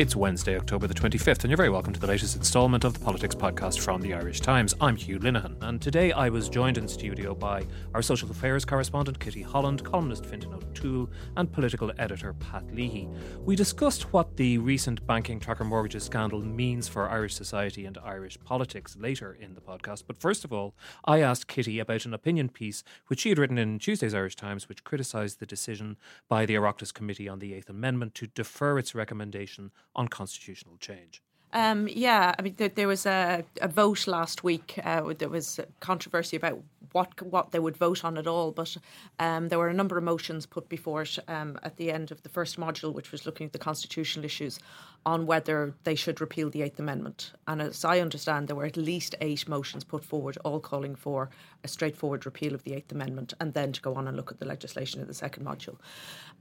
It's 0.00 0.16
Wednesday, 0.16 0.56
October 0.56 0.86
the 0.86 0.94
25th, 0.94 1.44
and 1.44 1.50
you're 1.50 1.58
very 1.58 1.68
welcome 1.68 1.92
to 1.92 2.00
the 2.00 2.06
latest 2.06 2.34
instalment 2.34 2.84
of 2.84 2.94
the 2.94 3.00
Politics 3.00 3.34
Podcast 3.34 3.80
from 3.80 4.00
the 4.00 4.14
Irish 4.14 4.40
Times. 4.40 4.74
I'm 4.80 4.96
Hugh 4.96 5.18
Linehan, 5.18 5.58
and 5.60 5.78
today 5.78 6.10
I 6.12 6.30
was 6.30 6.48
joined 6.48 6.78
in 6.78 6.88
studio 6.88 7.34
by 7.34 7.66
our 7.92 8.00
social 8.00 8.30
affairs 8.30 8.64
correspondent 8.64 9.20
Kitty 9.20 9.42
Holland, 9.42 9.84
columnist 9.84 10.24
Fintan 10.24 10.54
O'Toole, 10.54 11.10
and 11.36 11.52
political 11.52 11.92
editor 11.98 12.32
Pat 12.32 12.64
Leahy. 12.74 13.10
We 13.44 13.54
discussed 13.54 14.10
what 14.14 14.38
the 14.38 14.56
recent 14.56 15.06
banking 15.06 15.38
tracker 15.38 15.64
mortgages 15.64 16.04
scandal 16.04 16.40
means 16.40 16.88
for 16.88 17.10
Irish 17.10 17.34
society 17.34 17.84
and 17.84 17.98
Irish 17.98 18.38
politics 18.42 18.96
later 18.98 19.36
in 19.38 19.52
the 19.52 19.60
podcast. 19.60 20.04
But 20.06 20.18
first 20.18 20.46
of 20.46 20.52
all, 20.52 20.74
I 21.04 21.20
asked 21.20 21.46
Kitty 21.46 21.78
about 21.78 22.06
an 22.06 22.14
opinion 22.14 22.48
piece 22.48 22.82
which 23.08 23.20
she 23.20 23.28
had 23.28 23.38
written 23.38 23.58
in 23.58 23.78
Tuesday's 23.78 24.14
Irish 24.14 24.36
Times, 24.36 24.66
which 24.66 24.82
criticised 24.82 25.40
the 25.40 25.46
decision 25.46 25.98
by 26.26 26.46
the 26.46 26.54
Oireachtas 26.54 26.94
Committee 26.94 27.28
on 27.28 27.40
the 27.40 27.52
Eighth 27.52 27.68
Amendment 27.68 28.14
to 28.14 28.28
defer 28.28 28.78
its 28.78 28.94
recommendation 28.94 29.70
on 29.94 30.08
constitutional 30.08 30.76
change. 30.78 31.22
Um, 31.52 31.88
yeah, 31.88 32.34
I 32.38 32.42
mean, 32.42 32.54
there, 32.56 32.68
there 32.68 32.86
was 32.86 33.06
a, 33.06 33.44
a, 33.60 33.66
vote 33.66 34.06
last 34.06 34.44
week. 34.44 34.78
Uh, 34.84 35.12
there 35.18 35.28
was 35.28 35.58
controversy 35.80 36.36
about 36.36 36.62
what 36.92 37.20
what 37.22 37.50
they 37.50 37.58
would 37.58 37.76
vote 37.76 38.04
on 38.04 38.16
at 38.18 38.28
all, 38.28 38.52
but 38.52 38.76
um, 39.18 39.48
there 39.48 39.58
were 39.58 39.68
a 39.68 39.74
number 39.74 39.98
of 39.98 40.04
motions 40.04 40.46
put 40.46 40.68
before 40.68 41.02
it 41.02 41.18
um, 41.26 41.58
at 41.64 41.76
the 41.76 41.90
end 41.90 42.12
of 42.12 42.22
the 42.22 42.28
first 42.28 42.58
module, 42.58 42.92
which 42.92 43.10
was 43.10 43.26
looking 43.26 43.46
at 43.46 43.52
the 43.52 43.58
constitutional 43.58 44.24
issues 44.24 44.60
on 45.04 45.26
whether 45.26 45.74
they 45.82 45.96
should 45.96 46.20
repeal 46.20 46.50
the 46.50 46.62
Eighth 46.62 46.78
Amendment. 46.78 47.32
And 47.48 47.60
as 47.60 47.84
I 47.84 47.98
understand, 47.98 48.46
there 48.46 48.56
were 48.56 48.66
at 48.66 48.76
least 48.76 49.16
eight 49.20 49.48
motions 49.48 49.82
put 49.82 50.04
forward, 50.04 50.38
all 50.44 50.60
calling 50.60 50.94
for 50.94 51.30
a 51.64 51.68
straightforward 51.68 52.26
repeal 52.26 52.54
of 52.54 52.64
the 52.64 52.74
Eighth 52.74 52.92
Amendment, 52.92 53.34
and 53.40 53.54
then 53.54 53.72
to 53.72 53.80
go 53.80 53.94
on 53.94 54.08
and 54.08 54.16
look 54.16 54.30
at 54.30 54.38
the 54.38 54.46
legislation 54.46 55.00
of 55.00 55.06
the 55.06 55.14
second 55.14 55.44
module. 55.44 55.76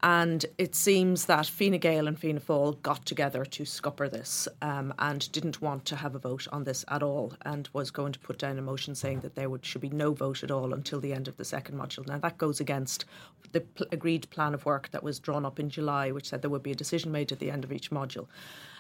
And 0.01 0.45
it 0.57 0.75
seems 0.75 1.25
that 1.25 1.45
Fine 1.45 1.77
Gael 1.79 2.07
and 2.07 2.17
Fianna 2.17 2.39
Fáil 2.39 2.81
got 2.81 3.05
together 3.05 3.43
to 3.43 3.65
scupper 3.65 4.07
this 4.07 4.47
um, 4.61 4.93
and 4.97 5.29
didn't 5.31 5.61
want 5.61 5.83
to 5.85 5.97
have 5.97 6.15
a 6.15 6.19
vote 6.19 6.47
on 6.51 6.63
this 6.63 6.85
at 6.87 7.03
all, 7.03 7.33
and 7.41 7.67
was 7.73 7.91
going 7.91 8.13
to 8.13 8.19
put 8.19 8.37
down 8.37 8.57
a 8.57 8.61
motion 8.61 8.95
saying 8.95 9.19
that 9.21 9.35
there 9.35 9.49
would, 9.49 9.65
should 9.65 9.81
be 9.81 9.89
no 9.89 10.13
vote 10.13 10.43
at 10.43 10.51
all 10.51 10.73
until 10.73 10.99
the 10.99 11.13
end 11.13 11.27
of 11.27 11.37
the 11.37 11.45
second 11.45 11.77
module. 11.77 12.07
Now 12.07 12.19
that 12.19 12.37
goes 12.37 12.59
against 12.59 13.05
the 13.51 13.61
pl- 13.61 13.87
agreed 13.91 14.29
plan 14.29 14.53
of 14.53 14.65
work 14.65 14.89
that 14.91 15.03
was 15.03 15.19
drawn 15.19 15.45
up 15.45 15.59
in 15.59 15.69
July, 15.69 16.11
which 16.11 16.29
said 16.29 16.41
there 16.41 16.49
would 16.49 16.63
be 16.63 16.71
a 16.71 16.75
decision 16.75 17.11
made 17.11 17.31
at 17.31 17.39
the 17.39 17.51
end 17.51 17.63
of 17.63 17.71
each 17.71 17.91
module. 17.91 18.27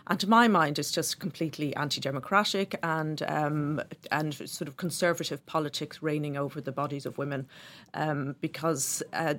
And 0.09 0.19
to 0.21 0.27
my 0.27 0.47
mind, 0.47 0.79
it's 0.79 0.91
just 0.91 1.19
completely 1.19 1.75
anti-democratic 1.75 2.75
and 2.81 3.21
um, 3.27 3.81
and 4.11 4.33
sort 4.33 4.67
of 4.67 4.75
conservative 4.75 5.45
politics 5.45 6.01
reigning 6.01 6.35
over 6.35 6.59
the 6.59 6.71
bodies 6.71 7.05
of 7.05 7.19
women, 7.19 7.47
um, 7.93 8.35
because 8.41 9.03
uh, 9.13 9.35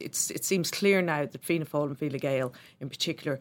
it 0.00 0.14
seems 0.14 0.70
clear 0.70 1.02
now 1.02 1.26
that 1.26 1.44
Fianna 1.44 1.66
Fáil 1.66 1.88
and 1.88 1.98
Fine 1.98 2.18
Gael, 2.18 2.54
in 2.80 2.88
particular, 2.88 3.38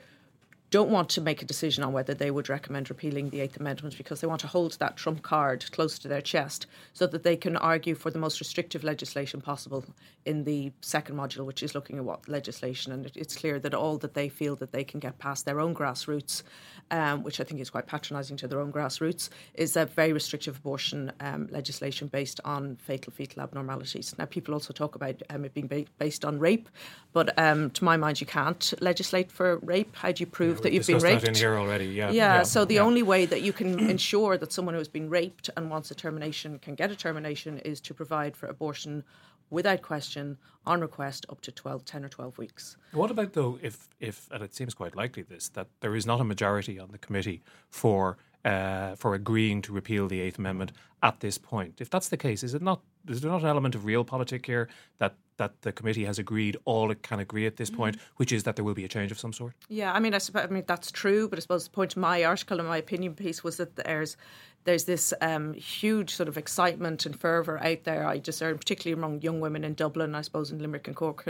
don't 0.74 0.90
want 0.90 1.08
to 1.08 1.22
make 1.22 1.44
a 1.44 1.46
decision 1.46 1.84
on 1.84 1.94
whether 1.94 2.16
they 2.16 2.32
would 2.32 2.50
recommend 2.50 2.90
repealing 2.90 3.30
the 3.30 3.42
Eighth 3.42 3.58
Amendment 3.58 3.96
because 3.96 4.22
they 4.22 4.26
want 4.26 4.42
to 4.42 4.48
hold 4.48 4.72
that 4.80 4.98
trump 4.98 5.22
card 5.22 5.72
close 5.72 6.00
to 6.00 6.08
their 6.08 6.20
chest 6.20 6.66
so 6.94 7.06
that 7.06 7.22
they 7.22 7.38
can 7.38 7.56
argue 7.56 7.94
for 7.94 8.10
the 8.10 8.18
most 8.18 8.40
restrictive 8.40 8.84
legislation 8.84 9.40
possible 9.40 9.86
in 10.26 10.46
the 10.46 10.72
second 10.82 11.16
module, 11.16 11.46
which 11.46 11.62
is 11.62 11.76
looking 11.76 11.98
at 12.00 12.04
what 12.04 12.28
legislation. 12.28 12.92
And 12.92 13.12
it's 13.14 13.36
clear 13.36 13.60
that 13.60 13.76
all 13.76 14.00
that 14.00 14.16
they 14.16 14.30
feel 14.30 14.56
that 14.56 14.72
they 14.72 14.84
can 14.84 15.00
get 15.00 15.20
past 15.20 15.46
their 15.46 15.60
own 15.60 15.76
grassroots, 15.76 16.42
um, 16.90 17.22
which 17.22 17.40
I 17.40 17.44
think 17.44 17.62
is 17.62 17.70
quite 17.70 17.86
patronising 17.86 18.38
to 18.38 18.48
their 18.48 18.60
own 18.60 18.74
grassroots, 18.74 19.30
is 19.54 19.78
a 19.78 19.86
very 19.86 20.12
restrictive 20.12 20.58
abortion 20.58 21.12
um, 21.20 21.50
legislation 21.52 22.08
based 22.08 22.40
on 22.46 22.78
fatal 22.78 23.14
fetal 23.14 23.44
abnormalities. 23.44 24.16
Now, 24.18 24.26
people 24.26 24.56
also 24.56 24.74
talk 24.74 24.96
about 24.96 25.22
um, 25.30 25.46
it 25.46 25.54
being 25.54 25.68
ba- 25.68 25.86
based 26.00 26.26
on 26.26 26.40
rape, 26.40 26.68
but 27.12 27.38
um, 27.38 27.70
to 27.72 27.84
my 27.84 27.96
mind, 27.96 28.22
you 28.22 28.26
can't 28.26 28.74
legislate 28.82 29.32
for 29.32 29.58
rape. 29.58 29.96
How 29.96 30.12
do 30.12 30.22
you 30.22 30.26
prove? 30.26 30.62
That 30.63 30.74
you've 30.74 30.88
been 30.88 31.00
raped. 31.00 31.22
That 31.22 31.29
in 31.29 31.35
here 31.35 31.57
already, 31.57 31.85
yeah. 31.85 32.12
Yeah. 32.12 32.38
yeah 32.38 32.44
so 32.44 32.66
the 32.66 32.75
yeah. 32.75 32.81
only 32.81 33.03
way 33.03 33.25
that 33.25 33.41
you 33.41 33.53
can 33.53 33.79
ensure 33.90 34.38
that 34.38 34.51
someone 34.51 34.74
who 34.74 34.79
has 34.79 34.88
been 34.88 35.09
raped 35.09 35.50
and 35.56 35.69
wants 35.69 35.91
a 35.91 35.96
termination 35.96 36.59
can 36.59 36.75
get 36.75 36.91
a 36.91 36.96
termination 36.96 37.59
is 37.59 37.79
to 37.81 37.94
provide 37.94 38.35
for 38.35 38.47
abortion 38.47 39.03
without 39.50 39.81
question 39.81 40.38
on 40.66 40.81
request 40.81 41.25
up 41.29 41.41
to 41.41 41.51
12 41.51 41.85
10 41.85 42.06
or 42.06 42.09
12 42.09 42.38
weeks 42.38 42.78
what 42.94 43.12
about 43.12 43.34
though 43.34 43.59
if 43.62 43.90
if 44.00 44.28
and 44.31 44.41
it 44.41 44.56
seems 44.56 44.74
quite 44.74 44.96
likely 44.96 45.22
this 45.22 45.50
that 45.50 45.68
there 45.81 45.96
is 45.96 46.07
not 46.07 46.19
a 46.19 46.24
majority 46.24 46.80
on 46.80 46.90
the 46.91 46.97
committee 46.97 47.44
for 47.69 48.18
uh, 48.45 48.95
for 48.95 49.13
agreeing 49.13 49.62
to 49.62 49.72
repeal 49.72 50.07
the 50.07 50.19
Eighth 50.19 50.38
Amendment 50.38 50.74
at 51.01 51.19
this 51.22 51.38
point. 51.38 51.80
If 51.80 51.90
that's 51.90 52.09
the 52.09 52.18
case, 52.18 52.44
is 52.44 52.53
it 52.53 52.62
not? 52.62 52.81
Is 53.07 53.22
there 53.22 53.31
not 53.31 53.41
an 53.41 53.47
element 53.47 53.75
of 53.75 53.84
realpolitik 53.84 54.45
here 54.45 54.69
that 54.97 55.16
that 55.38 55.62
the 55.62 55.72
committee 55.72 56.06
has 56.06 56.20
agreed 56.20 56.58
all 56.66 56.92
it 56.92 57.04
can 57.04 57.20
agree 57.20 57.46
at 57.46 57.58
this 57.58 57.70
mm. 57.70 57.78
point, 57.78 57.98
which 58.18 58.32
is 58.32 58.44
that 58.44 58.56
there 58.56 58.66
will 58.66 58.74
be 58.74 58.86
a 58.86 58.88
change 58.88 59.12
of 59.12 59.20
some 59.20 59.34
sort? 59.34 59.54
Yeah, 59.70 59.94
I 59.94 60.00
mean, 60.00 60.14
I, 60.14 60.18
suppose, 60.20 60.44
I 60.44 60.48
mean 60.48 60.64
that's 60.68 60.92
true, 60.92 61.28
but 61.28 61.40
I 61.40 61.42
suppose 61.42 61.66
the 61.66 61.72
point 61.72 61.94
of 61.94 61.98
my 61.98 62.24
article 62.24 62.60
and 62.60 62.68
my 62.68 62.78
opinion 62.78 63.16
piece 63.16 63.44
was 63.44 63.58
that 63.58 63.76
there's 63.76 64.18
there's 64.66 64.86
this 64.86 65.14
um, 65.20 65.54
huge 65.54 66.16
sort 66.16 66.30
of 66.30 66.38
excitement 66.38 67.06
and 67.06 67.20
fervour 67.20 67.62
out 67.62 67.84
there. 67.84 68.08
I 68.08 68.18
discern, 68.18 68.58
particularly 68.58 68.98
among 68.98 69.22
young 69.22 69.42
women 69.42 69.64
in 69.64 69.74
Dublin, 69.74 70.16
I 70.16 70.22
suppose 70.22 70.52
in 70.52 70.60
Limerick 70.60 70.88
and 70.88 70.96
Cork, 70.96 71.26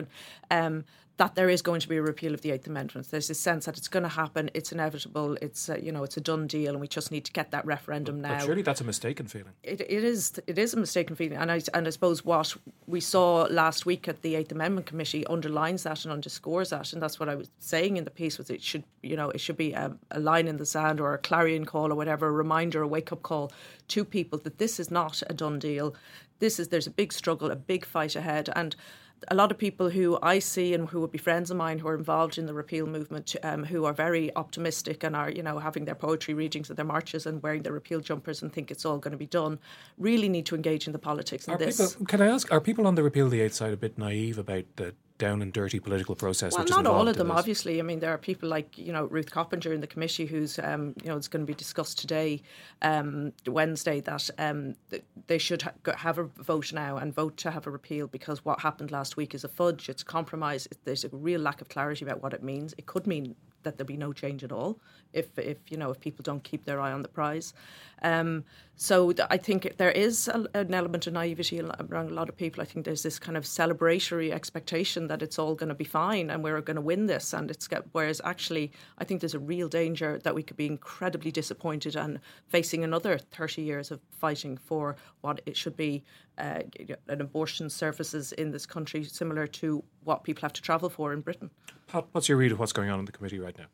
um, 0.51 0.85
that 1.17 1.35
there 1.35 1.49
is 1.49 1.61
going 1.61 1.79
to 1.79 1.87
be 1.87 1.97
a 1.97 2.01
repeal 2.01 2.33
of 2.33 2.41
the 2.41 2.49
Eighth 2.49 2.65
Amendment. 2.65 3.11
There's 3.11 3.27
this 3.27 3.39
sense 3.39 3.65
that 3.65 3.77
it's 3.77 3.87
going 3.87 4.03
to 4.03 4.09
happen. 4.09 4.49
It's 4.55 4.71
inevitable. 4.71 5.37
It's 5.41 5.69
uh, 5.69 5.77
you 5.77 5.91
know 5.91 6.03
it's 6.03 6.17
a 6.17 6.21
done 6.21 6.47
deal, 6.47 6.71
and 6.71 6.81
we 6.81 6.87
just 6.87 7.11
need 7.11 7.23
to 7.25 7.31
get 7.31 7.51
that 7.51 7.65
referendum 7.65 8.21
but, 8.21 8.29
now. 8.29 8.37
But 8.39 8.45
surely 8.45 8.63
that's 8.63 8.81
a 8.81 8.83
mistaken 8.83 9.27
feeling. 9.27 9.53
It, 9.61 9.81
it 9.81 10.03
is. 10.03 10.41
It 10.47 10.57
is 10.57 10.73
a 10.73 10.79
mistaken 10.79 11.15
feeling, 11.15 11.37
and 11.37 11.51
I 11.51 11.61
and 11.73 11.85
I 11.85 11.91
suppose 11.91 12.25
what 12.25 12.55
we 12.87 12.99
saw 12.99 13.47
last 13.51 13.85
week 13.85 14.07
at 14.07 14.23
the 14.23 14.35
Eighth 14.35 14.51
Amendment 14.51 14.87
Committee 14.87 15.25
underlines 15.27 15.83
that 15.83 16.03
and 16.03 16.11
underscores 16.11 16.71
that, 16.71 16.93
and 16.93 17.01
that's 17.01 17.19
what 17.19 17.29
I 17.29 17.35
was 17.35 17.49
saying 17.59 17.97
in 17.97 18.05
the 18.05 18.11
piece 18.11 18.39
was 18.39 18.49
it 18.49 18.61
should 18.61 18.83
you 19.03 19.15
know 19.15 19.29
it 19.29 19.39
should 19.39 19.57
be 19.57 19.73
a, 19.73 19.95
a 20.11 20.19
line 20.19 20.47
in 20.47 20.57
the 20.57 20.65
sand 20.65 20.99
or 20.99 21.13
a 21.13 21.19
clarion 21.19 21.65
call 21.65 21.91
or 21.91 21.95
whatever, 21.95 22.27
a 22.27 22.31
reminder, 22.31 22.81
a 22.81 22.87
wake 22.87 23.11
up 23.11 23.21
call 23.21 23.51
to 23.89 24.03
people 24.03 24.39
that 24.39 24.57
this 24.57 24.79
is 24.79 24.89
not 24.89 25.21
a 25.27 25.33
done 25.33 25.59
deal. 25.59 25.93
This 26.39 26.59
is 26.59 26.69
there's 26.69 26.87
a 26.87 26.91
big 26.91 27.13
struggle, 27.13 27.51
a 27.51 27.55
big 27.55 27.85
fight 27.85 28.15
ahead, 28.15 28.49
and 28.55 28.75
a 29.27 29.35
lot 29.35 29.51
of 29.51 29.57
people 29.57 29.89
who 29.89 30.17
I 30.21 30.39
see 30.39 30.73
and 30.73 30.87
who 30.89 31.01
would 31.01 31.11
be 31.11 31.17
friends 31.17 31.51
of 31.51 31.57
mine 31.57 31.79
who 31.79 31.87
are 31.87 31.95
involved 31.95 32.37
in 32.37 32.45
the 32.45 32.53
repeal 32.53 32.85
movement, 32.85 33.35
um, 33.43 33.63
who 33.63 33.85
are 33.85 33.93
very 33.93 34.35
optimistic 34.35 35.03
and 35.03 35.15
are, 35.15 35.29
you 35.29 35.43
know, 35.43 35.59
having 35.59 35.85
their 35.85 35.95
poetry 35.95 36.33
readings 36.33 36.69
at 36.69 36.77
their 36.77 36.85
marches 36.85 37.25
and 37.25 37.41
wearing 37.41 37.63
their 37.63 37.73
repeal 37.73 37.99
jumpers 37.99 38.41
and 38.41 38.51
think 38.51 38.71
it's 38.71 38.85
all 38.85 38.97
going 38.97 39.11
to 39.11 39.17
be 39.17 39.25
done, 39.25 39.59
really 39.97 40.29
need 40.29 40.45
to 40.45 40.55
engage 40.55 40.87
in 40.87 40.93
the 40.93 40.99
politics 40.99 41.47
are 41.47 41.57
this. 41.57 41.93
People, 41.93 42.05
can 42.05 42.21
I 42.21 42.27
ask, 42.27 42.51
are 42.51 42.61
people 42.61 42.87
on 42.87 42.95
the 42.95 43.03
repeal 43.03 43.29
the 43.29 43.41
eight 43.41 43.53
side 43.53 43.73
a 43.73 43.77
bit 43.77 43.97
naive 43.97 44.37
about 44.37 44.65
the 44.75 44.93
down 45.23 45.41
and 45.41 45.53
dirty 45.53 45.79
political 45.79 46.15
process. 46.15 46.53
Well, 46.53 46.65
not 46.67 46.85
all 46.85 47.07
of 47.07 47.15
them, 47.15 47.31
obviously. 47.31 47.79
I 47.79 47.83
mean, 47.83 47.99
there 47.99 48.11
are 48.11 48.17
people 48.17 48.49
like 48.49 48.77
you 48.77 48.91
know 48.91 49.05
Ruth 49.05 49.31
Coppinger 49.31 49.71
in 49.71 49.79
the 49.79 49.87
committee, 49.87 50.25
who's 50.25 50.59
um, 50.59 50.93
you 51.01 51.09
know 51.09 51.15
it's 51.15 51.29
going 51.29 51.45
to 51.45 51.49
be 51.49 51.53
discussed 51.53 51.97
today, 51.97 52.41
um, 52.81 53.31
Wednesday, 53.47 54.01
that 54.01 54.29
um, 54.37 54.75
they 55.27 55.37
should 55.37 55.61
ha- 55.61 55.95
have 55.95 56.17
a 56.17 56.25
vote 56.53 56.73
now 56.73 56.97
and 56.97 57.15
vote 57.15 57.37
to 57.37 57.51
have 57.51 57.65
a 57.67 57.71
repeal 57.71 58.07
because 58.07 58.43
what 58.43 58.59
happened 58.59 58.91
last 58.91 59.15
week 59.15 59.33
is 59.33 59.45
a 59.45 59.47
fudge. 59.47 59.87
It's 59.87 60.03
compromise. 60.03 60.67
There's 60.83 61.05
a 61.05 61.09
real 61.09 61.39
lack 61.39 61.61
of 61.61 61.69
clarity 61.69 62.03
about 62.03 62.21
what 62.21 62.33
it 62.33 62.43
means. 62.43 62.75
It 62.77 62.85
could 62.85 63.07
mean 63.07 63.35
that 63.63 63.77
there'll 63.77 63.87
be 63.87 63.95
no 63.95 64.11
change 64.11 64.43
at 64.43 64.51
all 64.51 64.77
if 65.13 65.37
if 65.37 65.57
you 65.69 65.77
know 65.77 65.91
if 65.91 65.99
people 65.99 66.23
don't 66.23 66.43
keep 66.43 66.65
their 66.65 66.79
eye 66.81 66.91
on 66.91 67.01
the 67.01 67.07
prize. 67.07 67.53
Um, 68.01 68.43
so 68.75 69.13
th- 69.13 69.27
I 69.31 69.37
think 69.37 69.77
there 69.77 69.91
is 69.91 70.27
a, 70.27 70.45
an 70.53 70.73
element 70.73 71.07
of 71.07 71.13
naivety 71.13 71.61
around 71.61 72.09
a 72.09 72.13
lot 72.13 72.27
of 72.27 72.35
people. 72.35 72.61
I 72.61 72.65
think 72.65 72.85
there's 72.85 73.03
this 73.03 73.17
kind 73.17 73.37
of 73.37 73.45
celebratory 73.45 74.31
expectation 74.31 75.07
that 75.07 75.21
it's 75.21 75.39
all 75.39 75.55
going 75.55 75.69
to 75.69 75.75
be 75.75 75.85
fine 75.85 76.29
and 76.29 76.43
we're 76.43 76.59
going 76.59 76.75
to 76.75 76.81
win 76.81 77.05
this, 77.05 77.33
and 77.33 77.49
it's 77.49 77.67
get, 77.67 77.85
whereas 77.93 78.19
actually 78.25 78.71
I 78.97 79.05
think 79.05 79.21
there's 79.21 79.35
a 79.35 79.39
real 79.39 79.69
danger 79.69 80.19
that 80.23 80.35
we 80.35 80.43
could 80.43 80.57
be 80.57 80.65
incredibly 80.65 81.31
disappointed 81.31 81.95
and 81.95 82.19
facing 82.47 82.83
another 82.83 83.17
30 83.17 83.61
years 83.61 83.91
of 83.91 84.01
fighting 84.11 84.57
for 84.57 84.97
what 85.21 85.41
it 85.45 85.55
should 85.55 85.77
be 85.77 86.03
uh, 86.37 86.63
an 87.07 87.21
abortion 87.21 87.69
services 87.69 88.31
in 88.33 88.51
this 88.51 88.65
country, 88.65 89.03
similar 89.03 89.47
to 89.47 89.83
what 90.03 90.23
people 90.23 90.41
have 90.41 90.53
to 90.53 90.61
travel 90.61 90.89
for 90.89 91.13
in 91.13 91.21
Britain. 91.21 91.49
Pat, 91.87 92.05
what's 92.11 92.27
your 92.27 92.37
read 92.37 92.51
of 92.51 92.59
what's 92.59 92.73
going 92.73 92.89
on 92.89 92.99
in 92.99 93.05
the 93.05 93.11
committee 93.11 93.39
right 93.39 93.57
now? 93.57 93.65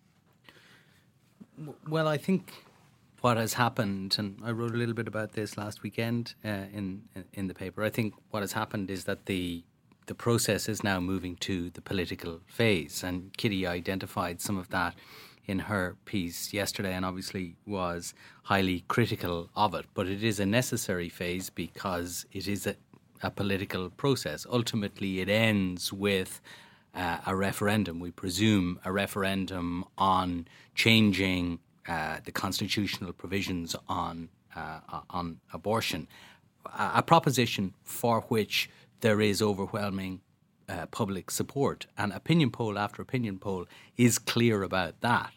Well, 1.87 2.07
I 2.07 2.17
think 2.17 2.53
what 3.21 3.37
has 3.37 3.53
happened, 3.53 4.15
and 4.17 4.39
I 4.43 4.51
wrote 4.51 4.73
a 4.73 4.77
little 4.77 4.93
bit 4.93 5.07
about 5.07 5.33
this 5.33 5.57
last 5.57 5.83
weekend 5.83 6.35
uh, 6.45 6.65
in 6.73 7.03
in 7.33 7.47
the 7.47 7.53
paper. 7.53 7.83
I 7.83 7.89
think 7.89 8.13
what 8.31 8.41
has 8.41 8.53
happened 8.53 8.89
is 8.89 9.03
that 9.05 9.25
the 9.25 9.63
the 10.05 10.15
process 10.15 10.69
is 10.69 10.83
now 10.83 10.99
moving 10.99 11.35
to 11.37 11.69
the 11.71 11.81
political 11.81 12.39
phase, 12.47 13.03
and 13.03 13.35
Kitty 13.37 13.67
identified 13.67 14.39
some 14.41 14.57
of 14.57 14.69
that 14.69 14.95
in 15.47 15.59
her 15.59 15.97
piece 16.05 16.53
yesterday, 16.53 16.93
and 16.93 17.03
obviously 17.05 17.55
was 17.65 18.13
highly 18.43 18.85
critical 18.87 19.49
of 19.55 19.73
it. 19.73 19.85
But 19.93 20.07
it 20.07 20.23
is 20.23 20.39
a 20.39 20.45
necessary 20.45 21.09
phase 21.09 21.49
because 21.49 22.25
it 22.31 22.47
is 22.47 22.67
a, 22.67 22.75
a 23.21 23.31
political 23.31 23.89
process. 23.89 24.45
Ultimately, 24.49 25.19
it 25.19 25.27
ends 25.27 25.91
with 25.91 26.39
uh, 26.95 27.17
a 27.25 27.35
referendum. 27.35 27.99
We 27.99 28.11
presume 28.11 28.79
a 28.83 28.91
referendum 28.91 29.85
on 29.97 30.47
changing 30.75 31.59
uh, 31.87 32.17
the 32.23 32.31
constitutional 32.31 33.13
provisions 33.13 33.75
on 33.87 34.29
uh, 34.55 34.79
on 35.09 35.39
abortion, 35.53 36.07
a, 36.65 36.91
a, 36.95 37.03
proposition 37.03 37.73
for 37.83 38.21
which 38.21 38.69
there 39.01 39.21
is 39.21 39.41
overwhelming 39.41 40.21
uh, 40.67 40.85
public 40.87 41.31
support, 41.31 41.85
and 41.97 42.11
opinion 42.11 42.51
poll 42.51 42.77
after 42.77 43.01
opinion 43.01 43.37
poll 43.37 43.65
is 43.95 44.19
clear 44.19 44.63
about 44.63 45.01
that. 45.01 45.31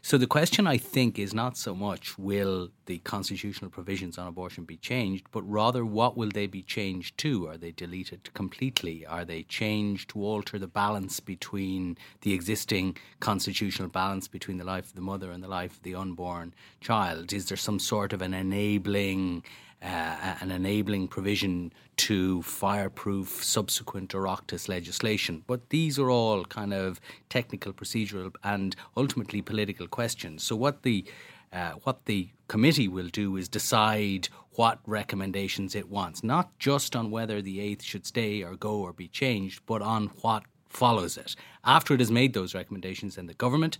So 0.00 0.18
the 0.18 0.26
question, 0.26 0.66
I 0.66 0.78
think, 0.78 1.18
is 1.18 1.32
not 1.32 1.56
so 1.56 1.74
much 1.74 2.18
will 2.18 2.70
the 2.86 2.98
constitutional 2.98 3.70
provisions 3.70 4.18
on 4.18 4.26
abortion 4.26 4.64
be 4.64 4.76
changed, 4.76 5.26
but 5.30 5.42
rather 5.42 5.84
what 5.84 6.16
will 6.16 6.30
they 6.30 6.46
be 6.46 6.62
changed 6.62 7.16
to? 7.18 7.48
Are 7.48 7.56
they 7.56 7.70
deleted 7.70 8.34
completely? 8.34 9.06
Are 9.06 9.24
they 9.24 9.44
changed 9.44 10.10
to 10.10 10.24
alter 10.24 10.58
the 10.58 10.66
balance 10.66 11.20
between 11.20 11.96
the 12.22 12.32
existing 12.32 12.96
constitutional 13.20 13.88
balance 13.88 14.26
between 14.28 14.58
the 14.58 14.64
life 14.64 14.86
of 14.86 14.94
the 14.94 15.00
mother 15.00 15.30
and 15.30 15.42
the 15.42 15.48
life 15.48 15.76
of 15.76 15.82
the 15.82 15.94
unborn 15.94 16.52
child? 16.80 17.32
Is 17.32 17.46
there 17.46 17.56
some 17.56 17.78
sort 17.78 18.12
of 18.12 18.22
an 18.22 18.34
enabling 18.34 19.44
uh, 19.82 20.36
an 20.40 20.50
enabling 20.50 21.08
provision 21.08 21.72
to 21.96 22.42
fireproof 22.42 23.42
subsequent 23.42 24.10
Oireachtas 24.10 24.68
legislation. 24.68 25.42
But 25.46 25.70
these 25.70 25.98
are 25.98 26.10
all 26.10 26.44
kind 26.44 26.72
of 26.72 27.00
technical, 27.28 27.72
procedural, 27.72 28.32
and 28.44 28.76
ultimately 28.96 29.42
political 29.42 29.86
questions. 29.86 30.42
So 30.42 30.56
what 30.56 30.82
the 30.82 31.04
uh, 31.52 31.72
what 31.82 32.06
the 32.06 32.30
committee 32.48 32.88
will 32.88 33.08
do 33.08 33.36
is 33.36 33.46
decide 33.46 34.28
what 34.52 34.78
recommendations 34.86 35.74
it 35.74 35.90
wants, 35.90 36.24
not 36.24 36.58
just 36.58 36.96
on 36.96 37.10
whether 37.10 37.42
the 37.42 37.60
eighth 37.60 37.82
should 37.82 38.06
stay 38.06 38.42
or 38.42 38.56
go 38.56 38.76
or 38.76 38.92
be 38.92 39.08
changed, 39.08 39.60
but 39.66 39.82
on 39.82 40.06
what 40.22 40.44
follows 40.68 41.18
it. 41.18 41.36
After 41.64 41.92
it 41.92 42.00
has 42.00 42.10
made 42.10 42.32
those 42.32 42.54
recommendations, 42.54 43.16
then 43.16 43.26
the 43.26 43.34
government 43.34 43.76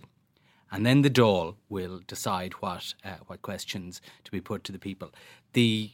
and 0.73 0.85
then 0.85 1.01
the 1.03 1.09
Dáil 1.09 1.55
will 1.69 2.01
decide 2.07 2.53
what 2.53 2.93
uh, 3.05 3.15
what 3.27 3.41
questions 3.41 4.01
to 4.25 4.31
be 4.31 4.41
put 4.41 4.63
to 4.65 4.71
the 4.71 4.79
people 4.79 5.09
the 5.53 5.91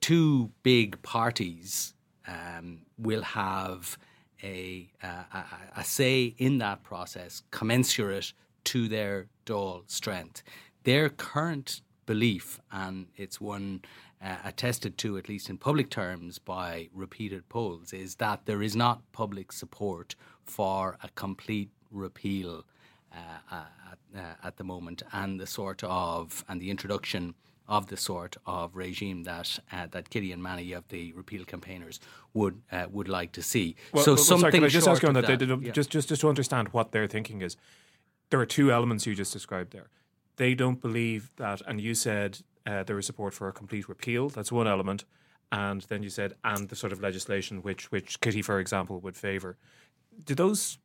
two 0.00 0.50
big 0.62 1.00
parties 1.02 1.94
um, 2.26 2.80
will 2.98 3.22
have 3.22 3.98
a, 4.42 4.88
a, 5.02 5.44
a, 5.76 5.84
say 5.84 6.34
in 6.38 6.58
that 6.58 6.82
process 6.82 7.42
commensurate 7.50 8.32
to 8.64 8.88
their 8.88 9.26
Dáil 9.46 9.82
strength. 9.90 10.42
Their 10.84 11.08
current 11.08 11.82
belief, 12.06 12.60
and 12.70 13.06
it's 13.16 13.40
one 13.40 13.82
uh, 14.22 14.36
attested 14.44 14.96
to, 14.98 15.16
at 15.18 15.28
least 15.28 15.50
in 15.50 15.58
public 15.58 15.90
terms, 15.90 16.38
by 16.38 16.88
repeated 16.94 17.48
polls, 17.48 17.92
is 17.92 18.16
that 18.16 18.46
there 18.46 18.62
is 18.62 18.76
not 18.76 19.00
public 19.12 19.52
support 19.52 20.14
for 20.44 20.98
a 21.02 21.08
complete 21.14 21.70
repeal 21.90 22.58
uh, 22.58 22.60
uh 22.60 22.64
at, 23.12 23.98
uh, 24.16 24.20
at 24.44 24.56
the 24.56 24.64
moment, 24.64 25.02
and 25.12 25.40
the 25.40 25.46
sort 25.46 25.82
of 25.84 26.44
and 26.48 26.60
the 26.60 26.70
introduction 26.70 27.34
of 27.68 27.86
the 27.88 27.96
sort 27.96 28.36
of 28.46 28.74
regime 28.74 29.24
that 29.24 29.58
uh, 29.72 29.86
that 29.90 30.10
Kitty 30.10 30.32
and 30.32 30.42
many 30.42 30.72
of 30.72 30.88
the 30.88 31.12
repeal 31.12 31.44
campaigners 31.44 32.00
would 32.32 32.62
uh, 32.72 32.86
would 32.90 33.08
like 33.08 33.32
to 33.32 33.42
see. 33.42 33.76
Well, 33.92 34.04
so 34.04 34.12
well, 34.12 34.24
something. 34.24 34.50
Sorry, 34.52 34.64
I 34.64 34.68
just 34.68 34.88
ask 34.88 35.02
you 35.02 35.08
on 35.08 35.14
that? 35.14 35.26
that 35.26 35.62
yeah. 35.62 35.70
Just 35.72 35.90
just 35.90 36.08
just 36.08 36.22
to 36.22 36.28
understand 36.28 36.68
what 36.68 36.92
their 36.92 37.06
thinking 37.06 37.42
is. 37.42 37.56
There 38.30 38.40
are 38.40 38.46
two 38.46 38.72
elements 38.72 39.06
you 39.06 39.14
just 39.14 39.32
described 39.32 39.72
there. 39.72 39.88
They 40.36 40.54
don't 40.54 40.80
believe 40.80 41.30
that, 41.36 41.62
and 41.66 41.80
you 41.80 41.94
said 41.94 42.40
uh, 42.66 42.82
there 42.84 42.98
is 42.98 43.06
support 43.06 43.34
for 43.34 43.48
a 43.48 43.52
complete 43.52 43.88
repeal. 43.88 44.28
That's 44.28 44.52
one 44.52 44.66
element, 44.66 45.04
and 45.52 45.82
then 45.82 46.02
you 46.02 46.10
said 46.10 46.34
and 46.44 46.68
the 46.68 46.76
sort 46.76 46.92
of 46.92 47.00
legislation 47.00 47.62
which 47.62 47.90
which 47.92 48.20
Kitty, 48.20 48.42
for 48.42 48.60
example, 48.60 48.98
would 49.00 49.16
favour. 49.16 49.56
Do 50.24 50.34
those 50.34 50.78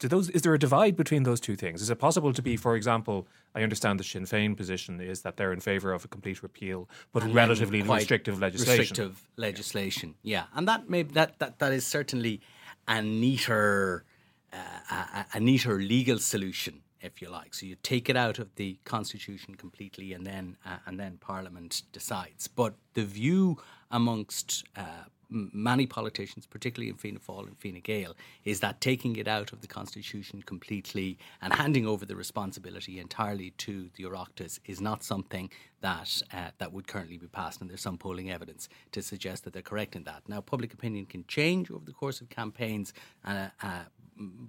do 0.00 0.08
those 0.08 0.30
is 0.30 0.42
there 0.42 0.54
a 0.54 0.58
divide 0.58 0.96
between 0.96 1.22
those 1.22 1.40
two 1.40 1.54
things? 1.54 1.80
Is 1.80 1.90
it 1.90 1.98
possible 1.98 2.32
to 2.32 2.42
be, 2.42 2.56
for 2.56 2.74
example, 2.74 3.28
I 3.54 3.62
understand 3.62 4.00
the 4.00 4.04
Sinn 4.04 4.24
Féin 4.24 4.56
position 4.56 5.00
is 5.00 5.22
that 5.22 5.36
they're 5.36 5.52
in 5.52 5.60
favour 5.60 5.92
of 5.92 6.04
a 6.04 6.08
complete 6.08 6.42
repeal, 6.42 6.88
but 7.12 7.22
and 7.22 7.34
relatively 7.34 7.82
restrictive 7.82 8.40
legislation. 8.40 8.80
Restrictive 8.80 9.28
legislation, 9.36 10.14
yeah, 10.22 10.44
and 10.54 10.66
that 10.66 10.88
may 10.90 11.02
that 11.02 11.38
that, 11.38 11.58
that 11.60 11.72
is 11.72 11.86
certainly 11.86 12.40
a 12.88 13.00
neater 13.02 14.04
uh, 14.52 14.56
a, 14.90 15.26
a 15.34 15.40
neater 15.40 15.78
legal 15.78 16.18
solution 16.18 16.82
if 17.02 17.22
you 17.22 17.28
like. 17.30 17.54
So 17.54 17.66
you 17.66 17.76
take 17.82 18.08
it 18.08 18.16
out 18.16 18.38
of 18.38 18.54
the 18.56 18.78
constitution 18.84 19.54
completely, 19.54 20.14
and 20.14 20.26
then 20.26 20.56
uh, 20.64 20.78
and 20.86 20.98
then 20.98 21.18
Parliament 21.20 21.82
decides. 21.92 22.48
But 22.48 22.74
the 22.94 23.04
view 23.04 23.58
amongst 23.90 24.64
uh, 24.76 25.04
many 25.30 25.86
politicians, 25.86 26.46
particularly 26.46 26.90
in 26.90 26.96
Fianna 26.96 27.20
Fáil 27.20 27.46
and 27.46 27.58
Fine 27.58 27.80
Gael, 27.82 28.16
is 28.44 28.60
that 28.60 28.80
taking 28.80 29.16
it 29.16 29.28
out 29.28 29.52
of 29.52 29.60
the 29.60 29.66
constitution 29.66 30.42
completely 30.42 31.18
and 31.40 31.52
handing 31.52 31.86
over 31.86 32.04
the 32.04 32.16
responsibility 32.16 32.98
entirely 32.98 33.50
to 33.58 33.90
the 33.94 34.04
Oireachtas 34.04 34.58
is 34.64 34.80
not 34.80 35.02
something 35.02 35.50
that 35.80 36.22
uh, 36.32 36.50
that 36.58 36.72
would 36.72 36.86
currently 36.86 37.16
be 37.16 37.26
passed. 37.28 37.60
And 37.60 37.70
there's 37.70 37.80
some 37.80 37.98
polling 37.98 38.30
evidence 38.30 38.68
to 38.92 39.02
suggest 39.02 39.44
that 39.44 39.52
they're 39.52 39.62
correct 39.62 39.96
in 39.96 40.04
that. 40.04 40.22
Now, 40.28 40.40
public 40.40 40.74
opinion 40.74 41.06
can 41.06 41.24
change 41.26 41.70
over 41.70 41.84
the 41.84 41.92
course 41.92 42.20
of 42.20 42.28
campaigns, 42.28 42.92
uh, 43.24 43.48
uh, 43.62 43.84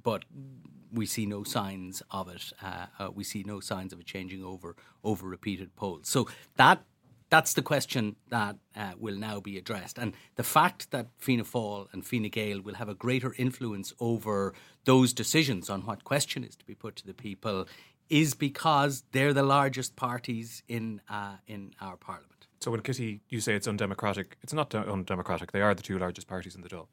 but 0.04 0.26
we 0.94 1.06
see 1.06 1.26
no 1.26 1.44
signs 1.44 2.04
of 2.12 2.28
it. 2.28 2.52
Uh, 2.62 2.88
uh, 3.00 3.12
we 3.12 3.24
see 3.24 3.44
no 3.46 3.60
signs 3.60 3.94
of 3.94 4.00
it 4.00 4.06
changing 4.06 4.44
over 4.44 4.76
over 5.04 5.28
repeated 5.28 5.76
polls. 5.76 6.08
So 6.08 6.28
that 6.58 6.84
that's 7.32 7.54
the 7.54 7.62
question 7.62 8.18
that 8.30 8.58
uh, 8.76 8.92
will 9.00 9.16
now 9.16 9.40
be 9.40 9.58
addressed. 9.58 9.98
And 9.98 10.14
the 10.36 10.44
fact 10.44 10.92
that 10.92 11.08
Fianna 11.18 11.46
Fáil 11.46 11.88
and 11.94 12.06
Fine 12.06 12.30
Gael 12.30 12.62
will 12.62 12.76
have 12.76 12.90
a 12.90 12.94
greater 12.94 13.34
influence 13.38 13.94
over 14.00 14.54
those 14.84 15.14
decisions 15.14 15.70
on 15.70 15.82
what 15.86 16.04
question 16.04 16.44
is 16.44 16.56
to 16.58 16.66
be 16.66 16.76
put 16.76 16.98
to 16.98 17.08
the 17.08 17.14
people 17.14 17.68
is 18.10 18.34
because 18.34 19.04
they're 19.14 19.34
the 19.34 19.44
largest 19.44 19.96
parties 19.96 20.62
in 20.68 21.02
uh, 21.10 21.38
in 21.48 21.74
our 21.80 21.96
parliament. 21.96 22.48
So 22.60 22.70
when 22.70 22.82
Kitty, 22.82 23.22
you 23.30 23.40
say 23.40 23.56
it's 23.56 23.68
undemocratic, 23.68 24.38
it's 24.44 24.54
not 24.54 24.76
undemocratic. 24.76 25.54
They 25.54 25.62
are 25.62 25.74
the 25.74 25.82
two 25.82 25.98
largest 25.98 26.28
parties 26.28 26.54
in 26.56 26.62
the 26.62 26.70
Dáil. 26.70 26.88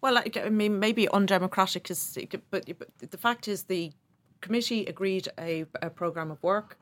Well, 0.00 0.18
I 0.18 0.48
mean, 0.48 0.78
maybe 0.80 1.08
undemocratic 1.08 1.90
is, 1.90 2.18
but, 2.50 2.64
but 2.78 3.10
the 3.10 3.16
fact 3.16 3.48
is 3.48 3.64
the 3.64 3.92
committee 4.40 4.84
agreed 4.86 5.28
a, 5.38 5.64
a 5.80 5.90
program 5.90 6.30
of 6.30 6.42
work 6.42 6.78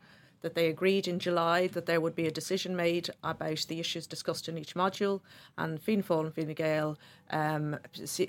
that 0.47 0.55
they 0.55 0.69
agreed 0.69 1.09
in 1.09 1.19
July 1.19 1.67
that 1.67 1.87
there 1.87 2.01
would 2.01 2.15
be 2.15 2.29
a 2.29 2.31
decision 2.31 2.77
made 2.77 3.11
about 3.25 3.67
the 3.69 3.81
issues 3.81 4.07
discussed 4.07 4.49
in 4.49 4.57
each 4.57 4.77
module, 4.77 5.21
and 5.59 5.83
Fianna 5.83 6.05
Fáil 6.05 6.27
and 6.27 6.35
Fine 6.37 6.55
Gael 6.55 6.97
um, 7.31 7.77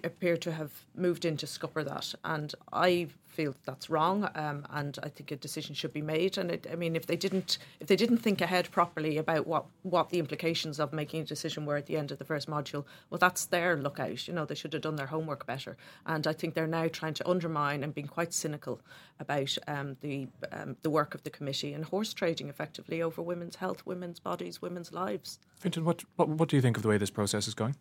appear 0.03 0.36
to 0.36 0.51
have 0.51 0.71
moved 0.95 1.25
in 1.25 1.38
to 1.38 1.45
scupper 1.45 1.83
that. 1.83 2.15
And 2.24 2.55
I 2.74 3.09
feel 3.38 3.56
that's 3.65 3.88
wrong, 3.88 4.27
um, 4.34 4.65
and 4.72 4.98
I 5.03 5.10
think 5.10 5.32
a 5.32 5.36
decision 5.36 5.75
should 5.75 5.94
be 5.94 6.01
made. 6.01 6.39
And 6.39 6.50
it, 6.50 6.65
I 6.72 6.75
mean, 6.75 6.96
if 6.96 7.06
they 7.06 7.15
didn't, 7.15 7.60
if 7.79 7.86
they 7.88 7.96
didn't 7.96 8.17
think 8.17 8.41
ahead 8.41 8.72
properly 8.72 9.17
about 9.17 9.46
what 9.46 9.65
what 9.84 10.10
the 10.10 10.17
implications 10.17 10.79
of 10.79 10.91
making 10.91 11.22
a 11.22 11.24
decision 11.24 11.65
were 11.65 11.77
at 11.77 11.86
the 11.86 11.98
end 11.98 12.12
of 12.12 12.17
the 12.17 12.25
first 12.25 12.50
module, 12.50 12.84
well, 13.10 13.20
that's 13.20 13.46
their 13.46 13.77
lookout. 13.77 14.27
You 14.27 14.34
know, 14.34 14.46
they 14.46 14.56
should 14.56 14.74
have 14.74 14.82
done 14.82 14.96
their 14.96 15.06
homework 15.06 15.46
better. 15.46 15.77
And 16.08 16.25
I 16.25 16.34
think 16.34 16.56
they're 16.56 16.65
now 16.65 16.88
trying 16.88 17.13
to 17.13 17.29
undermine 17.29 17.84
and 17.84 17.94
being 17.94 18.08
quite 18.08 18.34
cynical 18.34 18.82
about 19.20 19.56
um, 19.67 19.98
the 20.01 20.27
um, 20.51 20.75
the 20.82 20.89
work 20.89 21.13
of 21.13 21.22
the 21.22 21.29
committee 21.29 21.74
and 21.74 21.86
horse 21.86 22.13
trading 22.13 22.50
effectively 22.50 23.03
over 23.03 23.22
women's 23.22 23.58
health, 23.58 23.86
women's 23.86 24.20
bodies, 24.20 24.62
women's 24.63 24.91
lives. 24.91 25.39
Fintan, 25.60 25.86
what, 25.86 26.03
what 26.15 26.27
what 26.27 26.50
do 26.50 26.56
you 26.56 26.62
think 26.63 26.75
of 26.75 26.82
the 26.84 26.89
way 26.89 26.98
this 26.98 27.12
process 27.12 27.48
is 27.48 27.53
going? 27.53 27.75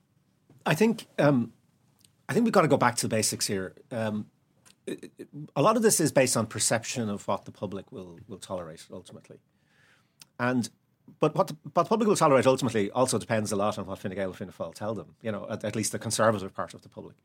I 0.67 0.75
think 0.75 1.07
um, 1.19 1.55
I 2.29 2.35
think 2.35 2.45
we've 2.45 2.53
got 2.53 2.63
to 2.63 2.69
go 2.69 2.77
back 2.77 2.97
to 2.97 3.09
the 3.09 3.17
basics 3.17 3.47
here. 3.47 3.75
Um, 3.91 4.27
a 5.57 5.63
lot 5.63 5.77
of 5.77 5.83
this 5.83 6.01
is 6.01 6.13
based 6.13 6.37
on 6.37 6.47
perception 6.47 7.09
of 7.09 7.27
what 7.27 7.45
the 7.45 7.53
public 7.53 7.91
will 7.93 8.19
will 8.29 8.39
tolerate 8.39 8.87
ultimately, 8.93 9.39
and 10.39 10.69
but 11.21 11.35
what 11.35 11.49
the, 11.49 11.57
what 11.73 11.85
the 11.85 11.89
public 11.89 12.09
will 12.09 12.17
tolerate 12.17 12.47
ultimately 12.47 12.91
also 12.91 13.19
depends 13.19 13.53
a 13.53 13.57
lot 13.57 13.79
on 13.79 13.87
what 13.87 13.99
Fine 13.99 14.15
Gael 14.15 14.29
and 14.29 14.37
Fianna 14.37 14.53
Fáil 14.53 14.75
tell 14.75 14.95
them. 14.95 15.15
You 15.23 15.33
know, 15.33 15.47
at, 15.51 15.65
at 15.65 15.77
least 15.77 15.93
the 15.93 15.99
conservative 15.99 16.55
part 16.55 16.75
of 16.75 16.83
the 16.83 16.89
public, 16.89 17.17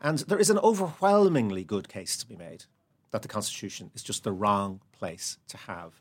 and 0.00 0.18
there 0.20 0.38
is 0.38 0.50
an 0.50 0.58
overwhelmingly 0.58 1.64
good 1.64 1.88
case 1.88 2.16
to 2.18 2.26
be 2.26 2.36
made 2.36 2.64
that 3.10 3.22
the 3.22 3.28
Constitution 3.28 3.90
is 3.94 4.02
just 4.02 4.24
the 4.24 4.32
wrong 4.32 4.80
place 4.92 5.38
to 5.48 5.56
have 5.56 6.00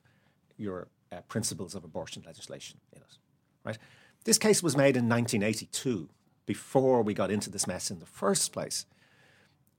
your 0.58 0.88
uh, 1.12 1.22
principles 1.28 1.75
of 1.75 1.84
abortion 1.84 2.24
legislation 2.25 2.80
in 2.94 3.01
it. 3.01 3.18
Right? 3.66 3.78
This 4.24 4.38
case 4.38 4.63
was 4.63 4.78
made 4.78 4.96
in 4.96 5.10
1982, 5.10 6.10
before 6.46 7.01
we 7.01 7.13
got 7.13 7.32
into 7.32 7.50
this 7.50 7.68
mess 7.68 7.92
in 7.92 8.00
the 8.00 8.06
first 8.06 8.51
place. 8.51 8.86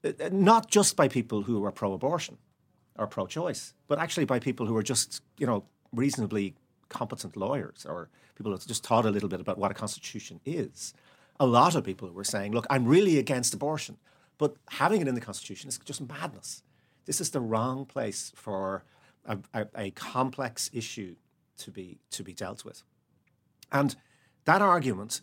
Uh, 0.05 0.29
not 0.31 0.71
just 0.71 0.97
by 0.97 1.09
people 1.09 1.43
who 1.43 1.65
are 1.65 1.71
pro-abortion 1.71 2.37
or 2.99 3.07
pro-choice, 3.07 3.75
but 3.89 3.99
actually 3.99 4.25
by 4.25 4.39
people 4.39 4.67
who 4.67 4.77
are 4.77 4.83
just, 4.83 5.23
you 5.39 5.47
know, 5.47 5.65
reasonably 5.93 6.55
competent 6.89 7.37
lawyers 7.37 7.87
or 7.89 8.09
people 8.35 8.53
who 8.53 8.59
just 8.59 8.85
taught 8.85 9.07
a 9.07 9.11
little 9.11 9.29
bit 9.29 9.41
about 9.41 9.59
what 9.59 9.71
a 9.71 9.75
constitution 9.75 10.41
is. 10.45 10.93
A 11.41 11.47
lot 11.47 11.75
of 11.75 11.85
people 11.85 12.11
were 12.11 12.25
saying, 12.25 12.53
"Look, 12.53 12.67
I'm 12.69 12.85
really 12.85 13.19
against 13.19 13.55
abortion, 13.55 13.97
but 14.39 14.57
having 14.69 15.01
it 15.01 15.09
in 15.09 15.15
the 15.15 15.21
constitution 15.21 15.69
is 15.69 15.79
just 15.79 16.01
madness. 16.01 16.63
This 17.07 17.21
is 17.21 17.31
the 17.31 17.41
wrong 17.41 17.87
place 17.87 18.33
for 18.35 18.85
a, 19.25 19.39
a, 19.55 19.67
a 19.75 19.91
complex 19.93 20.71
issue 20.73 21.17
to 21.59 21.71
be 21.71 21.99
to 22.11 22.23
be 22.23 22.33
dealt 22.33 22.65
with." 22.65 22.83
And 23.71 23.97
that 24.45 24.63
argument 24.63 25.23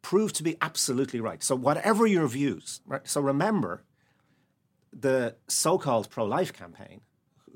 proved 0.00 0.34
to 0.36 0.42
be 0.42 0.56
absolutely 0.60 1.20
right. 1.20 1.42
So 1.42 1.56
whatever 1.56 2.06
your 2.06 2.28
views, 2.28 2.80
right? 2.86 3.06
So 3.06 3.20
remember, 3.20 3.82
the 4.98 5.36
so-called 5.48 6.10
pro-life 6.10 6.52
campaign, 6.52 7.00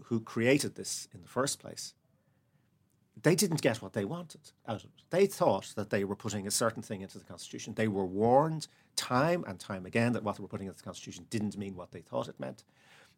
who 0.05 0.21
created 0.21 0.75
this 0.75 1.09
in 1.15 1.23
the 1.23 1.29
first 1.29 1.59
place, 1.61 1.95
they 3.23 3.35
didn't 3.35 3.63
get 3.63 3.83
what 3.83 3.93
they 3.93 4.05
wanted 4.05 4.53
out 4.67 4.85
of 4.85 4.91
it. 4.97 5.05
They 5.11 5.27
thought 5.27 5.73
that 5.77 5.91
they 5.91 6.05
were 6.05 6.17
putting 6.17 6.47
a 6.47 6.51
certain 6.51 6.83
thing 6.83 7.01
into 7.03 7.19
the 7.19 7.25
Constitution. 7.25 7.75
They 7.75 7.89
were 7.89 8.07
warned 8.07 8.67
time 8.97 9.45
and 9.47 9.59
time 9.59 9.87
again 9.87 10.13
that 10.15 10.23
what 10.23 10.37
they 10.37 10.43
were 10.43 10.49
putting 10.49 10.67
into 10.67 10.79
the 10.79 10.85
Constitution 10.85 11.27
didn't 11.31 11.57
mean 11.57 11.77
what 11.77 11.93
they 11.93 12.01
thought 12.01 12.29
it 12.29 12.41
meant. 12.41 12.65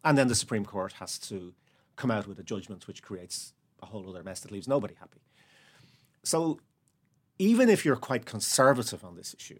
And 0.05 0.19
then 0.19 0.29
the 0.29 0.35
Supreme 0.35 0.65
Court 0.65 0.95
has 0.95 1.19
to 1.21 1.55
come 1.97 2.11
out 2.11 2.27
with 2.27 2.39
a 2.39 2.43
judgment 2.43 2.87
which 2.87 3.03
creates 3.03 3.53
a 3.83 3.87
whole 3.87 4.09
other 4.09 4.23
mess 4.23 4.41
that 4.41 4.51
leaves 4.51 4.69
nobody 4.69 4.95
happy. 4.95 5.21
So 6.25 6.61
even 7.39 7.69
if 7.69 7.85
you're 7.85 7.97
quite 7.97 8.27
conservative 8.27 9.05
on 9.05 9.17
this 9.17 9.35
issue, 9.39 9.59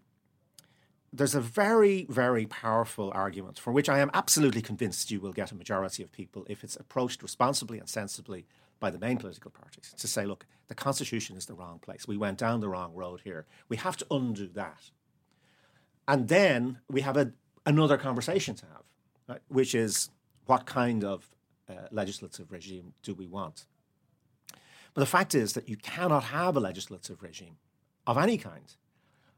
there's 1.13 1.35
a 1.35 1.41
very, 1.41 2.07
very 2.09 2.47
powerful 2.47 3.11
argument 3.13 3.59
for 3.59 3.71
which 3.71 3.87
I 3.87 3.99
am 3.99 4.09
absolutely 4.15 4.63
convinced 4.63 5.11
you 5.11 5.21
will 5.21 5.31
get 5.31 5.51
a 5.51 5.55
majority 5.55 6.01
of 6.01 6.11
people 6.11 6.43
if 6.49 6.63
it's 6.63 6.75
approached 6.75 7.21
responsibly 7.21 7.77
and 7.77 7.87
sensibly 7.87 8.47
by 8.79 8.89
the 8.89 8.97
main 8.97 9.17
political 9.17 9.51
parties 9.51 9.93
to 9.97 10.07
say, 10.07 10.25
look, 10.25 10.47
the 10.69 10.75
Constitution 10.75 11.37
is 11.37 11.45
the 11.45 11.53
wrong 11.53 11.77
place. 11.77 12.07
We 12.07 12.17
went 12.17 12.39
down 12.39 12.61
the 12.61 12.67
wrong 12.67 12.95
road 12.95 13.21
here. 13.23 13.45
We 13.69 13.77
have 13.77 13.95
to 13.97 14.07
undo 14.09 14.49
that. 14.55 14.89
And 16.07 16.27
then 16.27 16.79
we 16.89 17.01
have 17.01 17.15
a, 17.15 17.31
another 17.65 17.97
conversation 17.97 18.55
to 18.55 18.65
have, 18.65 18.83
right, 19.29 19.41
which 19.49 19.75
is 19.75 20.09
what 20.47 20.65
kind 20.65 21.03
of 21.03 21.27
uh, 21.69 21.73
legislative 21.91 22.51
regime 22.51 22.93
do 23.03 23.13
we 23.13 23.27
want? 23.27 23.67
But 24.95 25.01
the 25.01 25.05
fact 25.05 25.35
is 25.35 25.53
that 25.53 25.69
you 25.69 25.77
cannot 25.77 26.23
have 26.25 26.57
a 26.57 26.59
legislative 26.59 27.21
regime 27.21 27.57
of 28.07 28.17
any 28.17 28.37
kind 28.37 28.75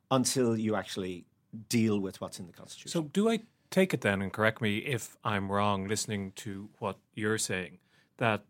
until 0.09 0.57
you 0.57 0.75
actually 0.75 1.25
deal 1.69 1.99
with 1.99 2.21
what's 2.21 2.39
in 2.39 2.47
the 2.47 2.53
Constitution. 2.53 2.91
So, 2.91 3.09
do 3.09 3.29
I 3.29 3.41
take 3.71 3.93
it 3.93 4.01
then, 4.01 4.21
and 4.21 4.31
correct 4.31 4.61
me 4.61 4.77
if 4.77 5.17
I'm 5.23 5.51
wrong, 5.51 5.87
listening 5.87 6.31
to 6.37 6.69
what 6.79 6.97
you're 7.13 7.37
saying, 7.37 7.79
that 8.17 8.43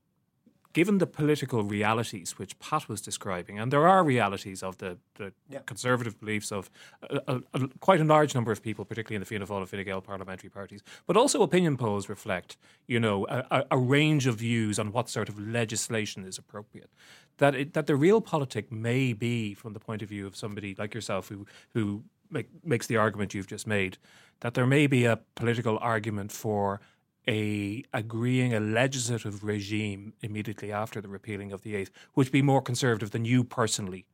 given 0.76 0.98
the 0.98 1.08
political 1.08 1.64
realities 1.64 2.38
which 2.38 2.60
Pat 2.60 2.90
was 2.90 3.00
describing, 3.00 3.58
and 3.58 3.72
there 3.72 3.88
are 3.88 4.04
realities 4.04 4.62
of 4.62 4.78
the, 4.80 4.98
the 5.16 5.32
yeah. 5.50 5.60
conservative 5.66 6.20
beliefs 6.20 6.52
of 6.52 6.70
a, 7.10 7.22
a, 7.28 7.42
a, 7.54 7.68
quite 7.80 8.02
a 8.02 8.04
large 8.04 8.36
number 8.36 8.52
of 8.52 8.62
people, 8.62 8.84
particularly 8.84 9.16
in 9.16 9.22
the 9.22 9.26
Fianna 9.26 9.48
Fáil 9.48 9.60
and 9.60 9.70
Fine 9.70 9.86
Gael 9.86 10.02
parliamentary 10.02 10.50
parties, 10.50 10.84
but 11.08 11.16
also 11.16 11.42
opinion 11.42 11.78
polls 11.78 12.10
reflect, 12.10 12.58
you 12.88 13.00
know, 13.00 13.26
a, 13.72 13.78
range 13.78 14.28
of 14.28 14.36
views 14.36 14.78
on 14.78 14.92
what 14.92 15.08
sort 15.08 15.30
of 15.30 15.40
legislation 15.40 16.26
is 16.26 16.38
appropriate. 16.38 16.92
That 17.38 17.56
it, 17.56 17.74
that 17.74 17.88
the 17.88 17.94
realpolitik 17.94 18.70
may 18.70 19.14
be, 19.14 19.54
from 19.54 19.72
the 19.72 19.80
point 19.80 20.02
of 20.02 20.10
view 20.10 20.28
of 20.28 20.36
somebody 20.36 20.76
like 20.78 20.94
yourself 20.94 21.30
who 21.30 21.46
who 21.74 22.04
make, 22.30 22.48
makes 22.64 22.88
the 22.88 22.98
argument 22.98 23.34
you've 23.34 23.48
just 23.48 23.68
made, 23.68 23.98
that 24.42 24.54
there 24.54 24.66
may 24.66 24.88
be 24.88 25.06
a 25.06 25.20
political 25.36 25.78
argument 25.80 26.32
for 26.32 26.80
a 27.28 27.84
agreeing 27.94 28.54
a 28.54 28.60
legislative 28.60 29.44
regime 29.44 30.14
immediately 30.22 30.72
after 30.72 31.02
the 31.02 31.08
repealing 31.08 31.52
of 31.52 31.62
the 31.64 31.76
eighth, 31.76 31.92
which 32.14 32.32
be 32.32 32.42
more 32.42 32.62
conservative 32.62 33.12
than 33.12 33.26
you 33.26 33.44
personally 33.44 34.06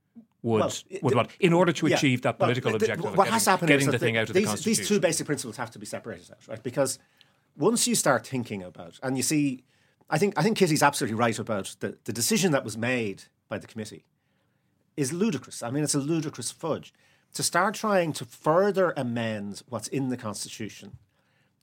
would 0.43 0.59
well, 0.59 0.71
would 1.01 1.15
want 1.15 1.29
in 1.39 1.53
order 1.53 1.71
to 1.71 1.87
achieve 1.87 2.19
yeah, 2.19 2.31
that 2.31 2.39
political 2.39 2.71
well, 2.71 2.79
the, 2.79 2.85
objective. 2.85 3.17
What 3.17 3.25
getting, 3.25 3.33
has 3.33 3.45
happened 3.45 3.67
getting 3.67 3.87
is 3.87 3.91
the 3.91 3.99
thing 3.99 4.13
the, 4.13 4.21
out 4.21 4.29
of 4.29 4.33
these, 4.33 4.43
the 4.43 4.47
constitution. 4.49 4.81
These 4.81 4.87
two 4.87 4.99
basic 4.99 5.25
principles 5.25 5.57
have 5.57 5.71
to 5.71 5.79
be 5.79 5.85
separated 5.85 6.31
out, 6.31 6.47
right? 6.47 6.63
Because 6.63 6.99
once 7.57 7.87
you 7.87 7.95
start 7.95 8.25
thinking 8.25 8.63
about, 8.63 8.99
and 9.03 9.17
you 9.17 9.23
see, 9.23 9.63
I 10.09 10.17
think 10.17 10.37
I 10.37 10.43
think 10.43 10.57
Kitty's 10.57 10.83
absolutely 10.83 11.15
right 11.15 11.37
about 11.37 11.75
the, 11.79 11.97
the 12.05 12.13
decision 12.13 12.51
that 12.53 12.63
was 12.63 12.77
made 12.77 13.23
by 13.49 13.57
the 13.57 13.67
committee 13.67 14.05
is 14.97 15.13
ludicrous. 15.13 15.61
I 15.63 15.69
mean, 15.69 15.83
it's 15.83 15.95
a 15.95 15.99
ludicrous 15.99 16.51
fudge 16.51 16.93
to 17.33 17.43
start 17.43 17.75
trying 17.75 18.13
to 18.13 18.25
further 18.25 18.93
amend 18.97 19.63
what's 19.69 19.87
in 19.87 20.09
the 20.09 20.17
constitution 20.17 20.97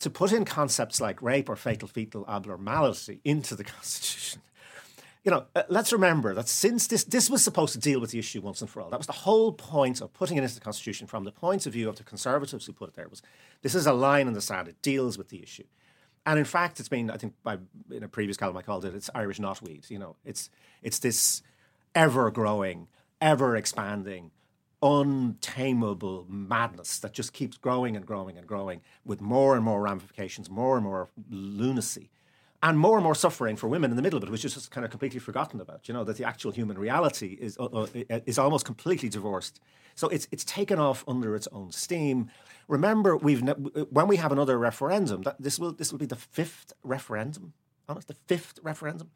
to 0.01 0.11
put 0.11 0.33
in 0.33 0.45
concepts 0.45 1.01
like 1.01 1.21
rape 1.21 1.49
or 1.49 1.57
fatal 1.57 1.89
fetal 1.89 2.25
abnormality 2.29 3.21
into 3.25 3.55
the 3.55 3.65
Constitution. 3.75 4.43
You 5.25 5.33
know, 5.33 5.45
uh, 5.55 5.65
let's 5.69 5.93
remember 5.93 6.33
that 6.35 6.49
since 6.49 6.87
this 6.87 7.05
this 7.05 7.29
was 7.29 7.43
supposed 7.43 7.73
to 7.73 7.79
deal 7.79 8.01
with 8.01 8.13
the 8.13 8.19
issue 8.19 8.41
once 8.41 8.61
and 8.61 8.71
for 8.71 8.81
all, 8.81 8.91
that 8.91 8.99
was 8.99 9.07
the 9.07 9.13
whole 9.13 9.53
point 9.53 10.01
of 10.01 10.13
putting 10.13 10.37
it 10.37 10.43
into 10.43 10.55
the 10.55 10.61
Constitution 10.61 11.07
from 11.07 11.25
the 11.25 11.33
point 11.33 11.67
of 11.67 11.73
view 11.73 11.89
of 11.89 11.97
the 11.97 12.05
Conservatives 12.05 12.67
who 12.67 12.73
put 12.73 12.91
it 12.91 12.95
there 12.95 13.09
was 13.09 13.21
this 13.63 13.75
is 13.75 13.87
a 13.87 13.93
line 13.93 14.29
in 14.29 14.33
the 14.33 14.41
sand. 14.41 14.69
It 14.69 14.81
deals 14.81 15.19
with 15.19 15.29
the 15.29 15.43
issue, 15.43 15.65
and 16.25 16.39
in 16.39 16.45
fact, 16.45 16.79
it's 16.79 16.89
been 16.89 17.11
I 17.11 17.17
think 17.17 17.35
by 17.43 17.59
in 17.91 18.05
a 18.05 18.09
previous 18.09 18.37
column 18.37 18.57
I 18.57 18.63
called 18.63 18.85
it 18.85 18.95
it's 18.95 19.11
Irish 19.15 19.41
knotweed. 19.41 19.91
You 19.91 19.99
know, 19.99 20.17
it's 20.25 20.49
it's 20.83 21.01
this 21.01 21.43
ever 21.95 22.31
growing, 22.31 22.87
ever 23.21 23.57
expanding 23.57 24.31
untamable 24.83 26.27
madness 26.29 26.99
that 27.01 27.13
just 27.13 27.33
keeps 27.33 27.57
growing 27.57 27.97
and 27.97 28.07
growing 28.07 28.39
and 28.39 28.47
growing 28.47 28.81
with 29.05 29.21
more 29.21 29.57
and 29.57 29.65
more 29.65 29.83
ramifications, 29.83 30.49
more 30.49 30.77
and 30.77 30.85
more 30.85 31.09
lunacy, 31.31 32.11
and 32.63 32.79
more 32.79 32.97
and 32.97 33.05
more 33.05 33.15
suffering 33.15 33.57
for 33.57 33.69
women 33.69 33.91
in 33.91 33.97
the 33.97 34.03
middle 34.03 34.17
of 34.17 34.25
it, 34.25 34.31
which 34.31 34.45
is 34.45 34.55
just 34.55 34.71
kind 34.71 34.85
of 34.85 34.91
completely 34.91 35.21
forgotten 35.21 35.61
about. 35.61 35.89
You 35.89 35.95
know 35.95 36.05
that 36.05 36.17
the 36.17 36.25
actual 36.25 36.53
human 36.53 36.79
reality 36.79 37.37
is 37.41 37.57
uh, 37.59 37.65
uh, 37.65 37.87
is 38.27 38.39
almost 38.39 38.65
completely 38.65 39.09
divorced. 39.09 39.61
So 39.95 40.09
it's 40.09 40.29
it's 40.31 40.45
taken 40.45 40.79
off 40.79 41.05
under 41.09 41.35
its 41.35 41.49
own 41.53 41.73
steam. 41.73 42.31
Remember, 42.69 43.17
we've 43.17 43.43
ne- 43.43 43.53
when 43.91 44.07
we 44.07 44.17
have 44.17 44.33
another 44.33 44.59
referendum, 44.59 45.23
that 45.23 45.41
this 45.41 45.59
will 45.59 45.73
this 45.73 45.93
will 45.93 45.99
be 45.99 46.07
the 46.07 46.17
fifth 46.17 46.73
referendum. 46.83 47.53
Honest, 47.89 48.09
the 48.09 48.17
fifth 48.27 48.61
referendum. 48.63 49.11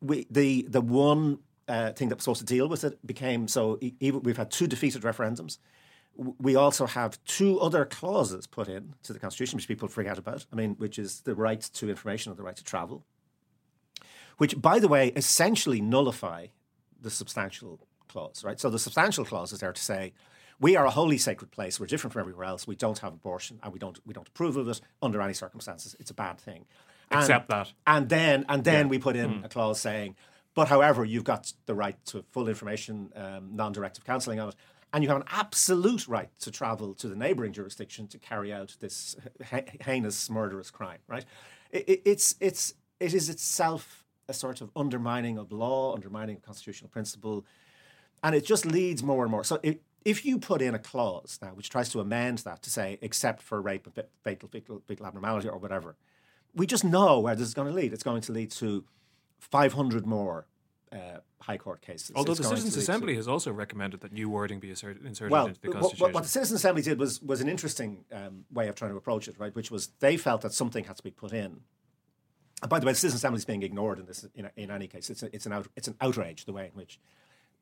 We 0.00 0.26
the 0.30 0.66
the 0.68 0.80
one 0.80 1.38
uh, 1.68 1.92
thing 1.92 2.08
that 2.08 2.16
was 2.16 2.24
supposed 2.24 2.40
to 2.40 2.46
deal 2.46 2.68
with 2.68 2.84
it 2.84 3.04
became 3.06 3.48
so. 3.48 3.78
Even, 4.00 4.22
we've 4.22 4.36
had 4.36 4.50
two 4.50 4.66
defeated 4.66 5.02
referendums. 5.02 5.58
We 6.16 6.56
also 6.56 6.86
have 6.86 7.22
two 7.24 7.60
other 7.60 7.84
clauses 7.84 8.46
put 8.46 8.68
in 8.68 8.94
to 9.04 9.12
the 9.12 9.20
constitution, 9.20 9.56
which 9.56 9.68
people 9.68 9.86
forget 9.86 10.18
about. 10.18 10.46
I 10.52 10.56
mean, 10.56 10.74
which 10.78 10.98
is 10.98 11.20
the 11.20 11.34
right 11.34 11.60
to 11.60 11.88
information 11.88 12.30
and 12.30 12.38
the 12.38 12.42
right 12.42 12.56
to 12.56 12.64
travel, 12.64 13.04
which, 14.38 14.60
by 14.60 14.80
the 14.80 14.88
way, 14.88 15.08
essentially 15.14 15.80
nullify 15.80 16.48
the 17.00 17.10
substantial 17.10 17.86
clause. 18.08 18.42
Right. 18.42 18.58
So 18.58 18.70
the 18.70 18.78
substantial 18.78 19.24
clause 19.24 19.52
is 19.52 19.60
there 19.60 19.72
to 19.72 19.82
say 19.82 20.12
we 20.60 20.76
are 20.76 20.86
a 20.86 20.90
holy 20.90 21.18
sacred 21.18 21.50
place. 21.50 21.78
We're 21.78 21.86
different 21.86 22.12
from 22.12 22.20
everywhere 22.20 22.46
else. 22.46 22.66
We 22.66 22.74
don't 22.74 22.98
have 22.98 23.12
abortion, 23.12 23.60
and 23.62 23.72
we 23.72 23.78
don't 23.78 23.98
we 24.04 24.12
don't 24.14 24.28
approve 24.28 24.56
of 24.56 24.68
it 24.68 24.80
under 25.00 25.20
any 25.22 25.34
circumstances. 25.34 25.94
It's 26.00 26.10
a 26.10 26.14
bad 26.14 26.38
thing. 26.38 26.66
And, 27.10 27.20
Accept 27.20 27.48
that. 27.48 27.72
And 27.86 28.08
then 28.08 28.44
and 28.48 28.64
then 28.64 28.86
yeah. 28.86 28.90
we 28.90 28.98
put 28.98 29.16
in 29.16 29.40
mm. 29.40 29.44
a 29.44 29.48
clause 29.48 29.80
saying 29.80 30.16
But 30.58 30.66
however, 30.66 31.04
you've 31.04 31.22
got 31.22 31.52
the 31.66 31.74
right 31.76 32.04
to 32.06 32.24
full 32.32 32.48
information, 32.48 33.12
um, 33.14 33.54
non-directive 33.54 34.04
counselling 34.04 34.40
on 34.40 34.48
it, 34.48 34.56
and 34.92 35.04
you 35.04 35.08
have 35.08 35.18
an 35.18 35.28
absolute 35.28 36.08
right 36.08 36.30
to 36.40 36.50
travel 36.50 36.94
to 36.94 37.06
the 37.06 37.14
neighbouring 37.14 37.52
jurisdiction 37.52 38.08
to 38.08 38.18
carry 38.18 38.52
out 38.52 38.74
this 38.80 39.14
heinous, 39.82 40.28
murderous 40.28 40.72
crime. 40.72 40.98
Right? 41.06 41.24
It, 41.70 41.88
it, 41.88 42.02
it's 42.04 42.34
it's 42.40 42.74
it 42.98 43.14
is 43.14 43.28
itself 43.28 44.04
a 44.26 44.34
sort 44.34 44.60
of 44.60 44.72
undermining 44.74 45.38
of 45.38 45.52
law, 45.52 45.94
undermining 45.94 46.34
of 46.34 46.42
constitutional 46.42 46.90
principle, 46.90 47.46
and 48.24 48.34
it 48.34 48.44
just 48.44 48.66
leads 48.66 49.00
more 49.00 49.22
and 49.22 49.30
more. 49.30 49.44
So 49.44 49.60
it, 49.62 49.80
if 50.04 50.24
you 50.24 50.40
put 50.40 50.60
in 50.60 50.74
a 50.74 50.80
clause 50.80 51.38
now 51.40 51.50
which 51.50 51.70
tries 51.70 51.88
to 51.90 52.00
amend 52.00 52.38
that 52.38 52.62
to 52.62 52.70
say 52.70 52.98
except 53.00 53.42
for 53.42 53.62
rape 53.62 53.86
and 53.86 54.06
fatal 54.24 54.48
fetal, 54.48 54.82
fetal 54.88 55.06
abnormality 55.06 55.48
or 55.48 55.58
whatever, 55.58 55.94
we 56.52 56.66
just 56.66 56.82
know 56.82 57.20
where 57.20 57.36
this 57.36 57.46
is 57.46 57.54
going 57.54 57.68
to 57.68 57.74
lead. 57.74 57.92
It's 57.92 58.02
going 58.02 58.22
to 58.22 58.32
lead 58.32 58.50
to 58.50 58.82
500 59.38 60.06
more 60.06 60.46
uh, 60.92 61.18
High 61.40 61.58
Court 61.58 61.80
cases. 61.80 62.12
Although 62.14 62.34
the 62.34 62.44
Citizens' 62.44 62.76
Assembly 62.76 63.14
has 63.14 63.28
also 63.28 63.52
recommended 63.52 64.00
that 64.00 64.12
new 64.12 64.28
wording 64.28 64.60
be 64.60 64.70
inserted, 64.70 65.04
inserted 65.04 65.32
well, 65.32 65.46
into 65.46 65.60
the 65.60 65.68
Constitution. 65.68 66.02
What, 66.02 66.14
what 66.14 66.22
the 66.24 66.28
Citizens' 66.28 66.60
Assembly 66.60 66.82
did 66.82 66.98
was, 66.98 67.22
was 67.22 67.40
an 67.40 67.48
interesting 67.48 68.04
um, 68.12 68.44
way 68.52 68.68
of 68.68 68.74
trying 68.74 68.90
to 68.90 68.96
approach 68.96 69.28
it, 69.28 69.38
right? 69.38 69.54
Which 69.54 69.70
was 69.70 69.88
they 70.00 70.16
felt 70.16 70.42
that 70.42 70.52
something 70.52 70.84
had 70.84 70.96
to 70.96 71.02
be 71.02 71.10
put 71.10 71.32
in. 71.32 71.60
And 72.60 72.68
by 72.68 72.80
the 72.80 72.86
way, 72.86 72.92
the 72.92 72.98
Citizens' 72.98 73.20
Assembly 73.20 73.38
is 73.38 73.44
being 73.44 73.62
ignored 73.62 73.98
in 73.98 74.06
this. 74.06 74.26
In, 74.34 74.50
in 74.56 74.70
any 74.70 74.88
case, 74.88 75.10
it's, 75.10 75.22
a, 75.22 75.34
it's, 75.34 75.46
an 75.46 75.52
out, 75.52 75.68
it's 75.76 75.88
an 75.88 75.94
outrage 76.00 76.44
the 76.44 76.52
way 76.52 76.66
in 76.66 76.72
which 76.72 76.98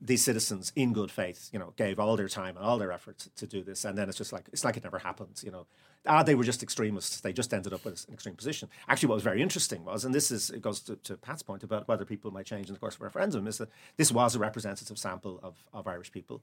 these 0.00 0.22
citizens, 0.22 0.72
in 0.76 0.92
good 0.92 1.10
faith, 1.10 1.48
you 1.52 1.58
know, 1.58 1.72
gave 1.76 1.98
all 1.98 2.16
their 2.16 2.28
time 2.28 2.56
and 2.56 2.64
all 2.64 2.78
their 2.78 2.92
efforts 2.92 3.30
to 3.34 3.46
do 3.46 3.62
this, 3.62 3.84
and 3.84 3.96
then 3.96 4.08
it's 4.08 4.18
just 4.18 4.32
like 4.32 4.46
it's 4.52 4.64
like 4.64 4.76
it 4.76 4.84
never 4.84 4.98
happened. 4.98 5.40
You 5.42 5.50
know, 5.50 5.66
ah, 6.06 6.22
they 6.22 6.34
were 6.34 6.44
just 6.44 6.62
extremists. 6.62 7.20
They 7.20 7.32
just 7.32 7.54
ended 7.54 7.72
up 7.72 7.84
with 7.84 8.06
an 8.06 8.14
extreme 8.14 8.34
position. 8.34 8.68
Actually, 8.88 9.08
what 9.08 9.14
was 9.14 9.24
very 9.24 9.40
interesting 9.40 9.84
was, 9.84 10.04
and 10.04 10.14
this 10.14 10.30
is 10.30 10.50
it 10.50 10.60
goes 10.60 10.80
to, 10.80 10.96
to 10.96 11.16
Pat's 11.16 11.42
point 11.42 11.62
about 11.62 11.88
whether 11.88 12.04
people 12.04 12.30
might 12.30 12.46
change 12.46 12.68
in 12.68 12.74
the 12.74 12.80
course 12.80 12.96
of 12.96 13.00
a 13.00 13.04
referendum, 13.04 13.46
is 13.46 13.58
that 13.58 13.70
this 13.96 14.12
was 14.12 14.34
a 14.34 14.38
representative 14.38 14.98
sample 14.98 15.40
of, 15.42 15.64
of 15.72 15.86
Irish 15.86 16.12
people. 16.12 16.42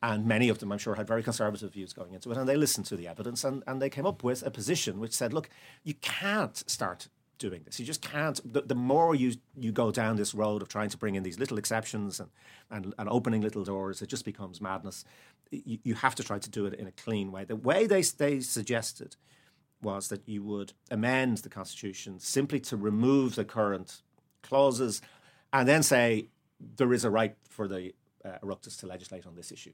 And 0.00 0.26
many 0.26 0.48
of 0.48 0.60
them, 0.60 0.70
I'm 0.70 0.78
sure, 0.78 0.94
had 0.94 1.08
very 1.08 1.24
conservative 1.24 1.72
views 1.72 1.92
going 1.92 2.14
into 2.14 2.30
it. 2.30 2.36
And 2.36 2.48
they 2.48 2.56
listened 2.56 2.86
to 2.86 2.96
the 2.96 3.08
evidence 3.08 3.42
and, 3.42 3.64
and 3.66 3.82
they 3.82 3.90
came 3.90 4.06
up 4.06 4.22
with 4.22 4.46
a 4.46 4.50
position 4.50 5.00
which 5.00 5.12
said, 5.12 5.32
look, 5.32 5.50
you 5.82 5.94
can't 5.94 6.56
start 6.70 7.08
doing 7.38 7.62
this. 7.64 7.78
You 7.80 7.86
just 7.86 8.02
can't. 8.02 8.40
The, 8.52 8.62
the, 8.62 8.74
more 8.74 9.14
you 9.14 9.34
you 9.56 9.72
go 9.72 9.90
down 9.90 10.16
this 10.16 10.34
road 10.34 10.62
of 10.62 10.68
trying 10.68 10.90
to 10.90 10.96
bring 10.96 11.14
in 11.14 11.22
these 11.22 11.38
little 11.38 11.58
exceptions 11.58 12.20
and, 12.20 12.30
and, 12.70 12.94
and 12.98 13.08
opening 13.08 13.40
little 13.40 13.64
doors, 13.64 14.02
it 14.02 14.08
just 14.08 14.24
becomes 14.24 14.60
madness. 14.60 15.04
You, 15.50 15.78
you 15.82 15.94
have 15.94 16.14
to 16.16 16.22
try 16.22 16.38
to 16.38 16.50
do 16.50 16.66
it 16.66 16.74
in 16.74 16.86
a 16.86 16.92
clean 16.92 17.32
way. 17.32 17.44
The 17.44 17.56
way 17.56 17.86
they, 17.86 18.02
they 18.02 18.40
suggested 18.40 19.16
was 19.82 20.08
that 20.08 20.28
you 20.28 20.42
would 20.42 20.72
amend 20.90 21.38
the 21.38 21.48
Constitution 21.48 22.18
simply 22.18 22.60
to 22.60 22.76
remove 22.76 23.36
the 23.36 23.44
current 23.44 24.02
clauses 24.42 25.00
and 25.52 25.68
then 25.68 25.82
say 25.82 26.28
there 26.76 26.92
is 26.92 27.04
a 27.04 27.10
right 27.10 27.36
for 27.48 27.68
the 27.68 27.94
uh, 28.24 28.38
Oireachtas 28.42 28.78
to 28.80 28.86
legislate 28.86 29.26
on 29.26 29.36
this 29.36 29.52
issue. 29.52 29.72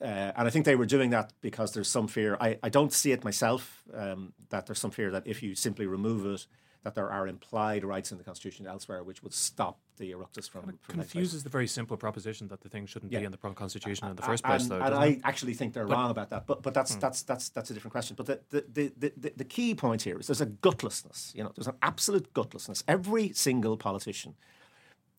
Uh, 0.00 0.32
and 0.36 0.46
I 0.46 0.50
think 0.50 0.64
they 0.64 0.76
were 0.76 0.86
doing 0.86 1.10
that 1.10 1.32
because 1.40 1.72
there's 1.72 1.88
some 1.88 2.08
fear. 2.08 2.36
I, 2.40 2.58
I 2.62 2.68
don't 2.70 2.92
see 2.92 3.12
it 3.12 3.22
myself 3.22 3.82
um, 3.94 4.32
that 4.48 4.66
there's 4.66 4.78
some 4.78 4.90
fear 4.90 5.10
that 5.10 5.26
if 5.26 5.42
you 5.42 5.54
simply 5.54 5.86
remove 5.86 6.24
it, 6.26 6.46
that 6.82 6.94
there 6.94 7.10
are 7.10 7.28
implied 7.28 7.84
rights 7.84 8.10
in 8.10 8.18
the 8.18 8.24
Constitution 8.24 8.66
elsewhere 8.66 9.02
which 9.04 9.22
would 9.22 9.34
stop 9.34 9.78
the 9.98 10.12
Oireachtas 10.12 10.48
from. 10.48 10.70
It 10.70 10.76
from 10.80 10.94
confuses 10.96 11.44
the 11.44 11.50
very 11.50 11.66
simple 11.66 11.96
proposition 11.96 12.48
that 12.48 12.62
the 12.62 12.68
thing 12.68 12.86
shouldn't 12.86 13.12
yeah. 13.12 13.18
be 13.20 13.26
in 13.26 13.32
the 13.32 13.36
Constitution 13.36 14.08
in 14.08 14.16
the 14.16 14.22
first 14.22 14.42
place, 14.42 14.66
though. 14.66 14.80
And 14.80 14.94
I 14.94 15.06
it? 15.06 15.20
actually 15.24 15.54
think 15.54 15.74
they're 15.74 15.86
but, 15.86 15.94
wrong 15.94 16.10
about 16.10 16.30
that. 16.30 16.46
But 16.46 16.62
but 16.62 16.72
that's 16.72 16.94
hmm. 16.94 17.00
that's 17.00 17.22
that's 17.22 17.50
that's 17.50 17.70
a 17.70 17.74
different 17.74 17.92
question. 17.92 18.16
But 18.16 18.26
the 18.26 18.40
the, 18.50 18.92
the, 18.96 19.12
the, 19.16 19.32
the 19.36 19.44
key 19.44 19.74
point 19.74 20.02
here 20.02 20.18
is 20.18 20.26
there's 20.26 20.40
a 20.40 20.46
gutlessness. 20.46 21.34
You 21.34 21.44
know, 21.44 21.52
there's 21.54 21.68
an 21.68 21.76
absolute 21.82 22.32
gutlessness. 22.32 22.82
Every 22.88 23.32
single 23.32 23.76
politician 23.76 24.34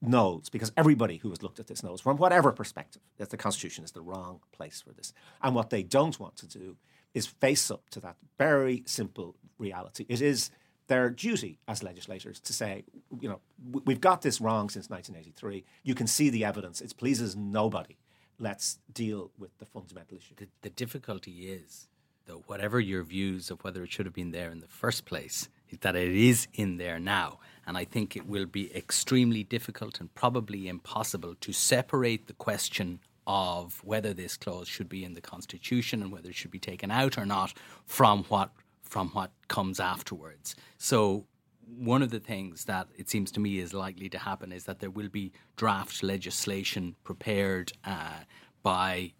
knows, 0.01 0.49
because 0.49 0.71
everybody 0.75 1.17
who 1.17 1.29
has 1.29 1.43
looked 1.43 1.59
at 1.59 1.67
this 1.67 1.83
knows, 1.83 2.01
from 2.01 2.17
whatever 2.17 2.51
perspective, 2.51 3.03
that 3.17 3.29
the 3.29 3.37
Constitution 3.37 3.83
is 3.83 3.91
the 3.91 4.01
wrong 4.01 4.39
place 4.51 4.81
for 4.81 4.93
this. 4.93 5.13
And 5.43 5.53
what 5.53 5.69
they 5.69 5.83
don't 5.83 6.19
want 6.19 6.37
to 6.37 6.47
do 6.47 6.77
is 7.13 7.27
face 7.27 7.69
up 7.69 7.89
to 7.91 7.99
that 7.99 8.15
very 8.37 8.83
simple 8.87 9.35
reality. 9.59 10.05
It 10.09 10.21
is 10.21 10.49
their 10.91 11.09
duty 11.09 11.57
as 11.69 11.81
legislators 11.83 12.37
to 12.41 12.51
say, 12.51 12.83
you 13.21 13.29
know, 13.29 13.39
we've 13.85 14.01
got 14.01 14.21
this 14.23 14.41
wrong 14.41 14.67
since 14.67 14.89
1983. 14.89 15.63
You 15.83 15.95
can 15.95 16.05
see 16.05 16.29
the 16.29 16.43
evidence. 16.43 16.81
It 16.81 16.93
pleases 16.97 17.33
nobody. 17.33 17.95
Let's 18.39 18.77
deal 18.91 19.31
with 19.39 19.57
the 19.59 19.65
fundamental 19.65 20.17
issue. 20.17 20.35
The, 20.35 20.49
the 20.63 20.69
difficulty 20.69 21.47
is, 21.47 21.87
though, 22.25 22.43
whatever 22.47 22.77
your 22.77 23.03
views 23.03 23.49
of 23.49 23.63
whether 23.63 23.83
it 23.85 23.91
should 23.93 24.05
have 24.05 24.13
been 24.13 24.31
there 24.31 24.51
in 24.51 24.59
the 24.59 24.67
first 24.67 25.05
place, 25.05 25.47
is 25.69 25.77
that 25.79 25.95
it 25.95 26.13
is 26.13 26.49
in 26.55 26.75
there 26.75 26.99
now. 26.99 27.39
And 27.65 27.77
I 27.77 27.85
think 27.85 28.17
it 28.17 28.27
will 28.27 28.45
be 28.45 28.75
extremely 28.75 29.45
difficult 29.45 30.01
and 30.01 30.13
probably 30.13 30.67
impossible 30.67 31.35
to 31.39 31.53
separate 31.53 32.27
the 32.27 32.33
question 32.33 32.99
of 33.25 33.81
whether 33.85 34.13
this 34.13 34.35
clause 34.35 34.67
should 34.67 34.89
be 34.89 35.05
in 35.05 35.13
the 35.13 35.21
Constitution 35.21 36.01
and 36.01 36.11
whether 36.11 36.31
it 36.31 36.35
should 36.35 36.51
be 36.51 36.59
taken 36.59 36.91
out 36.91 37.17
or 37.17 37.25
not 37.25 37.53
from 37.85 38.25
what 38.25 38.51
from 38.91 39.07
what 39.11 39.31
comes 39.47 39.79
afterwards. 39.79 40.53
So 40.77 41.25
one 41.65 42.01
of 42.01 42.11
the 42.11 42.19
things 42.19 42.65
that 42.65 42.89
it 42.97 43.09
seems 43.09 43.31
to 43.31 43.39
me 43.39 43.57
is 43.59 43.73
likely 43.73 44.09
to 44.09 44.17
happen 44.17 44.51
is 44.51 44.65
that 44.65 44.79
there 44.81 44.89
will 44.89 45.07
be 45.07 45.31
draft 45.55 46.03
legislation 46.03 46.97
prepared 47.05 47.71
uh, 47.85 48.25
by 48.61 49.13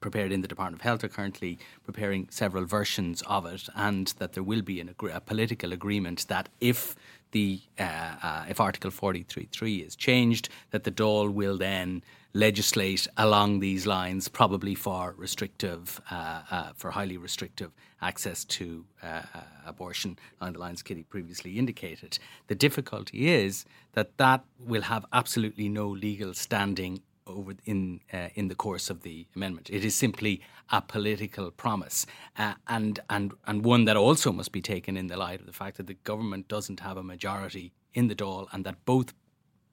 prepared 0.00 0.32
in 0.32 0.40
the 0.40 0.48
Department 0.48 0.80
of 0.80 0.82
Health 0.82 1.04
are 1.04 1.08
currently 1.08 1.58
preparing 1.84 2.26
several 2.30 2.64
versions 2.64 3.22
of 3.26 3.44
it, 3.44 3.68
and 3.74 4.06
that 4.16 4.32
there 4.32 4.42
will 4.42 4.62
be 4.62 4.80
an, 4.80 4.94
a 5.12 5.20
political 5.20 5.74
agreement 5.74 6.26
that 6.28 6.48
if 6.58 6.96
the 7.32 7.60
uh, 7.78 8.14
uh, 8.22 8.44
if 8.48 8.60
Article 8.60 8.90
43.3 8.90 9.86
is 9.86 9.94
changed, 9.94 10.48
that 10.70 10.84
the 10.84 10.90
Dáil 10.90 11.30
will 11.30 11.58
then 11.58 12.02
legislate 12.36 13.08
along 13.16 13.60
these 13.60 13.86
lines, 13.86 14.28
probably 14.28 14.74
for 14.74 15.14
restrictive, 15.16 16.00
uh, 16.10 16.42
uh, 16.50 16.72
for 16.76 16.90
highly 16.90 17.16
restrictive 17.16 17.70
access 18.02 18.44
to 18.44 18.84
uh, 19.02 19.22
uh, 19.34 19.40
abortion, 19.66 20.18
along 20.40 20.52
the 20.52 20.58
lines 20.58 20.82
Kitty 20.82 21.02
previously 21.02 21.58
indicated. 21.58 22.18
The 22.48 22.54
difficulty 22.54 23.30
is 23.30 23.64
that 23.94 24.18
that 24.18 24.44
will 24.58 24.82
have 24.82 25.06
absolutely 25.14 25.68
no 25.70 25.88
legal 25.88 26.34
standing 26.34 27.00
over 27.26 27.54
in 27.64 28.00
uh, 28.12 28.28
in 28.34 28.48
the 28.48 28.54
course 28.54 28.90
of 28.90 29.00
the 29.02 29.26
amendment. 29.34 29.70
It 29.70 29.84
is 29.84 29.94
simply 29.94 30.42
a 30.70 30.82
political 30.82 31.50
promise, 31.50 32.06
uh, 32.38 32.54
and 32.68 33.00
and 33.08 33.32
and 33.46 33.64
one 33.64 33.86
that 33.86 33.96
also 33.96 34.30
must 34.30 34.52
be 34.52 34.60
taken 34.60 34.96
in 34.96 35.06
the 35.06 35.16
light 35.16 35.40
of 35.40 35.46
the 35.46 35.52
fact 35.52 35.78
that 35.78 35.86
the 35.86 35.98
government 36.04 36.48
doesn't 36.48 36.80
have 36.80 36.98
a 36.98 37.02
majority 37.02 37.72
in 37.94 38.08
the 38.08 38.14
Dáil, 38.14 38.46
and 38.52 38.64
that 38.66 38.84
both 38.84 39.14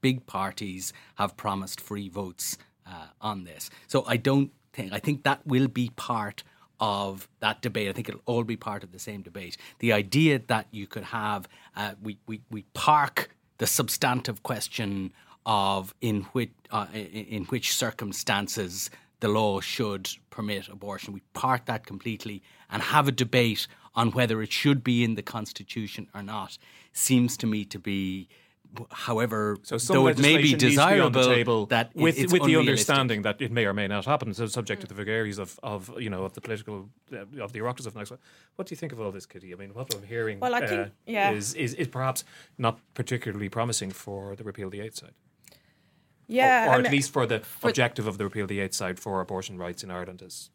big 0.04 0.28
parties 0.28 0.94
have 1.16 1.32
promised 1.46 1.80
free 1.90 2.10
votes 2.10 2.58
uh, 2.86 3.08
on 3.22 3.46
this. 3.46 3.70
So 3.88 4.04
I 4.06 4.18
don't 4.18 4.52
think 4.74 4.92
I 4.98 5.00
think 5.00 5.24
that 5.24 5.40
will 5.48 5.70
be 5.70 5.90
part 5.96 6.44
of 6.80 7.28
that 7.40 7.62
debate. 7.62 7.88
I 7.90 7.94
think 7.94 8.10
it'll 8.10 8.28
all 8.34 8.44
be 8.44 8.58
part 8.58 8.84
of 8.84 8.92
the 8.92 9.00
same 9.00 9.22
debate. 9.22 9.56
The 9.80 9.94
idea 9.94 10.42
that 10.54 10.66
you 10.72 10.86
could 10.94 11.06
have 11.06 11.48
uh, 11.76 11.94
we, 12.08 12.18
we 12.28 12.42
we 12.52 12.62
park 12.74 13.18
the 13.58 13.68
substantive 13.80 14.44
question 14.44 15.14
of 15.46 15.96
in 16.02 16.18
which 16.34 16.52
uh, 16.72 16.88
in 16.94 17.46
which 17.46 17.68
circumstances 17.76 18.90
the 19.22 19.30
law 19.30 19.62
should 19.62 20.10
permit 20.30 20.68
abortion. 20.68 21.14
We 21.14 21.24
park 21.34 21.62
that 21.72 21.86
completely 21.86 22.44
and 22.70 22.82
have 22.82 23.08
a 23.08 23.16
debate 23.26 23.68
on 23.96 24.12
whether 24.12 24.42
it 24.42 24.52
should 24.52 24.84
be 24.84 25.04
in 25.04 25.16
the 25.16 25.22
constitution 25.22 26.10
or 26.14 26.24
not. 26.24 26.58
Seems 26.92 27.38
to 27.38 27.48
me 27.48 27.64
to 27.66 27.80
be 27.80 28.28
however, 28.92 29.58
so 29.64 29.78
some 29.78 29.96
though 29.96 30.08
it 30.08 30.20
may 30.20 30.38
be 30.38 30.54
desirable, 30.56 31.22
be 31.22 31.36
table 31.36 31.66
that 31.68 31.96
with 31.96 32.18
with 32.32 32.44
the 32.44 32.56
understanding 32.56 33.22
that 33.24 33.42
it 33.42 33.52
may 33.52 33.66
or 33.66 33.74
may 33.74 33.88
not 33.88 34.06
happen, 34.06 34.34
so 34.34 34.46
subject 34.48 34.82
to 34.82 34.88
the 34.88 34.94
vagaries 34.94 35.38
of, 35.38 35.60
of 35.64 35.92
you 36.00 36.10
know 36.10 36.24
of 36.24 36.34
the 36.34 36.42
political 36.42 36.90
uh, 37.12 37.44
of 37.44 37.54
the 37.54 37.60
Oireachtas 37.60 37.88
of 37.88 37.96
next. 37.96 38.12
What 38.56 38.68
do 38.68 38.74
you 38.74 38.78
think 38.78 38.92
of 38.92 39.00
all 39.00 39.12
this, 39.12 39.26
Kitty? 39.26 39.54
I 39.54 39.58
mean, 39.58 39.74
what 39.74 39.94
I'm 39.94 40.04
hearing 40.04 40.40
well, 40.40 40.56
I 40.56 40.66
think, 40.66 40.88
uh, 40.88 40.90
yeah. 41.06 41.32
is, 41.32 41.54
is 41.54 41.74
is 41.76 41.88
perhaps 41.88 42.24
not 42.58 42.80
particularly 42.94 43.50
promising 43.50 43.92
for 43.92 44.36
the 44.36 44.44
repeal 44.44 44.70
the 44.70 44.82
eight 44.82 44.96
side. 44.96 45.14
Yeah, 46.28 46.68
or, 46.68 46.70
or 46.70 46.74
at 46.76 46.84
mean, 46.84 46.92
least 46.94 47.12
for 47.12 47.26
the 47.26 47.40
for 47.40 47.70
objective 47.70 48.08
of 48.08 48.18
the 48.18 48.24
repeal 48.24 48.48
the 48.48 48.60
eight 48.60 48.74
side 48.74 49.00
for 49.00 49.22
abortion 49.22 49.58
rights 49.58 49.84
in 49.84 49.92
Ireland 49.92 50.22
is. 50.22 50.50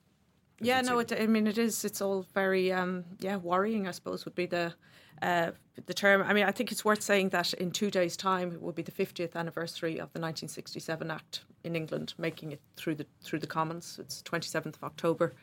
Yeah, 0.61 0.81
no, 0.81 0.99
it, 0.99 1.13
I 1.13 1.27
mean 1.27 1.47
it 1.47 1.59
is. 1.59 1.85
It's 1.85 2.01
all 2.01 2.27
very, 2.35 2.73
um, 2.73 3.05
yeah, 3.21 3.37
worrying. 3.37 3.87
I 3.87 3.93
suppose 3.93 4.25
would 4.25 4.35
be 4.35 4.47
the 4.47 4.75
uh, 5.23 5.53
the 5.87 5.95
term. 5.95 6.23
I 6.23 6.33
mean, 6.33 6.45
I 6.45 6.53
think 6.53 6.73
it's 6.73 6.85
worth 6.85 7.03
saying 7.03 7.31
that 7.31 7.53
in 7.55 7.71
two 7.71 7.91
days' 7.91 8.17
time 8.17 8.53
it 8.53 8.63
will 8.63 8.73
be 8.73 8.83
the 8.83 8.93
50th 8.93 9.35
anniversary 9.37 9.93
of 9.93 10.13
the 10.13 10.21
1967 10.21 11.11
Act 11.11 11.43
in 11.65 11.77
England, 11.77 12.15
making 12.19 12.53
it 12.53 12.61
through 12.77 12.97
the 12.97 13.07
through 13.23 13.39
the 13.41 13.47
Commons. 13.47 13.99
It's 14.01 14.23
27th 14.23 14.77
of 14.77 14.85
October. 14.85 15.35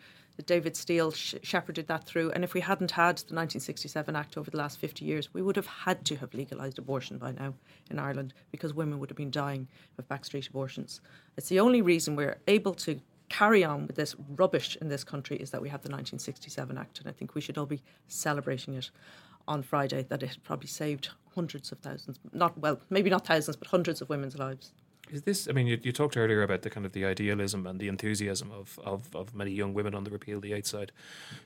David 0.46 0.76
Steel 0.76 1.12
sh- 1.12 1.36
shepherded 1.44 1.88
that 1.88 2.06
through, 2.06 2.32
and 2.32 2.44
if 2.44 2.54
we 2.54 2.60
hadn't 2.60 2.92
had 2.92 3.18
the 3.20 3.36
1967 3.36 4.16
Act 4.16 4.38
over 4.38 4.52
the 4.52 4.58
last 4.58 4.78
50 4.80 5.06
years, 5.06 5.34
we 5.34 5.42
would 5.42 5.56
have 5.56 5.66
had 5.66 6.04
to 6.06 6.18
have 6.18 6.34
legalised 6.34 6.78
abortion 6.78 7.18
by 7.18 7.32
now 7.32 7.54
in 7.90 8.00
Ireland 8.00 8.34
because 8.52 8.74
women 8.74 9.00
would 9.00 9.10
have 9.10 9.16
been 9.16 9.32
dying 9.32 9.68
of 9.98 10.08
backstreet 10.10 10.50
abortions. 10.50 11.00
It's 11.38 11.48
the 11.48 11.62
only 11.62 11.82
reason 11.82 12.18
we're 12.18 12.38
able 12.48 12.74
to 12.74 13.00
carry 13.30 13.64
on 13.64 13.88
with 13.88 13.96
this 13.96 14.16
rubbish 14.36 14.78
in 14.82 14.90
this 14.90 15.04
country 15.04 15.38
is 15.38 15.52
that 15.52 15.62
we 15.62 15.70
have 15.70 15.82
the 15.82 15.90
1967 15.90 16.78
Act, 16.78 17.00
and 17.00 17.08
I 17.08 17.12
think 17.12 17.34
we 17.34 17.42
should 17.42 17.58
all 17.58 17.66
be 17.66 17.82
celebrating 18.08 18.76
it 18.76 18.92
on 19.48 19.64
Friday 19.64 20.04
that 20.04 20.24
it 20.24 20.28
had 20.28 20.44
probably 20.44 20.68
saved 20.68 21.10
hundreds 21.34 21.72
of 21.72 21.80
thousands, 21.80 22.20
not 22.34 22.58
well, 22.58 22.80
maybe 22.90 23.10
not 23.10 23.26
thousands, 23.26 23.58
but 23.58 23.68
hundreds 23.68 24.02
of 24.02 24.10
women's 24.10 24.38
lives. 24.38 24.72
Is 25.12 25.22
this? 25.22 25.48
I 25.48 25.52
mean, 25.52 25.68
you, 25.68 25.80
you 25.84 25.92
talked 25.92 26.18
earlier 26.18 26.42
about 26.42 26.64
the 26.64 26.70
kind 26.72 26.86
of 26.86 26.94
the 26.94 27.06
idealism 27.06 27.68
and 27.68 27.80
the 27.80 27.88
enthusiasm 27.88 28.52
of, 28.52 28.80
of, 28.84 29.16
of 29.16 29.36
many 29.36 29.52
young 29.52 29.74
women 29.74 29.94
on 29.94 30.04
the 30.04 30.10
repeal 30.10 30.40
the 30.40 30.54
eight 30.54 30.66
side. 30.66 30.92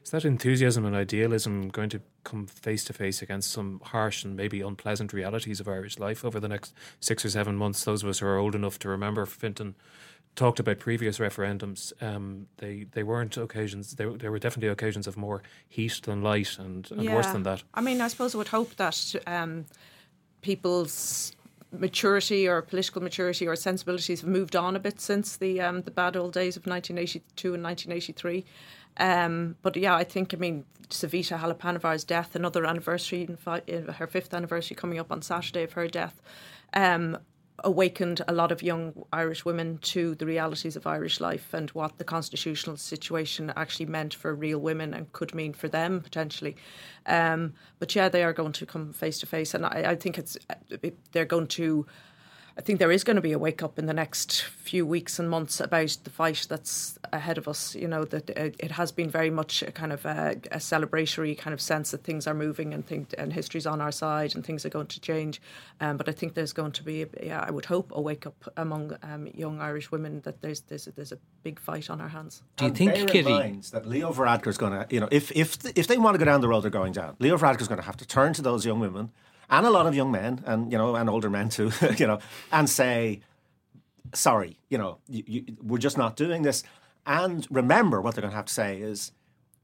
Is 0.03 0.11
that 0.11 0.23
enthusiasm 0.23 0.85
and 0.85 0.95
idealism 0.95 1.67
going 1.67 1.89
to 1.89 2.01
come 2.23 2.47
face 2.47 2.85
to 2.85 2.93
face 2.93 3.21
against 3.21 3.51
some 3.51 3.81
harsh 3.83 4.23
and 4.23 4.37
maybe 4.37 4.61
unpleasant 4.61 5.11
realities 5.11 5.59
of 5.59 5.67
Irish 5.67 5.99
life 5.99 6.23
over 6.23 6.39
the 6.39 6.47
next 6.47 6.73
six 7.01 7.25
or 7.25 7.29
seven 7.29 7.57
months? 7.57 7.83
Those 7.83 8.01
of 8.01 8.09
us 8.09 8.19
who 8.19 8.27
are 8.27 8.37
old 8.37 8.55
enough 8.55 8.79
to 8.79 8.89
remember 8.89 9.25
Fintan 9.25 9.75
talked 10.35 10.59
about 10.59 10.79
previous 10.79 11.19
referendums. 11.19 11.91
Um, 12.01 12.47
they 12.57 12.85
they 12.91 13.03
weren't 13.03 13.37
occasions. 13.37 13.95
They, 13.95 14.05
they 14.05 14.29
were 14.29 14.39
definitely 14.39 14.69
occasions 14.69 15.07
of 15.07 15.17
more 15.17 15.41
heat 15.67 16.01
than 16.03 16.21
light, 16.21 16.57
and, 16.57 16.89
and 16.91 17.13
worse 17.13 17.27
than 17.27 17.43
that. 17.43 17.63
I 17.73 17.81
mean, 17.81 18.01
I 18.01 18.07
suppose 18.07 18.35
I 18.35 18.37
would 18.37 18.47
hope 18.47 18.75
that 18.75 19.15
um, 19.27 19.65
people's 20.41 21.33
maturity 21.71 22.47
or 22.47 22.61
political 22.61 23.01
maturity 23.01 23.47
or 23.47 23.55
sensibilities 23.55 24.21
have 24.21 24.29
moved 24.29 24.55
on 24.55 24.75
a 24.75 24.79
bit 24.79 24.99
since 24.99 25.37
the 25.37 25.61
um, 25.61 25.81
the 25.81 25.91
bad 25.91 26.15
old 26.15 26.33
days 26.33 26.57
of 26.57 26.65
1982 26.65 27.53
and 27.53 27.63
1983. 27.63 28.45
Um, 28.97 29.55
but 29.61 29.75
yeah, 29.75 29.95
I 29.95 30.03
think 30.03 30.33
I 30.33 30.37
mean 30.37 30.65
Savita 30.89 31.39
Halappanavar's 31.39 32.03
death, 32.03 32.35
another 32.35 32.65
anniversary, 32.65 33.23
in 33.23 33.37
fi- 33.37 33.61
her 33.67 34.07
fifth 34.07 34.33
anniversary 34.33 34.75
coming 34.75 34.99
up 34.99 35.11
on 35.11 35.21
Saturday 35.21 35.63
of 35.63 35.73
her 35.73 35.87
death. 35.87 36.21
Um, 36.73 37.17
awakened 37.63 38.21
a 38.27 38.33
lot 38.33 38.51
of 38.51 38.61
young 38.61 38.93
Irish 39.11 39.45
women 39.45 39.77
to 39.79 40.15
the 40.15 40.25
realities 40.25 40.75
of 40.75 40.87
Irish 40.87 41.19
life 41.19 41.53
and 41.53 41.69
what 41.71 41.97
the 41.97 42.03
constitutional 42.03 42.77
situation 42.77 43.51
actually 43.55 43.85
meant 43.85 44.13
for 44.13 44.33
real 44.33 44.59
women 44.59 44.93
and 44.93 45.11
could 45.13 45.33
mean 45.33 45.53
for 45.53 45.67
them 45.67 46.01
potentially. 46.01 46.55
Um, 47.05 47.53
but 47.79 47.95
yeah, 47.95 48.09
they 48.09 48.23
are 48.23 48.33
going 48.33 48.53
to 48.53 48.65
come 48.65 48.93
face 48.93 49.19
to 49.19 49.25
face, 49.25 49.53
and 49.53 49.65
I, 49.65 49.83
I 49.87 49.95
think 49.95 50.17
it's 50.17 50.37
they're 51.11 51.25
going 51.25 51.47
to 51.47 51.85
I 52.59 52.61
think 52.61 52.79
there 52.79 52.91
is 52.91 53.05
going 53.05 53.15
to 53.15 53.21
be 53.21 53.31
a 53.31 53.39
wake 53.39 53.63
up 53.63 53.79
in 53.79 53.85
the 53.85 53.93
next 53.93 54.41
few 54.41 54.85
weeks 54.85 55.17
and 55.17 55.29
months 55.29 55.61
about 55.61 55.95
the 56.03 56.09
fight 56.09 56.45
that's 56.49 56.99
ahead 57.13 57.37
of 57.37 57.47
us. 57.47 57.73
You 57.73 57.87
know 57.87 58.03
that 58.03 58.29
it 58.31 58.71
has 58.71 58.91
been 58.91 59.09
very 59.09 59.29
much 59.29 59.61
a 59.61 59.71
kind 59.71 59.93
of 59.93 60.05
a, 60.05 60.31
a 60.51 60.57
celebratory 60.57 61.37
kind 61.37 61.53
of 61.53 61.61
sense 61.61 61.91
that 61.91 62.03
things 62.03 62.27
are 62.27 62.33
moving 62.33 62.73
and 62.73 62.85
think 62.85 63.15
and 63.17 63.31
history's 63.31 63.65
on 63.65 63.79
our 63.79 63.93
side 63.93 64.35
and 64.35 64.45
things 64.45 64.65
are 64.65 64.69
going 64.69 64.87
to 64.87 64.99
change. 64.99 65.41
Um, 65.79 65.95
but 65.95 66.09
I 66.09 66.11
think 66.11 66.33
there's 66.33 66.51
going 66.51 66.73
to 66.73 66.83
be, 66.83 67.05
yeah, 67.23 67.45
I 67.47 67.49
would 67.49 67.63
hope 67.63 67.93
a 67.95 68.01
wake 68.01 68.27
up 68.27 68.51
among 68.57 68.97
um, 69.03 69.27
young 69.27 69.61
Irish 69.61 69.89
women 69.89 70.19
that 70.25 70.41
there's 70.41 70.59
there's 70.59 70.85
a, 70.85 70.91
there's 70.91 71.13
a 71.13 71.17
big 71.43 71.61
fight 71.61 71.89
on 71.89 72.01
our 72.01 72.09
hands. 72.09 72.41
Do 72.57 72.65
you 72.65 72.67
and 72.67 72.77
think, 72.77 73.09
Kitty, 73.09 73.61
that 73.71 73.87
Leo 73.87 74.11
Varadkar 74.11 74.47
is 74.47 74.57
going 74.57 74.73
to, 74.73 74.85
you 74.89 74.99
know, 74.99 75.07
if 75.13 75.31
if 75.31 75.55
if 75.77 75.87
they 75.87 75.97
want 75.97 76.15
to 76.15 76.19
go 76.19 76.25
down 76.25 76.41
the 76.41 76.49
road 76.49 76.63
they're 76.63 76.69
going 76.69 76.91
down, 76.91 77.15
Leo 77.19 77.37
Varadkar 77.37 77.61
is 77.61 77.69
going 77.69 77.79
to 77.79 77.85
have 77.85 77.95
to 77.95 78.05
turn 78.05 78.33
to 78.33 78.41
those 78.41 78.65
young 78.65 78.81
women 78.81 79.13
and 79.49 79.65
a 79.65 79.69
lot 79.69 79.87
of 79.87 79.95
young 79.95 80.11
men 80.11 80.43
and 80.45 80.71
you 80.71 80.77
know 80.77 80.95
and 80.95 81.09
older 81.09 81.29
men 81.29 81.49
too 81.49 81.71
you 81.97 82.07
know 82.07 82.19
and 82.51 82.69
say 82.69 83.21
sorry 84.13 84.57
you 84.69 84.77
know 84.77 84.99
you, 85.07 85.23
you, 85.27 85.43
we're 85.61 85.77
just 85.77 85.97
not 85.97 86.15
doing 86.15 86.41
this 86.41 86.63
and 87.05 87.47
remember 87.49 88.01
what 88.01 88.15
they're 88.15 88.21
going 88.21 88.31
to 88.31 88.35
have 88.35 88.45
to 88.45 88.53
say 88.53 88.79
is 88.79 89.11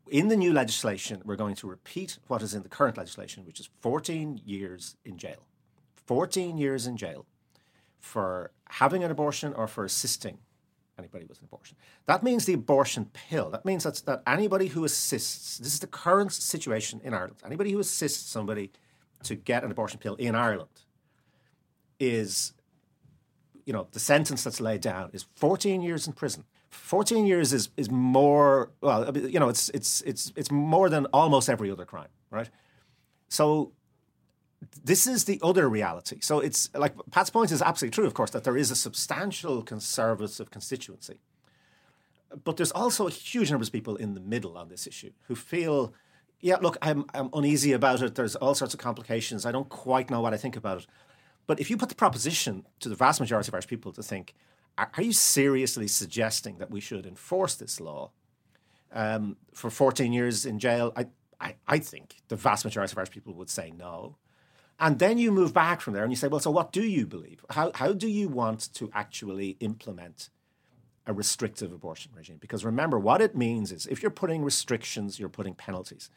in 0.10 0.28
the 0.28 0.36
new 0.36 0.54
legislation 0.54 1.22
we're 1.26 1.36
going 1.36 1.56
to 1.56 1.68
repeat 1.68 2.18
what 2.28 2.42
is 2.42 2.54
in 2.54 2.64
the 2.64 2.70
current 2.70 2.98
legislation 2.98 3.46
which 3.46 3.60
is 3.60 3.70
14 3.82 4.42
years 4.46 4.96
in 5.04 5.18
jail 5.18 5.48
14 6.06 6.58
years 6.58 6.86
in 6.86 6.98
jail 6.98 7.26
for 8.00 8.52
having 8.70 9.04
an 9.04 9.12
abortion 9.12 9.54
or 9.54 9.68
for 9.68 9.84
assisting 9.84 10.38
anybody 10.98 11.26
with 11.26 11.40
an 11.40 11.46
abortion. 11.46 11.76
That 12.06 12.24
means 12.24 12.46
the 12.46 12.54
abortion 12.54 13.10
pill. 13.14 13.50
That 13.50 13.66
means 13.66 13.84
that's, 13.84 14.02
that 14.02 14.22
anybody 14.26 14.68
who 14.68 14.86
assists, 14.86 15.58
this 15.58 15.74
is 15.74 15.80
the 15.80 15.88
current 15.88 16.32
situation 16.32 17.02
in 17.04 17.14
Ireland, 17.14 17.38
anybody 17.46 17.72
who 17.72 17.80
assists 17.80 18.30
somebody 18.30 18.72
to 19.24 19.36
get 19.36 19.64
an 19.64 19.72
abortion 19.72 20.00
pill 20.00 20.16
in 20.16 20.36
Ireland 20.36 20.70
is, 22.00 22.54
you 23.66 23.74
know, 23.74 23.88
the 23.92 24.00
sentence 24.00 24.44
that's 24.44 24.62
laid 24.62 24.82
down 24.82 25.10
is 25.14 25.26
14 25.36 25.82
years 25.82 26.08
in 26.08 26.14
prison. 26.14 26.44
14 26.70 27.26
years 27.26 27.54
is, 27.54 27.70
is 27.78 27.90
more, 27.90 28.72
well, 28.82 29.16
you 29.18 29.40
know, 29.40 29.50
it's, 29.50 29.70
it's, 29.70 30.02
it's, 30.02 30.34
it's 30.36 30.52
more 30.52 30.90
than 30.90 31.06
almost 31.08 31.50
every 31.50 31.72
other 31.72 31.86
crime, 31.86 32.10
right? 32.30 32.50
So 33.30 33.72
this 34.84 35.08
is 35.08 35.26
the 35.26 35.40
other 35.42 35.70
reality. 35.70 36.20
So 36.22 36.40
it's 36.40 36.70
like 36.74 36.94
Pat's 37.12 37.30
point 37.30 37.52
is 37.52 37.62
absolutely 37.62 37.96
true, 37.96 38.06
of 38.06 38.14
course, 38.14 38.32
that 38.32 38.44
there 38.44 38.58
is 38.58 38.72
a 38.72 38.76
substantial 38.76 39.62
conservative 39.64 40.52
constituency. 40.52 41.20
But 42.44 42.58
there's 42.58 42.72
also 42.72 43.08
a 43.08 43.12
huge 43.12 43.52
number 43.52 43.64
of 43.64 43.72
people 43.72 43.96
in 43.96 44.14
the 44.14 44.20
middle 44.20 44.58
on 44.58 44.68
this 44.68 44.88
issue 44.88 45.12
who 45.28 45.36
feel 45.36 45.94
yeah, 46.40 46.58
look, 46.62 46.78
I'm, 46.82 47.06
I'm 47.14 47.30
uneasy 47.34 47.72
about 47.72 48.02
it. 48.02 48.16
There's 48.16 48.36
all 48.36 48.56
sorts 48.56 48.74
of 48.74 48.80
complications. 48.80 49.46
I 49.46 49.52
don't 49.52 49.70
quite 49.70 50.10
know 50.10 50.22
what 50.22 50.34
I 50.34 50.38
think 50.38 50.56
about 50.56 50.80
it. 50.80 50.88
But 51.48 51.60
if 51.60 51.70
you 51.70 51.78
put 51.78 51.90
the 51.90 51.96
proposition 51.96 52.66
to 52.80 52.90
the 52.90 52.96
vast 52.96 53.20
majority 53.20 53.50
of 53.50 53.54
Irish 53.54 53.68
people 53.68 53.92
to 53.94 54.04
think, 54.04 54.34
are, 54.78 54.92
are 54.96 55.04
you 55.04 55.14
seriously 55.14 55.88
suggesting 55.88 56.58
that 56.58 56.72
we 56.72 56.80
should 56.80 57.06
enforce 57.06 57.56
this 57.56 57.80
law 57.80 58.12
um, 58.92 59.38
for 59.54 59.70
14 59.70 60.12
years 60.12 60.46
in 60.46 60.60
jail? 60.60 60.92
I, 60.96 61.08
I, 61.40 61.56
I 61.68 61.80
think 61.80 62.18
the 62.28 62.36
vast 62.36 62.66
majority 62.66 62.94
of 62.94 62.98
Irish 62.98 63.12
people 63.12 63.34
would 63.36 63.50
say 63.50 63.72
no. 63.76 64.18
And 64.80 65.00
then 65.00 65.18
you 65.18 65.32
move 65.32 65.54
back 65.54 65.80
from 65.80 65.94
there 65.94 66.04
and 66.04 66.12
you 66.12 66.18
say, 66.18 66.28
well, 66.28 66.40
so 66.40 66.52
what 66.52 66.72
do 66.74 66.84
you 66.84 67.06
believe? 67.06 67.46
How, 67.50 67.72
how 67.76 67.94
do 67.94 68.10
you 68.10 68.28
want 68.28 68.74
to 68.74 68.90
actually 68.94 69.56
implement 69.62 70.30
a 71.08 71.14
restrictive 71.14 71.72
abortion 71.72 72.12
regime. 72.16 72.38
Because 72.40 72.66
remember, 72.66 72.98
what 73.00 73.22
it 73.22 73.36
means 73.36 73.72
is 73.72 73.86
if 73.86 74.02
you're 74.02 74.12
putting 74.12 74.44
restrictions, 74.44 75.20
you're 75.20 75.30
putting 75.30 75.54
penalties. 75.54 76.10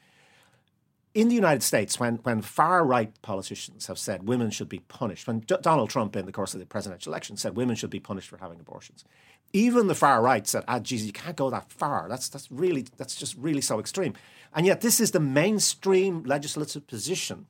In 1.14 1.28
the 1.28 1.34
United 1.34 1.62
States, 1.62 1.98
when, 1.98 2.16
when 2.16 2.42
far 2.42 2.84
right 2.84 3.10
politicians 3.22 3.86
have 3.86 3.98
said 3.98 4.28
women 4.28 4.50
should 4.50 4.68
be 4.68 4.80
punished, 4.80 5.26
when 5.26 5.40
D- 5.40 5.56
Donald 5.62 5.90
Trump, 5.90 6.14
in 6.16 6.26
the 6.26 6.32
course 6.32 6.54
of 6.54 6.60
the 6.60 6.66
presidential 6.66 7.12
election, 7.12 7.36
said 7.36 7.56
women 7.56 7.76
should 7.76 7.90
be 7.90 8.00
punished 8.00 8.28
for 8.28 8.36
having 8.38 8.60
abortions, 8.60 9.04
even 9.52 9.86
the 9.86 9.94
far 9.94 10.22
right 10.22 10.46
said, 10.46 10.64
ah, 10.68 10.78
geez, 10.78 11.06
you 11.06 11.12
can't 11.12 11.36
go 11.36 11.48
that 11.50 11.70
far. 11.72 12.06
That's, 12.08 12.28
that's, 12.28 12.50
really, 12.50 12.86
that's 12.98 13.16
just 13.16 13.34
really 13.36 13.62
so 13.62 13.80
extreme. 13.80 14.14
And 14.54 14.66
yet, 14.66 14.80
this 14.82 15.00
is 15.00 15.10
the 15.10 15.20
mainstream 15.20 16.22
legislative 16.24 16.86
position 16.86 17.46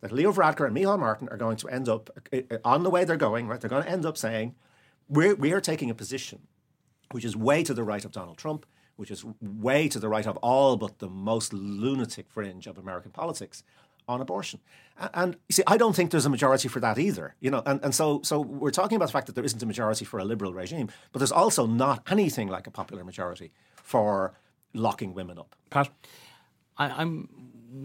that 0.00 0.12
Leo 0.12 0.32
Varadkar 0.32 0.66
and 0.66 0.76
Micheál 0.76 0.98
Martin 0.98 1.28
are 1.30 1.36
going 1.36 1.56
to 1.56 1.68
end 1.68 1.88
up, 1.88 2.10
uh, 2.32 2.40
uh, 2.50 2.58
on 2.64 2.82
the 2.82 2.90
way 2.90 3.04
they're 3.04 3.16
going, 3.16 3.48
right? 3.48 3.60
They're 3.60 3.70
going 3.70 3.82
to 3.82 3.90
end 3.90 4.06
up 4.06 4.16
saying, 4.16 4.54
we're, 5.08 5.34
we 5.34 5.52
are 5.52 5.60
taking 5.60 5.90
a 5.90 5.94
position 5.94 6.40
which 7.12 7.24
is 7.24 7.36
way 7.36 7.62
to 7.62 7.74
the 7.74 7.84
right 7.84 8.04
of 8.04 8.12
Donald 8.12 8.38
Trump, 8.38 8.66
which 8.96 9.10
is 9.10 9.24
way 9.40 9.88
to 9.88 9.98
the 9.98 10.08
right 10.08 10.26
of 10.26 10.36
all 10.38 10.76
but 10.76 10.98
the 10.98 11.08
most 11.08 11.52
lunatic 11.52 12.28
fringe 12.30 12.66
of 12.66 12.78
American 12.78 13.10
politics 13.10 13.62
on 14.08 14.20
abortion. 14.20 14.60
And 15.14 15.36
you 15.48 15.52
see, 15.52 15.62
I 15.66 15.76
don't 15.76 15.94
think 15.94 16.10
there's 16.10 16.26
a 16.26 16.30
majority 16.30 16.68
for 16.68 16.80
that 16.80 16.98
either. 16.98 17.34
You 17.40 17.50
know, 17.50 17.62
and, 17.64 17.80
and 17.84 17.94
so 17.94 18.20
so 18.22 18.40
we're 18.40 18.70
talking 18.70 18.96
about 18.96 19.06
the 19.06 19.12
fact 19.12 19.26
that 19.26 19.34
there 19.34 19.44
isn't 19.44 19.62
a 19.62 19.66
majority 19.66 20.04
for 20.04 20.18
a 20.18 20.24
liberal 20.24 20.52
regime, 20.52 20.88
but 21.12 21.20
there's 21.20 21.32
also 21.32 21.66
not 21.66 22.02
anything 22.10 22.48
like 22.48 22.66
a 22.66 22.70
popular 22.70 23.04
majority 23.04 23.52
for 23.76 24.34
locking 24.74 25.14
women 25.14 25.38
up. 25.38 25.54
Pat, 25.70 25.90
I, 26.76 27.02
am 27.02 27.28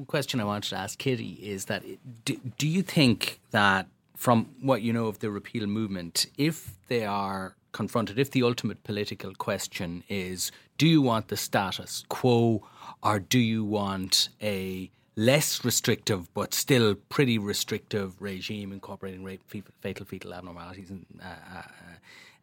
question 0.07 0.39
I 0.39 0.45
wanted 0.45 0.69
to 0.69 0.77
ask 0.77 0.97
Kitty 0.97 1.33
is 1.33 1.65
that 1.65 1.83
do, 2.25 2.37
do 2.57 2.67
you 2.67 2.81
think 2.81 3.39
that 3.51 3.87
from 4.15 4.55
what 4.61 4.81
you 4.81 4.93
know 4.93 5.07
of 5.07 5.19
the 5.19 5.29
repeal 5.29 5.67
movement, 5.67 6.27
if 6.37 6.75
they 6.87 7.05
are 7.05 7.55
confronted 7.73 8.17
if 8.17 8.31
the 8.31 8.43
ultimate 8.43 8.83
political 8.83 9.33
question 9.35 10.03
is 10.07 10.51
do 10.77 10.87
you 10.87 11.01
want 11.01 11.27
the 11.27 11.37
status 11.37 12.05
quo 12.07 12.65
or 13.01 13.19
do 13.19 13.39
you 13.39 13.65
want 13.65 14.29
a 14.41 14.89
less 15.15 15.63
restrictive 15.63 16.33
but 16.33 16.53
still 16.53 16.95
pretty 16.95 17.37
restrictive 17.37 18.19
regime 18.21 18.71
incorporating 18.71 19.23
rape, 19.23 19.43
fatal 19.81 20.05
fetal 20.05 20.33
abnormalities 20.33 20.89
and, 20.89 21.05
uh, 21.21 21.57
uh, 21.57 21.61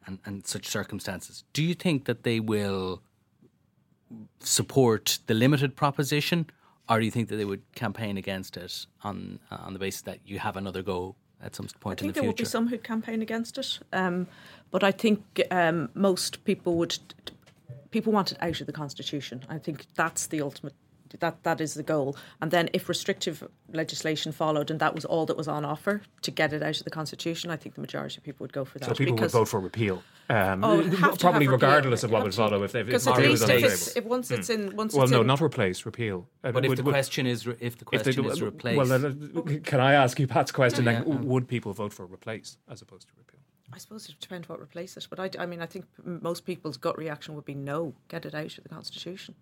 and, 0.06 0.18
and 0.24 0.46
such 0.46 0.66
circumstances? 0.66 1.44
Do 1.52 1.62
you 1.62 1.74
think 1.74 2.04
that 2.04 2.22
they 2.22 2.38
will 2.38 3.02
support 4.40 5.18
the 5.26 5.34
limited 5.34 5.76
proposition, 5.76 6.46
or 6.88 6.98
do 6.98 7.04
you 7.04 7.10
think 7.10 7.28
that 7.28 7.36
they 7.36 7.44
would 7.44 7.62
campaign 7.74 8.16
against 8.16 8.56
it 8.56 8.86
on 9.02 9.38
on 9.50 9.72
the 9.72 9.78
basis 9.78 10.02
that 10.02 10.18
you 10.24 10.38
have 10.38 10.56
another 10.56 10.82
go 10.82 11.14
at 11.42 11.54
some 11.54 11.66
point 11.80 12.00
in 12.00 12.08
the 12.08 12.12
future. 12.12 12.20
I 12.20 12.22
think 12.22 12.22
there 12.22 12.28
would 12.28 12.36
be 12.36 12.44
some 12.44 12.68
who'd 12.68 12.84
campaign 12.84 13.22
against 13.22 13.58
it, 13.58 13.78
um, 13.92 14.26
but 14.70 14.84
I 14.84 14.92
think 14.92 15.40
um, 15.50 15.90
most 15.94 16.44
people 16.44 16.76
would. 16.76 16.98
People 17.90 18.12
want 18.12 18.30
it 18.30 18.38
out 18.40 18.60
of 18.60 18.66
the 18.66 18.72
constitution. 18.72 19.44
I 19.48 19.58
think 19.58 19.86
that's 19.96 20.28
the 20.28 20.42
ultimate 20.42 20.74
that 21.18 21.42
that 21.42 21.60
is 21.60 21.74
the 21.74 21.82
goal. 21.82 22.16
And 22.40 22.50
then 22.50 22.70
if 22.72 22.88
restrictive 22.88 23.46
legislation 23.72 24.32
followed 24.32 24.70
and 24.70 24.80
that 24.80 24.94
was 24.94 25.04
all 25.04 25.26
that 25.26 25.36
was 25.36 25.48
on 25.48 25.64
offer 25.64 26.02
to 26.22 26.30
get 26.30 26.52
it 26.52 26.62
out 26.62 26.78
of 26.78 26.84
the 26.84 26.90
constitution, 26.90 27.50
I 27.50 27.56
think 27.56 27.74
the 27.74 27.80
majority 27.80 28.18
of 28.18 28.24
people 28.24 28.44
would 28.44 28.52
go 28.52 28.64
for 28.64 28.78
that. 28.78 28.88
So 28.88 28.94
people 28.94 29.16
would 29.16 29.30
vote 29.30 29.48
for 29.48 29.60
repeal. 29.60 30.02
Um, 30.30 30.62
oh, 30.62 31.16
probably 31.18 31.48
regardless 31.48 32.04
of 32.04 32.12
what 32.12 32.22
would 32.22 32.34
follow 32.34 32.62
if 32.62 32.70
they 32.70 32.84
because 32.84 33.06
at 33.08 33.18
least 33.18 33.48
if, 33.48 33.64
it's, 33.64 33.96
if 33.96 34.04
once 34.04 34.30
it's 34.30 34.48
in 34.48 34.76
once 34.76 34.94
well 34.94 35.02
it's 35.02 35.10
no 35.10 35.22
in, 35.22 35.26
not 35.26 35.42
replace 35.42 35.84
repeal. 35.84 36.28
Uh, 36.44 36.52
but 36.52 36.64
if 36.64 36.68
would, 36.68 36.78
the 36.78 36.84
question 36.84 37.26
is 37.26 37.48
if 37.58 37.76
the 37.76 37.84
question 37.84 38.08
if 38.08 38.16
they, 38.16 38.30
is 38.30 38.40
replace 38.40 38.76
well 38.76 38.86
then, 38.86 39.60
can 39.64 39.80
I 39.80 39.94
ask 39.94 40.20
you 40.20 40.28
Pat's 40.28 40.52
question 40.52 40.84
yeah, 40.84 41.02
then 41.02 41.26
would 41.26 41.48
people 41.48 41.72
vote 41.72 41.92
for 41.92 42.06
replace 42.06 42.58
as 42.70 42.80
opposed 42.80 43.08
to 43.08 43.14
repeal? 43.18 43.40
I 43.72 43.78
suppose 43.78 44.08
it 44.08 44.20
depends 44.20 44.48
what 44.48 44.60
replace 44.60 44.96
it 44.96 45.08
but 45.10 45.18
I, 45.18 45.30
I 45.42 45.46
mean 45.46 45.60
I 45.60 45.66
think 45.66 45.86
most 46.04 46.44
people's 46.46 46.76
gut 46.76 46.96
reaction 46.96 47.34
would 47.34 47.44
be 47.44 47.54
no 47.54 47.94
get 48.06 48.24
it 48.24 48.32
out 48.32 48.56
of 48.56 48.62
the 48.62 48.68
constitution 48.68 49.34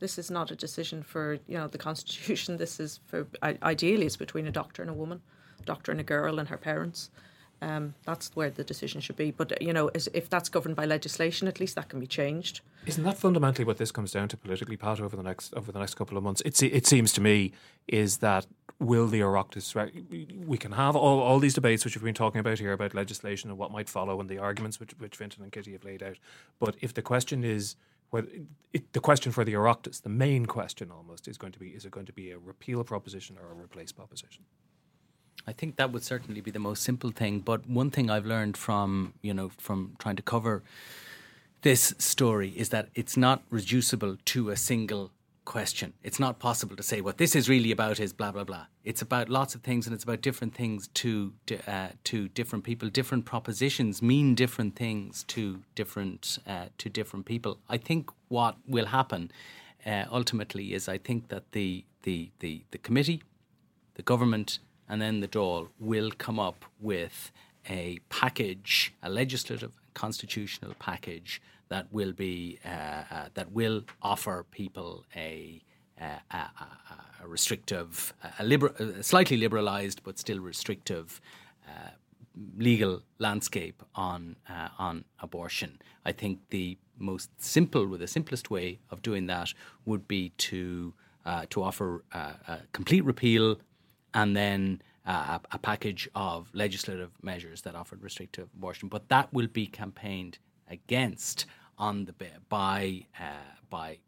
This 0.00 0.18
is 0.18 0.30
not 0.30 0.50
a 0.50 0.56
decision 0.56 1.02
for 1.02 1.38
you 1.46 1.58
know 1.58 1.68
the 1.68 1.78
constitution. 1.78 2.56
This 2.58 2.80
is 2.80 3.00
for 3.06 3.26
ideally 3.42 4.06
it's 4.06 4.16
between 4.16 4.46
a 4.46 4.52
doctor 4.52 4.82
and 4.82 4.90
a 4.90 4.94
woman, 4.94 5.22
doctor 5.64 5.92
and 5.92 6.00
a 6.00 6.04
girl 6.04 6.38
and 6.38 6.48
her 6.48 6.58
parents. 6.58 7.10
Um, 7.60 7.94
that's 8.04 8.30
where 8.36 8.50
the 8.50 8.62
decision 8.62 9.00
should 9.00 9.16
be. 9.16 9.32
But 9.32 9.60
you 9.60 9.72
know, 9.72 9.90
if 9.94 10.30
that's 10.30 10.48
governed 10.48 10.76
by 10.76 10.86
legislation, 10.86 11.48
at 11.48 11.58
least 11.58 11.74
that 11.74 11.88
can 11.88 11.98
be 11.98 12.06
changed. 12.06 12.60
Isn't 12.86 13.04
that 13.04 13.18
fundamentally 13.18 13.64
what 13.64 13.78
this 13.78 13.90
comes 13.90 14.12
down 14.12 14.28
to 14.28 14.36
politically, 14.36 14.76
Pat? 14.76 15.00
Over 15.00 15.16
the 15.16 15.22
next 15.22 15.54
over 15.54 15.72
the 15.72 15.80
next 15.80 15.94
couple 15.94 16.16
of 16.16 16.22
months, 16.22 16.40
it 16.42 16.62
it 16.62 16.86
seems 16.86 17.12
to 17.14 17.20
me 17.20 17.52
is 17.88 18.18
that 18.18 18.46
will 18.78 19.08
the 19.08 19.20
Oireachtas 19.20 19.74
we 20.46 20.56
can 20.56 20.72
have 20.72 20.94
all, 20.94 21.18
all 21.18 21.40
these 21.40 21.54
debates 21.54 21.84
which 21.84 21.96
we've 21.96 22.04
been 22.04 22.14
talking 22.14 22.38
about 22.38 22.60
here 22.60 22.72
about 22.72 22.94
legislation 22.94 23.50
and 23.50 23.58
what 23.58 23.72
might 23.72 23.88
follow 23.88 24.20
and 24.20 24.28
the 24.28 24.38
arguments 24.38 24.78
which 24.78 24.92
which 24.98 25.16
Fintan 25.16 25.42
and 25.42 25.52
Kitty 25.52 25.72
have 25.72 25.84
laid 25.84 26.02
out. 26.02 26.16
But 26.60 26.76
if 26.80 26.94
the 26.94 27.02
question 27.02 27.42
is 27.42 27.74
whether 28.10 28.28
it, 28.72 28.92
the 28.92 29.00
question 29.00 29.32
for 29.32 29.44
the 29.44 29.54
Oireachtas, 29.54 30.02
the 30.02 30.08
main 30.08 30.46
question 30.46 30.90
almost 30.90 31.28
is 31.28 31.38
going 31.38 31.52
to 31.52 31.58
be: 31.58 31.68
is 31.68 31.84
it 31.84 31.90
going 31.90 32.06
to 32.06 32.12
be 32.12 32.30
a 32.30 32.38
repeal 32.38 32.84
proposition 32.84 33.36
or 33.38 33.52
a 33.52 33.54
replace 33.54 33.92
proposition? 33.92 34.44
I 35.46 35.52
think 35.52 35.76
that 35.76 35.92
would 35.92 36.02
certainly 36.02 36.40
be 36.40 36.50
the 36.50 36.58
most 36.58 36.82
simple 36.82 37.10
thing. 37.10 37.40
But 37.40 37.68
one 37.68 37.90
thing 37.90 38.10
I've 38.10 38.26
learned 38.26 38.56
from 38.56 39.14
you 39.22 39.34
know 39.34 39.50
from 39.58 39.96
trying 39.98 40.16
to 40.16 40.22
cover 40.22 40.62
this 41.62 41.94
story 41.98 42.50
is 42.50 42.68
that 42.68 42.88
it's 42.94 43.16
not 43.16 43.42
reducible 43.50 44.16
to 44.26 44.50
a 44.50 44.56
single 44.56 45.10
question. 45.48 45.94
It's 46.02 46.20
not 46.20 46.38
possible 46.38 46.76
to 46.76 46.82
say 46.82 47.00
what 47.00 47.16
this 47.16 47.34
is 47.34 47.48
really 47.48 47.72
about 47.72 47.98
is 47.98 48.12
blah 48.12 48.30
blah 48.30 48.44
blah. 48.44 48.66
It's 48.84 49.02
about 49.02 49.28
lots 49.28 49.54
of 49.56 49.62
things, 49.62 49.86
and 49.86 49.94
it's 49.94 50.04
about 50.04 50.20
different 50.20 50.54
things 50.54 50.88
to 51.02 51.32
uh, 51.66 51.88
to 52.10 52.28
different 52.28 52.64
people. 52.64 52.88
Different 52.90 53.24
propositions 53.24 54.02
mean 54.02 54.34
different 54.34 54.76
things 54.76 55.24
to 55.34 55.40
different 55.74 56.38
uh, 56.46 56.66
to 56.82 56.86
different 56.90 57.24
people. 57.24 57.52
I 57.68 57.78
think 57.78 58.10
what 58.28 58.54
will 58.74 58.86
happen 58.98 59.32
uh, 59.86 60.04
ultimately 60.12 60.74
is 60.74 60.88
I 60.88 60.98
think 60.98 61.28
that 61.28 61.44
the 61.52 61.84
the 62.02 62.30
the 62.40 62.52
the 62.70 62.78
committee, 62.78 63.22
the 63.94 64.02
government 64.02 64.58
and 64.88 65.00
then 65.02 65.20
the 65.20 65.28
Dáil 65.28 65.68
will 65.78 66.10
come 66.26 66.38
up 66.38 66.64
with 66.80 67.30
a 67.68 67.98
package, 68.08 68.94
a 69.02 69.10
legislative 69.10 69.72
constitutional 69.94 70.74
package 70.78 71.42
that 71.68 71.92
will 71.92 72.12
be 72.12 72.58
uh, 72.64 72.68
uh, 72.68 73.28
that 73.34 73.52
will 73.52 73.84
offer 74.02 74.46
people 74.50 75.04
a 75.14 75.60
uh, 76.00 76.18
a, 76.30 76.36
a, 76.36 77.26
restrictive, 77.26 78.14
a, 78.38 78.44
a 78.44 79.02
slightly 79.02 79.36
liberalised 79.36 79.98
but 80.04 80.16
still 80.16 80.38
restrictive 80.38 81.20
uh, 81.66 81.90
legal 82.56 83.02
landscape 83.18 83.82
on 83.96 84.36
uh, 84.48 84.68
on 84.78 85.04
abortion. 85.20 85.78
I 86.04 86.12
think 86.12 86.38
the 86.50 86.78
most 86.98 87.30
simple, 87.42 87.86
with 87.86 88.00
the 88.00 88.06
simplest 88.06 88.48
way 88.50 88.78
of 88.90 89.02
doing 89.02 89.26
that, 89.26 89.52
would 89.84 90.06
be 90.06 90.30
to 90.38 90.94
uh, 91.26 91.46
to 91.50 91.62
offer 91.64 92.04
a 92.12 92.58
complete 92.72 93.04
repeal 93.04 93.58
and 94.14 94.36
then 94.36 94.80
a, 95.04 95.58
package 95.60 96.08
of 96.14 96.48
legislative 96.52 97.10
measures 97.22 97.62
that 97.62 97.74
offered 97.74 98.02
restrictive 98.02 98.48
abortion. 98.56 98.88
But 98.88 99.08
that 99.08 99.32
will 99.32 99.48
be 99.48 99.66
campaigned 99.66 100.38
against 100.70 101.46
on 101.76 102.04
the 102.06 102.14
by 102.48 103.06
uh, 103.18 103.54
by 103.70 103.98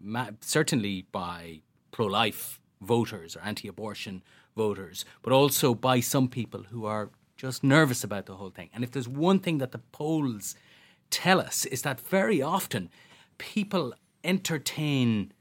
ma- 0.00 0.30
certainly 0.40 1.06
by 1.12 1.60
pro-life 1.90 2.60
voters 2.80 3.36
or 3.36 3.40
anti-abortion 3.40 4.22
voters, 4.56 5.04
but 5.22 5.32
also 5.32 5.74
by 5.74 6.00
some 6.00 6.28
people 6.28 6.64
who 6.70 6.84
are 6.84 7.10
just 7.36 7.64
nervous 7.64 8.04
about 8.04 8.26
the 8.26 8.34
whole 8.34 8.50
thing. 8.50 8.68
And 8.74 8.84
if 8.84 8.90
there's 8.90 9.08
one 9.08 9.38
thing 9.38 9.58
that 9.58 9.72
the 9.72 9.78
polls 9.78 10.54
tell 11.10 11.40
us 11.40 11.64
is 11.66 11.82
that 11.82 12.00
very 12.00 12.42
often 12.42 12.90
people 13.38 13.94
entertain 14.24 15.32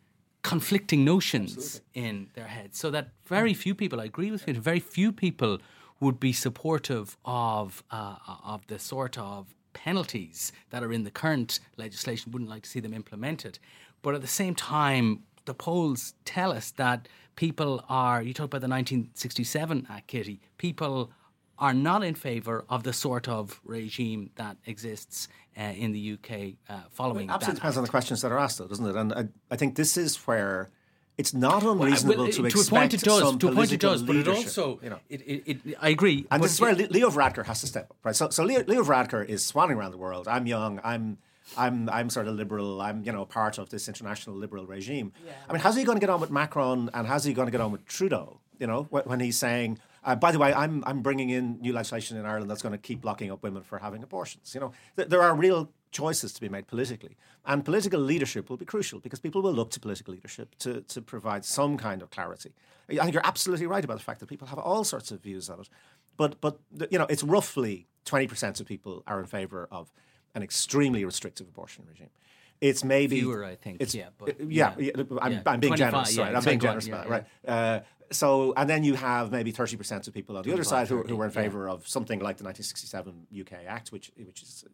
conflicting 0.44 1.04
notions 1.04 1.58
Absolutely. 1.58 2.04
in 2.10 2.30
their 2.36 2.48
heads. 2.48 2.80
So 2.80 2.90
that 2.92 3.10
very 3.26 3.54
few 3.54 3.76
people, 3.76 4.00
I 4.00 4.06
agree 4.06 4.32
with 4.32 4.48
you, 4.48 4.54
very 4.54 4.80
few 4.80 5.12
people 5.12 5.60
would 6.00 6.20
be 6.20 6.32
supportive 6.32 7.18
of 7.26 7.84
uh, 7.92 8.16
of 8.46 8.66
the 8.68 8.80
sort 8.80 9.18
of 9.18 9.56
penalties 9.84 10.52
that 10.70 10.84
are 10.84 10.92
in 10.92 11.04
the 11.04 11.12
current 11.12 11.60
legislation. 11.78 12.32
Wouldn't 12.32 12.50
like 12.50 12.64
to 12.64 12.70
see 12.70 12.80
them 12.80 12.94
implemented, 12.94 13.60
but 14.02 14.16
at 14.16 14.22
the 14.22 14.28
same 14.28 14.56
time, 14.56 15.24
the 15.46 15.54
polls 15.54 16.14
tell 16.26 16.52
us 16.52 16.72
that 16.72 17.08
people 17.36 17.84
are. 17.90 18.22
You 18.22 18.34
talk 18.34 18.46
about 18.46 18.62
the 18.62 18.68
1967 18.68 19.88
Act, 19.90 20.08
Kitty. 20.08 20.40
People 20.58 21.12
are 21.60 21.74
not 21.74 22.04
in 22.04 22.14
favour 22.14 22.66
of 22.70 22.84
the 22.84 22.94
sort 22.94 23.28
of 23.28 23.60
regime 23.64 24.30
that 24.36 24.58
exists 24.66 25.28
uh, 25.58 25.64
in 25.64 25.92
the 25.92 26.14
UK 26.14 26.54
uh, 26.70 26.82
following. 26.92 27.30
It 27.30 27.34
absolutely 27.34 27.60
depends 27.60 27.76
act. 27.76 27.78
on 27.78 27.84
the 27.84 27.90
questions 27.90 28.22
that 28.22 28.32
are 28.32 28.38
asked, 28.38 28.60
though, 28.60 28.68
doesn't 28.68 28.86
it? 28.86 28.96
And 28.96 29.14
I, 29.14 29.28
I 29.50 29.56
think 29.56 29.76
this 29.76 29.98
is 29.98 30.18
where 30.28 30.70
it's 31.18 31.34
not 31.34 31.64
unreasonable 31.64 32.24
well, 32.24 32.32
to, 32.32 32.42
to 32.42 32.46
expect 32.46 32.68
a 32.68 32.72
point 32.72 32.94
it 32.94 33.02
does. 33.02 33.20
Some 33.20 33.40
to 33.40 33.48
a 33.50 33.52
point 33.52 33.72
it 33.72 33.80
does, 33.80 34.04
but 34.04 34.16
it 34.16 34.28
also, 34.28 34.80
you 34.84 34.90
know, 34.92 35.00
it, 35.10 35.22
it, 35.22 35.44
it, 35.66 35.76
I 35.82 35.90
agree. 35.90 36.28
And 36.30 36.44
this 36.44 36.54
is 36.54 36.62
where 36.62 36.76
Leo 36.76 37.10
Varadkar 37.10 37.46
has 37.46 37.62
to 37.62 37.68
step 37.68 37.90
up, 37.90 37.98
right? 38.04 38.16
So, 38.16 38.30
so 38.30 38.44
Leo, 38.44 38.64
Leo 38.66 38.84
Varadkar 38.84 39.26
is 39.26 39.50
swanning 39.50 39.76
around 39.78 39.92
the 39.92 39.98
world. 39.98 40.28
I'm 40.28 40.46
young. 40.48 40.80
I'm. 40.84 41.18
I'm 41.56 41.90
I'm 41.90 42.10
sort 42.10 42.28
of 42.28 42.36
liberal. 42.36 42.82
I'm 42.82 43.06
you 43.06 43.14
know 43.14 43.24
part 43.24 43.58
of 43.58 43.70
this 43.70 43.88
international 43.88 44.36
liberal 44.36 44.66
regime. 44.66 45.14
Yeah. 45.26 45.32
I 45.48 45.54
mean, 45.54 45.62
how's 45.62 45.78
he 45.78 45.86
going 45.86 45.96
to 45.96 46.02
get 46.02 46.10
on 46.10 46.20
with 46.20 46.30
Macron 46.30 46.90
and 46.94 47.08
how's 47.08 47.24
he 47.24 47.34
going 47.34 47.46
to 47.46 47.54
get 47.54 47.62
on 47.62 47.72
with 47.72 47.86
Trudeau? 47.86 48.42
You 48.60 48.68
know, 48.68 48.84
when 48.90 49.22
he's 49.22 49.38
saying 49.38 49.80
uh, 50.08 50.16
by 50.16 50.32
the 50.32 50.40
way, 50.40 50.54
I'm 50.54 50.84
I'm 50.88 51.02
bringing 51.02 51.30
in 51.30 51.60
new 51.60 51.74
legislation 51.74 52.18
in 52.18 52.26
Ireland 52.26 52.50
that's 52.50 52.62
going 52.62 52.72
to 52.72 52.78
keep 52.78 53.04
locking 53.04 53.30
up 53.30 53.44
women 53.44 53.62
for 53.62 53.78
having 53.78 54.02
abortions. 54.04 54.56
You 54.56 54.62
know, 54.62 54.72
th- 54.96 55.10
there 55.10 55.22
are 55.22 55.36
real 55.36 55.70
choices 55.92 56.32
to 56.34 56.42
be 56.42 56.48
made 56.48 56.66
politically, 56.68 57.18
and 57.46 57.66
political 57.66 58.00
leadership 58.00 58.50
will 58.50 58.56
be 58.56 58.66
crucial 58.66 59.00
because 59.02 59.20
people 59.20 59.42
will 59.42 59.54
look 59.54 59.70
to 59.72 59.80
political 59.82 60.14
leadership 60.14 60.56
to 60.60 60.82
to 60.82 61.02
provide 61.02 61.44
some 61.44 61.78
kind 61.78 62.02
of 62.02 62.10
clarity. 62.10 62.54
I 62.90 63.04
think 63.04 63.14
you're 63.14 63.28
absolutely 63.28 63.68
right 63.68 63.84
about 63.84 63.98
the 63.98 64.04
fact 64.04 64.22
that 64.22 64.30
people 64.30 64.48
have 64.48 64.60
all 64.60 64.86
sorts 64.86 65.12
of 65.12 65.22
views 65.22 65.50
on 65.50 65.60
it, 65.60 65.70
but 66.16 66.40
but 66.40 66.60
you 66.90 66.98
know, 66.98 67.08
it's 67.10 67.24
roughly 67.24 67.88
twenty 68.06 68.28
percent 68.28 68.62
of 68.62 68.66
people 68.66 69.04
are 69.08 69.20
in 69.20 69.26
favour 69.26 69.68
of 69.72 69.92
an 70.36 70.42
extremely 70.42 71.04
restrictive 71.04 71.50
abortion 71.50 71.84
regime. 71.86 72.12
It's 72.60 72.84
maybe 72.84 73.20
fewer, 73.20 73.46
I 73.46 73.56
think. 73.56 73.82
It's, 73.82 73.94
yeah, 73.94 74.08
but, 74.18 74.40
yeah, 74.40 74.74
yeah, 74.78 74.92
I'm, 75.22 75.32
yeah. 75.32 75.42
I'm 75.46 75.60
being 75.60 75.76
generous. 75.76 76.16
Yeah, 76.16 76.24
right? 76.24 76.36
I'm 76.36 76.44
being 76.44 76.60
generous 76.60 76.88
about 76.88 77.06
it, 77.06 77.10
right? 77.10 77.26
Uh, 77.48 77.80
so, 78.12 78.54
and 78.56 78.70
then 78.70 78.84
you 78.84 78.96
have 78.96 79.32
maybe 79.32 79.52
30% 79.52 80.08
of 80.08 80.14
people 80.14 80.38
on 80.38 80.44
the 80.44 80.54
other 80.54 80.64
side 80.64 80.88
who, 80.88 81.04
who 81.04 81.16
were 81.16 81.26
in 81.26 81.32
favour 81.32 81.68
yeah. 81.68 81.74
of 81.74 81.88
something 81.88 82.20
like 82.20 82.38
the 82.38 82.44
1967 82.44 83.28
UK 83.42 83.66
Act, 83.68 83.92
which, 83.92 84.12
which 84.18 84.42
is 84.42 84.66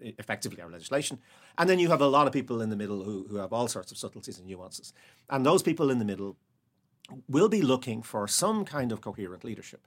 effectively 0.00 0.60
our 0.60 0.70
legislation. 0.70 1.18
And 1.58 1.68
then 1.68 1.78
you 1.78 1.88
have 1.88 2.00
a 2.00 2.06
lot 2.06 2.26
of 2.26 2.32
people 2.32 2.60
in 2.60 2.70
the 2.70 2.76
middle 2.76 3.02
who, 3.02 3.26
who 3.28 3.36
have 3.36 3.52
all 3.52 3.68
sorts 3.68 3.92
of 3.92 3.98
subtleties 3.98 4.38
and 4.38 4.46
nuances. 4.46 4.92
And 5.30 5.46
those 5.46 5.62
people 5.62 5.90
in 5.90 5.98
the 5.98 6.04
middle 6.04 6.36
will 7.28 7.48
be 7.48 7.62
looking 7.62 8.02
for 8.02 8.28
some 8.28 8.64
kind 8.64 8.92
of 8.92 9.00
coherent 9.00 9.44
leadership. 9.44 9.86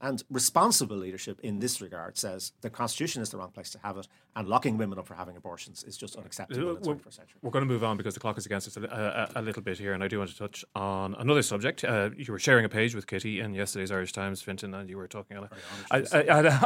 And 0.00 0.22
responsible 0.30 0.96
leadership 0.96 1.40
in 1.42 1.58
this 1.58 1.80
regard 1.80 2.18
says 2.18 2.52
the 2.60 2.68
Constitution 2.68 3.22
is 3.22 3.30
the 3.30 3.38
wrong 3.38 3.50
place 3.50 3.70
to 3.70 3.78
have 3.78 3.96
it, 3.96 4.06
and 4.34 4.46
locking 4.46 4.76
women 4.76 4.98
up 4.98 5.06
for 5.06 5.14
having 5.14 5.36
abortions 5.36 5.84
is 5.84 5.96
just 5.96 6.16
unacceptable 6.16 6.76
in 6.76 6.82
the 6.82 6.88
21st 6.88 7.12
century. 7.14 7.40
We're 7.40 7.50
going 7.50 7.66
to 7.66 7.72
move 7.72 7.82
on 7.82 7.96
because 7.96 8.12
the 8.12 8.20
clock 8.20 8.36
is 8.36 8.44
against 8.44 8.68
us 8.68 8.76
a, 8.76 9.30
a, 9.34 9.40
a 9.40 9.42
little 9.42 9.62
bit 9.62 9.78
here, 9.78 9.94
and 9.94 10.04
I 10.04 10.08
do 10.08 10.18
want 10.18 10.30
to 10.30 10.36
touch 10.36 10.66
on 10.74 11.14
another 11.14 11.40
subject. 11.40 11.82
Uh, 11.82 12.10
you 12.14 12.30
were 12.30 12.38
sharing 12.38 12.66
a 12.66 12.68
page 12.68 12.94
with 12.94 13.06
Kitty 13.06 13.40
in 13.40 13.54
yesterday's 13.54 13.90
Irish 13.90 14.12
Times, 14.12 14.42
Fintan, 14.42 14.74
and 14.74 14.90
you 14.90 14.98
were 14.98 15.08
talking 15.08 15.38
on 15.38 15.44
a, 15.44 15.48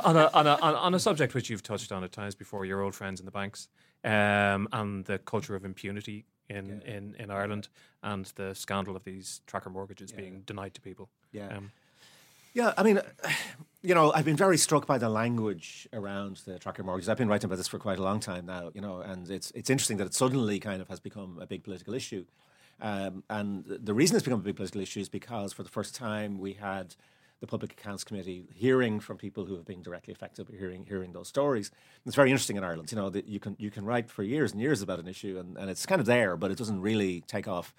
on, 0.05 0.17
on, 0.17 0.47
on 0.47 0.95
a 0.95 0.99
subject 0.99 1.33
which 1.35 1.51
you've 1.51 1.63
touched 1.63 1.93
on 1.93 2.03
at 2.03 2.11
times 2.11 2.35
before 2.35 2.65
your 2.65 2.83
old 2.83 2.97
friends 2.97 3.21
in 3.21 3.27
the 3.27 3.33
banks 3.33 3.69
um, 4.03 4.69
and 4.73 5.05
the 5.05 5.19
culture 5.19 5.55
of 5.55 5.65
impunity 5.65 6.27
in, 6.49 6.83
yeah. 6.85 6.95
in, 6.95 7.17
in 7.19 7.31
Ireland 7.31 7.69
and 8.03 8.25
the 8.35 8.55
scandal 8.55 8.97
of 8.97 9.05
these 9.05 9.41
tracker 9.47 9.71
mortgages 9.71 10.11
yeah. 10.11 10.21
being 10.21 10.41
denied 10.41 10.75
to 10.75 10.81
people. 10.81 11.09
Yeah. 11.33 11.57
Um, 11.57 11.71
yeah, 12.53 12.73
I 12.77 12.83
mean, 12.83 13.01
you 13.83 13.95
know, 13.95 14.13
I've 14.13 14.25
been 14.25 14.37
very 14.37 14.59
struck 14.59 14.87
by 14.87 14.99
the 14.99 15.09
language 15.09 15.89
around 15.93 16.43
the 16.45 16.59
tracker 16.59 16.83
mortgages. 16.83 17.09
I've 17.09 17.17
been 17.17 17.29
writing 17.29 17.47
about 17.47 17.57
this 17.57 17.69
for 17.69 17.79
quite 17.79 17.99
a 17.99 18.03
long 18.03 18.21
time 18.21 18.47
now, 18.47 18.71
you 18.75 18.81
know, 18.81 19.01
and 19.01 19.31
it's 19.31 19.51
it's 19.53 19.71
interesting 19.71 19.97
that 19.99 20.07
it 20.07 20.15
suddenly 20.15 20.59
kind 20.61 20.83
of 20.83 20.89
has 20.89 21.01
become 21.01 21.39
a 21.41 21.47
big 21.47 21.65
political 21.65 21.95
issue. 21.95 22.25
Um, 22.83 23.25
and 23.29 23.65
the 23.67 23.93
reason 23.93 24.17
it's 24.17 24.25
become 24.25 24.41
a 24.41 24.43
big 24.43 24.57
political 24.57 24.81
issue 24.81 25.01
is 25.01 25.09
because 25.09 25.53
for 25.53 25.63
the 25.63 25.69
first 25.69 25.95
time 25.95 26.39
we 26.39 26.55
had 26.55 26.95
the 27.41 27.47
Public 27.47 27.73
Accounts 27.73 28.05
Committee 28.05 28.45
hearing 28.55 29.01
from 29.01 29.17
people 29.17 29.47
who 29.47 29.55
have 29.57 29.65
been 29.65 29.83
directly 29.83 30.13
affected 30.13 30.47
by 30.47 30.57
hearing 30.57 30.85
hearing 30.87 31.13
those 31.13 31.29
stories. 31.29 31.71
It's 32.05 32.15
very 32.15 32.31
interesting 32.31 32.57
in 32.57 32.65
Ireland. 32.65 32.93
You 32.93 32.97
know, 32.97 33.11
that 33.11 33.27
you 33.27 33.41
can 33.41 33.57
you 33.59 33.71
can 33.71 33.85
write 33.85 34.11
for 34.11 34.23
years 34.23 34.53
and 34.53 34.61
years 34.61 34.83
about 34.83 34.99
an 34.99 35.09
issue, 35.09 35.39
and, 35.39 35.57
and 35.57 35.71
it's 35.71 35.87
kind 35.87 36.01
of 36.01 36.07
there, 36.07 36.37
but 36.37 36.51
it 36.51 36.59
doesn't 36.59 36.81
really 36.81 37.23
take 37.23 37.49
off 37.49 37.75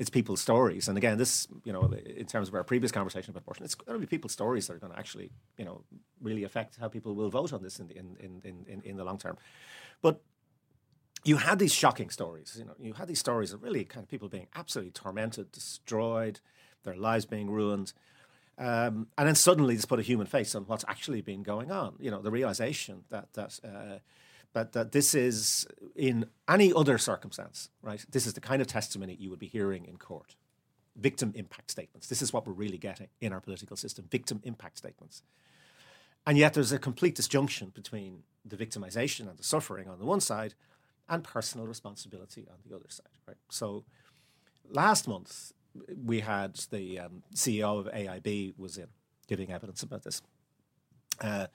it's 0.00 0.08
people's 0.08 0.40
stories. 0.40 0.88
And 0.88 0.96
again, 0.96 1.18
this, 1.18 1.46
you 1.62 1.74
know, 1.74 1.92
in 2.06 2.24
terms 2.24 2.48
of 2.48 2.54
our 2.54 2.64
previous 2.64 2.90
conversation 2.90 3.32
about 3.32 3.42
abortion, 3.42 3.66
it's 3.66 3.74
going 3.74 4.00
to 4.00 4.00
be 4.00 4.06
people's 4.06 4.32
stories 4.32 4.66
that 4.66 4.72
are 4.72 4.78
going 4.78 4.94
to 4.94 4.98
actually, 4.98 5.30
you 5.58 5.64
know, 5.66 5.84
really 6.22 6.42
affect 6.42 6.78
how 6.80 6.88
people 6.88 7.14
will 7.14 7.28
vote 7.28 7.52
on 7.52 7.62
this 7.62 7.78
in 7.78 7.86
the, 7.86 7.98
in, 7.98 8.16
in, 8.18 8.64
in, 8.66 8.80
in 8.82 8.96
the 8.96 9.04
long 9.04 9.18
term. 9.18 9.36
But 10.00 10.22
you 11.22 11.36
had 11.36 11.58
these 11.58 11.74
shocking 11.74 12.08
stories. 12.08 12.56
You 12.58 12.64
know, 12.64 12.74
you 12.78 12.94
had 12.94 13.08
these 13.08 13.18
stories 13.18 13.52
of 13.52 13.62
really 13.62 13.84
kind 13.84 14.02
of 14.02 14.08
people 14.08 14.30
being 14.30 14.46
absolutely 14.56 14.92
tormented, 14.92 15.52
destroyed, 15.52 16.40
their 16.82 16.96
lives 16.96 17.26
being 17.26 17.50
ruined. 17.50 17.92
Um, 18.56 19.08
and 19.18 19.28
then 19.28 19.34
suddenly 19.34 19.76
just 19.76 19.88
put 19.88 19.98
a 19.98 20.02
human 20.02 20.26
face 20.26 20.54
on 20.54 20.62
what's 20.62 20.84
actually 20.88 21.20
been 21.20 21.42
going 21.42 21.70
on. 21.70 21.96
You 21.98 22.10
know, 22.10 22.22
the 22.22 22.30
realization 22.30 23.04
that 23.10 23.34
that 23.34 23.60
uh, 23.62 23.98
That, 24.52 24.72
that 24.72 24.90
this 24.90 25.14
is, 25.14 25.66
in 25.94 26.26
any 26.48 26.72
other 26.72 26.98
circumstance, 26.98 27.70
right, 27.82 28.04
this 28.10 28.26
is 28.26 28.34
the 28.34 28.40
kind 28.40 28.60
of 28.60 28.66
testimony 28.66 29.16
you 29.18 29.30
would 29.30 29.38
be 29.38 29.46
hearing 29.46 29.84
in 29.84 29.96
court. 29.96 30.34
Victim 30.96 31.32
impact 31.36 31.70
statements. 31.70 32.08
This 32.08 32.20
is 32.20 32.32
what 32.32 32.46
we're 32.46 32.52
really 32.52 32.76
getting 32.76 33.06
in 33.20 33.32
our 33.32 33.40
political 33.40 33.76
system 33.76 34.06
victim 34.10 34.40
impact 34.42 34.78
statements. 34.78 35.22
And 36.26 36.36
yet 36.36 36.54
there's 36.54 36.72
a 36.72 36.78
complete 36.78 37.14
disjunction 37.14 37.70
between 37.74 38.24
the 38.44 38.56
victimization 38.56 39.28
and 39.28 39.38
the 39.38 39.44
suffering 39.44 39.88
on 39.88 39.98
the 39.98 40.04
one 40.04 40.20
side 40.20 40.54
and 41.08 41.24
personal 41.24 41.66
responsibility 41.66 42.46
on 42.50 42.56
the 42.68 42.74
other 42.74 42.88
side, 42.88 43.06
right? 43.26 43.36
So 43.50 43.84
last 44.68 45.08
month, 45.08 45.52
we 46.04 46.20
had 46.20 46.56
the 46.70 47.00
um, 47.00 47.22
CEO 47.34 47.78
of 47.78 47.86
AIB 47.92 48.54
was 48.58 48.76
in 48.76 48.86
giving 49.28 49.52
evidence 49.52 49.82
about 49.82 50.02
this. 50.02 50.22
Uh, 51.20 51.46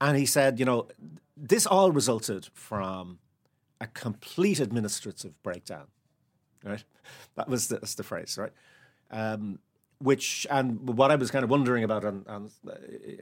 and 0.00 0.16
he 0.16 0.26
said, 0.26 0.58
you 0.58 0.64
know, 0.64 0.88
this 1.36 1.66
all 1.66 1.92
resulted 1.92 2.48
from 2.54 3.18
a 3.80 3.86
complete 3.86 4.60
administrative 4.60 5.40
breakdown, 5.42 5.86
right? 6.64 6.84
That 7.36 7.48
was 7.48 7.68
the, 7.68 7.76
that's 7.76 7.94
the 7.94 8.02
phrase, 8.02 8.36
right? 8.38 8.52
Um, 9.10 9.58
which 10.00 10.46
and 10.50 10.96
what 10.96 11.10
I 11.10 11.16
was 11.16 11.30
kind 11.30 11.42
of 11.42 11.50
wondering 11.50 11.82
about 11.82 12.04
on, 12.04 12.24
on 12.28 12.50
uh, 12.68 12.72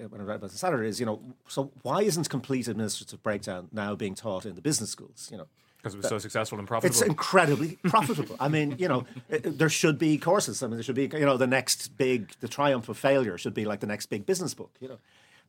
when 0.09 0.21
I 0.21 0.25
read 0.25 0.37
about 0.37 0.51
the 0.51 0.59
Saturday 0.59 0.89
is, 0.89 1.01
you 1.01 1.07
know, 1.07 1.21
so 1.49 1.71
why 1.83 2.03
isn't 2.03 2.29
complete 2.29 2.69
administrative 2.69 3.23
breakdown 3.23 3.69
now 3.73 3.95
being 3.95 4.15
taught 4.15 4.45
in 4.45 4.55
the 4.57 4.61
business 4.61 4.91
schools? 4.91 5.29
You 5.31 5.39
know, 5.39 5.47
because 5.79 5.95
it 5.95 5.99
was 5.99 6.09
so 6.09 6.19
successful 6.19 6.59
and 6.59 6.69
profitable. 6.69 6.95
It's 6.95 7.03
incredibly 7.03 7.77
profitable. 7.85 8.37
I 8.41 8.49
mean, 8.49 8.77
you 8.79 8.89
know, 8.89 9.07
it, 9.31 9.59
there 9.59 9.71
should 9.71 9.99
be 9.99 10.19
courses. 10.19 10.63
I 10.63 10.67
mean, 10.67 10.77
there 10.77 10.83
should 10.83 10.97
be, 10.97 11.09
you 11.13 11.25
know, 11.25 11.37
the 11.37 11.47
next 11.47 11.97
big, 11.97 12.33
the 12.41 12.49
triumph 12.49 12.89
of 12.89 12.99
failure 12.99 13.39
should 13.39 13.55
be 13.55 13.65
like 13.65 13.81
the 13.81 13.87
next 13.87 14.07
big 14.07 14.27
business 14.27 14.53
book. 14.53 14.73
You 14.81 14.89
know, 14.89 14.99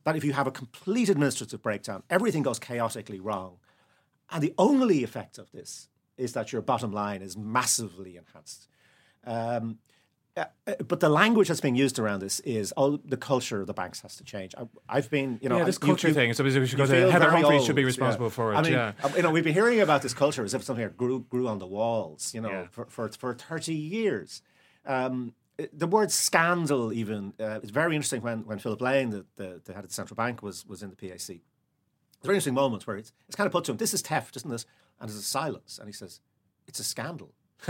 that 0.08 0.16
if 0.16 0.24
you 0.24 0.32
have 0.32 0.46
a 0.46 0.50
complete 0.50 1.08
administrative 1.08 1.62
breakdown, 1.62 2.02
everything 2.08 2.42
goes 2.42 2.58
chaotically 2.58 3.20
wrong, 3.20 3.58
and 4.30 4.42
the 4.42 4.54
only 4.56 5.04
effect 5.04 5.38
of 5.38 5.52
this 5.52 5.88
is 6.16 6.32
that 6.32 6.52
your 6.52 6.62
bottom 6.62 6.92
line 6.92 7.22
is 7.22 7.36
massively 7.36 8.16
enhanced. 8.16 8.68
Um, 9.24 9.78
uh, 10.36 10.44
uh, 10.66 10.74
but 10.86 11.00
the 11.00 11.08
language 11.08 11.48
that's 11.48 11.60
being 11.60 11.74
used 11.74 11.98
around 11.98 12.20
this 12.20 12.40
is 12.40 12.72
oh 12.76 12.96
the 13.04 13.16
culture 13.16 13.60
of 13.60 13.66
the 13.66 13.74
banks 13.74 14.00
has 14.00 14.16
to 14.16 14.24
change. 14.24 14.54
I, 14.88 14.94
have 14.94 15.10
been 15.10 15.38
you 15.42 15.48
know 15.48 15.58
yeah 15.58 15.64
this 15.64 15.78
I, 15.82 15.86
culture 15.86 16.08
you, 16.08 16.14
thing. 16.14 16.32
So 16.32 16.44
we 16.44 16.50
should 16.66 16.78
go 16.78 16.86
to 16.86 17.10
Heather 17.10 17.30
Humphreys 17.30 17.64
should 17.64 17.76
be 17.76 17.84
responsible 17.84 18.26
yeah. 18.26 18.30
for 18.30 18.52
it. 18.52 18.56
I 18.56 18.62
mean, 18.62 18.72
yeah. 18.72 18.92
you 19.16 19.22
know 19.22 19.30
we've 19.30 19.44
been 19.44 19.54
hearing 19.54 19.80
about 19.80 20.02
this 20.02 20.14
culture 20.14 20.44
as 20.44 20.54
if 20.54 20.62
something 20.62 20.88
grew 20.96 21.20
grew 21.28 21.48
on 21.48 21.58
the 21.58 21.66
walls. 21.66 22.32
You 22.34 22.40
know 22.40 22.50
Yeah. 22.50 22.66
for, 22.70 22.86
for 22.86 23.08
for 23.08 23.34
thirty 23.34 23.74
years. 23.74 24.42
Um, 24.86 25.34
the 25.72 25.86
word 25.86 26.10
scandal 26.10 26.92
even 26.92 27.34
uh, 27.40 27.60
is 27.62 27.70
very 27.70 27.96
interesting 27.96 28.22
when, 28.22 28.44
when 28.44 28.58
Philip 28.58 28.80
Lane, 28.80 29.10
the, 29.10 29.26
the, 29.36 29.60
the 29.64 29.72
head 29.74 29.84
of 29.84 29.90
the 29.90 29.94
central 29.94 30.14
bank, 30.14 30.42
was 30.42 30.64
was 30.66 30.82
in 30.82 30.90
the 30.90 30.96
PAC. 30.96 31.40
It's 32.18 32.24
a 32.24 32.26
very 32.26 32.36
interesting 32.36 32.54
moment 32.54 32.86
where 32.86 32.96
it's, 32.96 33.12
it's 33.26 33.36
kind 33.36 33.46
of 33.46 33.52
put 33.52 33.64
to 33.64 33.72
him, 33.72 33.76
this 33.76 33.94
is 33.94 34.02
theft, 34.02 34.36
isn't 34.36 34.50
this? 34.50 34.66
And 35.00 35.08
there's 35.08 35.18
a 35.18 35.22
silence. 35.22 35.78
And 35.78 35.88
he 35.88 35.92
says, 35.92 36.20
it's 36.66 36.80
a 36.80 36.84
scandal. 36.84 37.32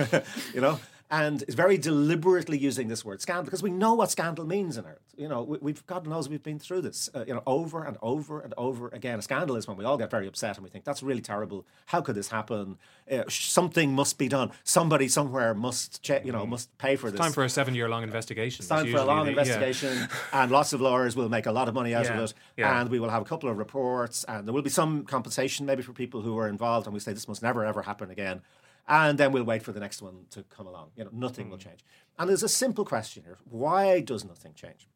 you 0.55 0.61
know, 0.61 0.81
and 1.11 1.43
is 1.49 1.55
very 1.55 1.79
deliberately 1.79 2.59
using 2.59 2.89
this 2.89 3.05
word 3.05 3.21
scandal 3.21 3.45
because 3.45 3.63
we 3.63 3.71
know 3.71 3.95
what 3.95 4.11
scandal 4.11 4.45
means 4.47 4.77
in 4.77 4.85
Ireland. 4.85 5.01
You 5.17 5.29
know, 5.29 5.43
we, 5.43 5.59
we've 5.61 5.87
God 5.87 6.07
knows 6.07 6.29
we've 6.29 6.43
been 6.43 6.59
through 6.59 6.83
this, 6.83 7.09
uh, 7.15 7.25
you 7.27 7.35
know, 7.35 7.43
over 7.47 7.83
and 7.83 7.97
over 8.03 8.41
and 8.41 8.53
over 8.57 8.89
again. 8.89 9.19
A 9.19 9.23
scandal 9.23 9.57
is 9.57 9.67
when 9.67 9.77
we 9.77 9.85
all 9.85 9.97
get 9.97 10.11
very 10.11 10.27
upset 10.27 10.57
and 10.57 10.65
we 10.65 10.71
think 10.71 10.85
that's 10.85 11.03
really 11.03 11.23
terrible. 11.23 11.67
How 11.87 12.01
could 12.03 12.15
this 12.15 12.29
happen? 12.29 12.77
Uh, 13.11 13.23
something 13.29 13.93
must 13.95 14.19
be 14.19 14.29
done. 14.29 14.53
Somebody 14.65 15.09
somewhere 15.09 15.55
must, 15.55 16.03
check, 16.03 16.25
you 16.27 16.33
know, 16.33 16.47
must 16.47 16.77
pay 16.79 16.97
for 16.97 17.11
this. 17.11 17.19
Time 17.19 17.33
for 17.33 17.43
a 17.45 17.49
seven-year-long 17.49 18.03
investigation. 18.03 18.63
It's 18.63 18.69
time 18.69 18.91
for 18.91 18.99
a 18.99 19.05
long 19.05 19.25
the- 19.27 19.33
yeah. 19.33 19.39
investigation, 19.39 20.09
and 20.33 20.51
lots 20.51 20.73
of 20.73 20.81
lawyers 20.81 21.17
will 21.17 21.29
make 21.31 21.47
a 21.47 21.53
lot 21.53 21.69
of 21.69 21.75
money 21.75 21.95
out 21.95 22.05
Yeah, 22.05 22.19
of 22.19 22.31
it. 22.31 22.35
yeah. 22.57 22.81
And 22.81 22.91
we 22.91 23.01
will 23.01 23.11
have 23.11 23.23
a 23.23 23.25
couple 23.25 23.49
of 23.49 23.57
reports, 23.57 24.25
and 24.25 24.47
there 24.47 24.53
will 24.53 24.63
be 24.63 24.71
some 24.71 25.05
compensation 25.05 25.65
maybe 25.65 25.83
for 25.83 25.93
people 25.93 26.21
who 26.21 26.35
were 26.35 26.49
involved. 26.49 26.87
And 26.87 26.93
we 26.95 27.01
say 27.01 27.13
this 27.13 27.27
must 27.29 27.43
never 27.43 27.65
ever 27.65 27.83
happen 27.83 28.11
again. 28.11 28.43
And 28.91 29.19
then 29.19 29.33
we'll 29.33 29.45
wait 29.45 29.63
for 29.63 29.73
the 29.73 29.81
next 29.81 30.01
one 30.01 30.25
to 30.31 30.43
come 30.45 30.67
along. 30.67 30.93
You 30.97 31.05
know, 31.05 31.11
nothing 31.13 31.47
Mm. 31.47 31.51
will 31.51 31.59
change. 31.59 31.85
And 32.19 32.29
there's 32.29 32.43
a 32.43 32.49
simple 32.49 32.85
question 32.85 33.23
here: 33.25 33.39
Why 33.45 34.01
does 34.01 34.25
nothing 34.25 34.55
change? 34.55 34.89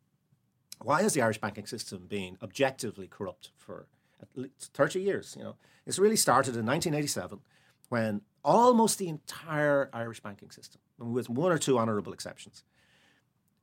Why 0.81 1.03
has 1.03 1.13
the 1.15 1.23
Irish 1.23 1.39
banking 1.41 1.67
system 1.67 2.07
been 2.07 2.39
objectively 2.43 3.07
corrupt 3.07 3.51
for 3.57 3.87
at 4.21 4.29
least 4.37 4.73
30 4.73 5.01
years? 5.01 5.35
You 5.37 5.45
know, 5.45 5.57
it's 5.87 5.99
really 5.99 6.17
started 6.17 6.57
in 6.57 6.65
1987 6.67 7.41
when 7.91 8.23
almost 8.45 8.99
the 8.99 9.09
entire 9.09 9.91
Irish 9.93 10.21
banking 10.21 10.51
system, 10.51 10.81
with 10.99 11.29
one 11.29 11.53
or 11.53 11.59
two 11.59 11.79
honourable 11.79 12.13
exceptions, 12.15 12.65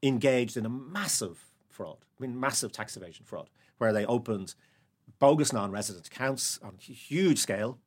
engaged 0.03 0.55
in 0.55 0.65
a 0.65 0.69
massive 0.69 1.45
fraud, 1.67 1.97
I 2.17 2.21
mean, 2.21 2.39
massive 2.39 2.71
tax 2.71 2.95
evasion 2.95 3.25
fraud, 3.25 3.49
where 3.79 3.91
they 3.91 4.05
opened 4.05 4.53
bogus 5.17 5.51
non 5.51 5.71
resident 5.71 6.07
accounts 6.07 6.59
on 6.63 6.75
a 6.77 6.81
huge 6.81 7.39
scale. 7.39 7.79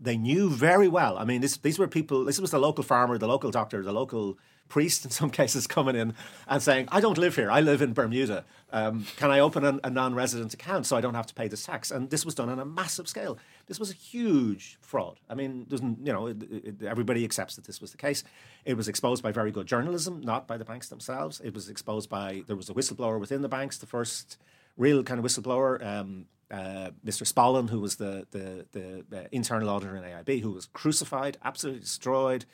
They 0.00 0.16
knew 0.16 0.50
very 0.50 0.88
well. 0.88 1.18
I 1.18 1.24
mean, 1.24 1.40
this, 1.40 1.56
these 1.56 1.78
were 1.78 1.88
people, 1.88 2.24
this 2.24 2.40
was 2.40 2.50
the 2.50 2.58
local 2.58 2.84
farmer, 2.84 3.18
the 3.18 3.26
local 3.26 3.50
doctor, 3.50 3.82
the 3.82 3.92
local 3.92 4.38
priest 4.68 5.04
in 5.04 5.10
some 5.20 5.30
cases 5.30 5.66
coming 5.66 5.96
in 5.96 6.14
and 6.46 6.62
saying, 6.62 6.88
I 6.90 7.00
don't 7.00 7.18
live 7.18 7.36
here, 7.36 7.50
I 7.50 7.60
live 7.60 7.82
in 7.82 7.92
Bermuda. 7.92 8.44
Um, 8.70 9.06
can 9.16 9.30
I 9.30 9.40
open 9.40 9.80
a, 9.82 9.90
non 9.90 10.14
resident 10.14 10.52
account 10.54 10.86
so 10.86 10.96
I 10.96 11.00
don't 11.00 11.14
have 11.14 11.26
to 11.26 11.34
pay 11.34 11.48
this 11.48 11.64
tax? 11.64 11.90
And 11.90 12.10
this 12.10 12.24
was 12.24 12.34
done 12.34 12.48
on 12.48 12.58
a 12.58 12.64
massive 12.64 13.08
scale. 13.08 13.38
This 13.66 13.80
was 13.80 13.90
a 13.90 13.94
huge 13.94 14.78
fraud. 14.80 15.18
I 15.28 15.34
mean, 15.34 15.66
doesn't 15.68 16.06
you 16.06 16.12
know? 16.12 16.26
It, 16.26 16.42
it, 16.42 16.82
everybody 16.82 17.24
accepts 17.24 17.56
that 17.56 17.64
this 17.64 17.80
was 17.80 17.92
the 17.92 17.96
case. 17.96 18.24
It 18.64 18.74
was 18.74 18.88
exposed 18.88 19.22
by 19.22 19.32
very 19.32 19.50
good 19.50 19.66
journalism, 19.66 20.20
not 20.20 20.46
by 20.46 20.58
the 20.58 20.64
banks 20.64 20.88
themselves. 20.88 21.40
It 21.42 21.54
was 21.54 21.68
exposed 21.68 22.10
by 22.10 22.42
there 22.46 22.56
was 22.56 22.68
a 22.68 22.74
whistleblower 22.74 23.18
within 23.18 23.42
the 23.42 23.48
banks, 23.48 23.78
the 23.78 23.86
first 23.86 24.38
real 24.76 25.02
kind 25.02 25.18
of 25.18 25.24
whistleblower, 25.24 25.84
um, 25.84 26.26
uh, 26.50 26.90
Mr. 27.04 27.26
Spollen, 27.26 27.68
who 27.68 27.80
was 27.80 27.96
the 27.96 28.26
the, 28.30 28.66
the 28.72 29.04
uh, 29.16 29.24
internal 29.32 29.68
auditor 29.68 29.96
in 29.96 30.02
AIB, 30.02 30.40
who 30.40 30.52
was 30.52 30.66
crucified, 30.66 31.36
absolutely 31.44 31.80
destroyed, 31.80 32.44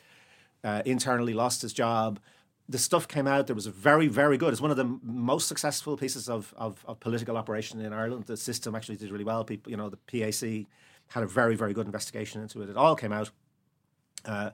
uh, 0.63 0.81
internally 0.85 1.33
lost 1.33 1.61
his 1.61 1.73
job. 1.73 2.19
The 2.67 2.79
stuff 2.79 3.07
came 3.07 3.27
out. 3.27 3.45
There 3.45 3.55
was 3.55 3.67
a 3.67 3.71
very, 3.71 4.07
very 4.07 4.37
good. 4.37 4.51
It's 4.51 4.61
one 4.61 4.71
of 4.71 4.77
the 4.77 4.97
most 5.03 5.47
successful 5.47 5.95
pieces 5.97 6.27
of, 6.27 6.51
of, 6.57 6.83
of 6.87 6.99
political 6.99 7.37
operation 7.37 7.79
in 7.79 7.93
Ireland. 7.93 8.25
The 8.25 8.35
system 8.35 8.73
actually 8.73 8.95
did 8.95 9.11
really 9.11 9.23
well. 9.23 9.43
People, 9.43 9.69
you 9.69 9.77
know, 9.77 9.87
the 9.87 9.97
PAC 9.97 10.65
had 11.09 11.21
a 11.21 11.27
very, 11.27 11.55
very 11.55 11.73
good 11.73 11.85
investigation 11.85 12.41
into 12.41 12.63
it. 12.63 12.69
It 12.69 12.75
all 12.75 12.95
came 12.95 13.11
out. 13.11 13.29
Uh, 14.25 14.49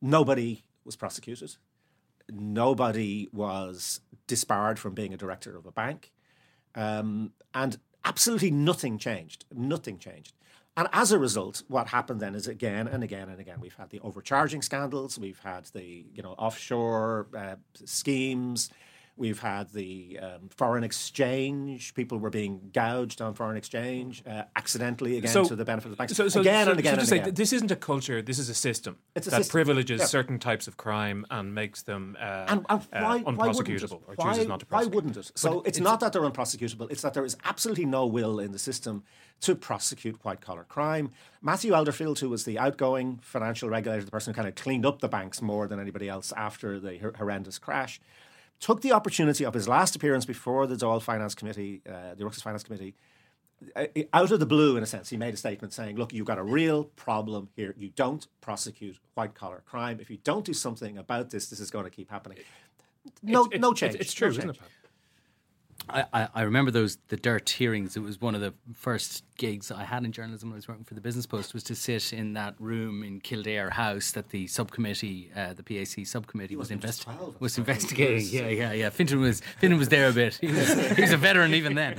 nobody 0.00 0.64
was 0.84 0.96
prosecuted. 0.96 1.56
Nobody 2.30 3.28
was 3.32 4.00
disbarred 4.26 4.78
from 4.78 4.94
being 4.94 5.12
a 5.12 5.18
director 5.18 5.56
of 5.56 5.66
a 5.66 5.72
bank. 5.72 6.12
Um, 6.74 7.32
and 7.54 7.78
absolutely 8.06 8.50
nothing 8.50 8.98
changed. 8.98 9.44
Nothing 9.52 9.98
changed. 9.98 10.32
And 10.78 10.88
as 10.92 11.10
a 11.10 11.18
result, 11.18 11.62
what 11.68 11.88
happened 11.88 12.20
then 12.20 12.34
is 12.34 12.46
again 12.46 12.86
and 12.86 13.02
again 13.02 13.28
and 13.30 13.40
again, 13.40 13.60
we've 13.60 13.74
had 13.74 13.90
the 13.90 14.00
overcharging 14.00 14.60
scandals, 14.60 15.18
we've 15.18 15.38
had 15.38 15.64
the 15.72 16.04
you 16.14 16.22
know 16.22 16.32
offshore 16.32 17.28
uh, 17.36 17.56
schemes, 17.84 18.70
we've 19.16 19.40
had 19.40 19.72
the 19.72 20.18
um, 20.20 20.48
foreign 20.50 20.84
exchange. 20.84 21.94
People 21.94 22.18
were 22.18 22.30
being 22.30 22.70
gouged 22.72 23.20
on 23.22 23.34
foreign 23.34 23.56
exchange 23.56 24.22
uh, 24.26 24.42
accidentally 24.54 25.16
again 25.18 25.44
to 25.44 25.56
the 25.56 25.64
benefit 25.64 25.86
of 25.86 25.90
the 25.92 25.96
banks. 25.96 26.14
So, 26.14 26.28
so, 26.28 26.40
again 26.40 26.66
so, 26.66 26.70
and 26.72 26.80
again 26.80 26.94
so 26.94 26.98
and 26.98 27.00
to 27.00 27.06
say, 27.06 27.18
again. 27.20 27.34
this 27.34 27.52
isn't 27.52 27.70
a 27.70 27.76
culture. 27.76 28.20
This 28.22 28.38
is 28.38 28.48
a 28.48 28.54
system 28.54 28.98
It's 29.14 29.26
a 29.26 29.30
that 29.30 29.36
system. 29.38 29.52
privileges 29.52 30.00
Yeah. 30.00 30.06
certain 30.06 30.38
types 30.38 30.68
of 30.68 30.76
crime 30.76 31.24
and 31.30 31.54
makes 31.54 31.82
them 31.82 32.16
uh, 32.20 32.46
and, 32.48 32.66
and 32.68 32.80
uh, 32.80 32.80
why, 32.90 33.00
why 33.00 33.22
wouldn't 33.22 33.38
unprosecutable 33.38 34.02
or 34.06 34.14
Why, 34.16 34.32
chooses 34.32 34.48
not 34.48 34.60
to 34.60 34.66
prosecute. 34.66 34.92
why 34.92 34.94
wouldn't 34.94 35.16
it? 35.16 35.32
So 35.34 35.62
it's, 35.62 35.80
not 35.80 36.00
that 36.00 36.12
they're 36.12 36.22
unprosecutable; 36.22 36.90
it's 36.90 37.02
that 37.02 37.14
there 37.14 37.24
is 37.24 37.36
absolutely 37.44 37.86
no 37.86 38.06
will 38.06 38.38
in 38.38 38.52
the 38.52 38.58
system 38.58 39.04
to 39.40 39.54
prosecute 39.54 40.22
white 40.24 40.40
collar 40.40 40.64
crime. 40.64 41.10
Matthew 41.42 41.72
Elderfield, 41.72 42.18
who 42.18 42.28
was 42.28 42.44
the 42.44 42.58
outgoing 42.58 43.18
financial 43.22 43.68
regulator, 43.68 44.04
the 44.04 44.10
person 44.10 44.32
who 44.32 44.36
kind 44.36 44.48
of 44.48 44.54
cleaned 44.54 44.86
up 44.86 45.00
the 45.00 45.08
banks 45.08 45.42
more 45.42 45.68
than 45.68 45.78
anybody 45.78 46.08
else 46.08 46.32
after 46.36 46.80
the 46.80 46.98
horrendous 47.18 47.58
crash, 47.58 48.00
took 48.60 48.80
the 48.82 48.92
opportunity 48.92 49.44
of 49.44 49.54
his 49.54 49.68
last 49.68 49.94
appearance 49.96 50.24
before 50.24 50.66
the 50.66 50.74
Dáil 50.76 51.02
Finance 51.02 51.34
Committee, 51.34 51.82
uh, 51.88 52.14
the 52.14 52.24
Oireachtas 52.24 52.42
Finance 52.42 52.62
Committee, 52.64 52.94
uh, 53.74 53.86
out 54.12 54.30
of 54.30 54.40
the 54.40 54.46
blue, 54.46 54.76
in 54.76 54.82
a 54.82 54.86
sense, 54.86 55.08
he 55.08 55.16
made 55.16 55.32
a 55.34 55.36
statement 55.36 55.72
saying, 55.72 55.96
"Look, 55.96 56.12
you've 56.12 56.26
got 56.26 56.38
a 56.38 56.42
real 56.42 56.84
problem 56.84 57.48
here. 57.56 57.74
You 57.78 57.90
don't 57.90 58.26
prosecute 58.40 58.98
white 59.14 59.34
collar 59.34 59.62
crime. 59.66 59.98
If 60.00 60.10
you 60.10 60.18
don't 60.24 60.44
do 60.44 60.52
something 60.52 60.98
about 60.98 61.30
this, 61.30 61.48
this 61.48 61.60
is 61.60 61.70
going 61.70 61.84
to 61.84 61.90
keep 61.90 62.10
happening." 62.10 62.38
No, 63.22 63.44
It's- 63.46 63.60
no 63.60 63.72
change. 63.72 63.94
It's, 63.94 64.06
it's 64.06 64.14
true, 64.14 64.28
No 64.28 64.32
isn't 64.38 64.50
it? 64.50 64.58
I, 65.88 66.28
I, 66.34 66.42
remember 66.42 66.70
those 66.70 66.98
the 67.08 67.16
dirt 67.16 67.48
hearings. 67.48 67.96
It 67.96 68.00
was 68.00 68.20
one 68.20 68.34
of 68.34 68.40
the 68.40 68.52
first 68.74 69.24
gigs 69.36 69.70
I 69.70 69.84
had 69.84 70.04
in 70.04 70.12
journalism 70.12 70.48
when 70.48 70.54
I 70.54 70.58
was 70.58 70.68
working 70.68 70.84
for 70.84 70.94
the 70.94 71.00
Business 71.00 71.26
Post 71.26 71.54
was 71.54 71.62
to 71.64 71.74
sit 71.74 72.12
in 72.12 72.32
that 72.32 72.54
room 72.58 73.02
in 73.02 73.20
Kildare 73.20 73.70
House 73.70 74.10
that 74.12 74.30
the 74.30 74.46
subcommittee, 74.48 75.30
uh, 75.36 75.52
the 75.52 75.62
PAC 75.62 76.06
subcommittee, 76.06 76.56
was, 76.56 76.66
wasn't 76.66 76.82
just 76.82 77.06
investi- 77.06 77.16
12, 77.16 77.40
was 77.40 77.58
investigating. 77.58 78.26
Yeah, 78.28 78.48
yeah, 78.48 78.72
yeah. 78.72 78.90
Fintan 78.90 79.20
was 79.20 79.40
Fintan 79.58 79.78
was 79.78 79.88
there 79.88 80.08
a 80.08 80.12
bit. 80.12 80.34
He 80.34 80.48
was, 80.48 80.72
he 80.96 81.02
was 81.02 81.12
a 81.12 81.16
veteran 81.16 81.54
even 81.54 81.74
then. 81.74 81.94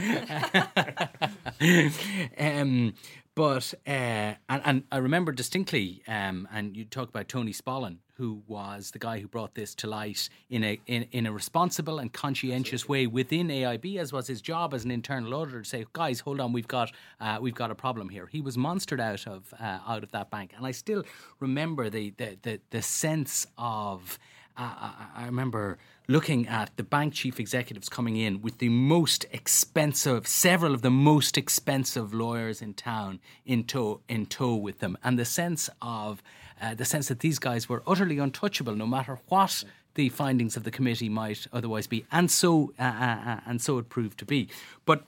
um, 2.38 2.94
but 3.38 3.72
uh, 3.86 4.34
and, 4.50 4.62
and 4.66 4.84
I 4.92 4.98
remember 4.98 5.32
distinctly, 5.32 6.02
um, 6.08 6.48
and 6.52 6.76
you 6.76 6.86
talk 6.86 7.08
about 7.08 7.28
Tony 7.28 7.54
Spollen, 7.54 7.98
who 8.16 8.42
was 8.48 8.90
the 8.90 8.98
guy 8.98 9.20
who 9.20 9.28
brought 9.28 9.54
this 9.54 9.76
to 9.76 9.88
light 9.88 10.28
in 10.50 10.64
a 10.64 10.80
in, 10.88 11.04
in 11.12 11.28
a 11.28 11.32
responsible 11.32 12.00
and 12.00 12.12
conscientious 12.12 12.90
way 12.90 13.06
within 13.06 13.50
AIB, 13.50 13.98
as 14.00 14.12
was 14.12 14.26
his 14.26 14.42
job 14.42 14.74
as 14.74 14.86
an 14.86 14.90
internal 14.90 15.36
auditor, 15.36 15.62
to 15.62 15.70
say, 15.70 15.86
"Guys, 15.94 16.22
hold 16.22 16.40
on, 16.40 16.52
we've 16.52 16.68
got 16.68 16.92
uh, 17.22 17.38
we've 17.40 17.54
got 17.54 17.70
a 17.70 17.76
problem 17.76 18.10
here." 18.10 18.26
He 18.26 18.42
was 18.42 18.58
monstered 18.58 19.00
out 19.00 19.28
of 19.28 19.54
uh, 19.60 19.82
out 19.88 20.02
of 20.02 20.12
that 20.14 20.32
bank, 20.32 20.54
and 20.58 20.66
I 20.66 20.72
still 20.72 21.04
remember 21.40 21.92
the 21.92 22.16
the 22.18 22.40
the, 22.42 22.60
the 22.72 22.82
sense 22.82 23.46
of. 23.56 24.18
Uh, 24.60 24.92
I 25.16 25.26
remember 25.28 25.78
looking 26.08 26.48
at 26.48 26.76
the 26.78 26.84
bank 26.84 27.14
chief 27.14 27.40
executives 27.40 27.90
coming 27.90 28.16
in 28.16 28.42
with 28.42 28.60
the 28.60 28.70
most 28.70 29.26
expensive, 29.32 30.26
several 30.26 30.74
of 30.74 30.82
the 30.82 30.90
most 30.90 31.38
expensive 31.38 32.14
lawyers 32.14 32.62
in 32.62 32.74
town 32.74 33.20
in 33.46 33.64
tow, 33.64 34.00
in 34.08 34.26
tow 34.26 34.56
with 34.56 34.80
them, 34.80 34.98
and 35.04 35.20
the 35.20 35.26
sense 35.26 35.70
of 35.82 36.24
uh, 36.62 36.74
the 36.74 36.86
sense 36.86 37.10
that 37.10 37.20
these 37.20 37.40
guys 37.40 37.68
were 37.68 37.84
utterly 37.86 38.18
untouchable, 38.18 38.76
no 38.76 38.88
matter 38.88 39.20
what 39.28 39.64
the 39.96 40.10
findings 40.10 40.56
of 40.56 40.64
the 40.64 40.72
committee 40.72 41.10
might 41.10 41.46
otherwise 41.52 41.88
be, 41.88 42.06
and 42.12 42.32
so 42.32 42.72
uh, 42.80 42.84
uh, 42.84 43.20
uh 43.26 43.40
and 43.46 43.62
so 43.62 43.78
it 43.78 43.90
proved 43.90 44.18
to 44.20 44.26
be. 44.26 44.48
But 44.86 45.04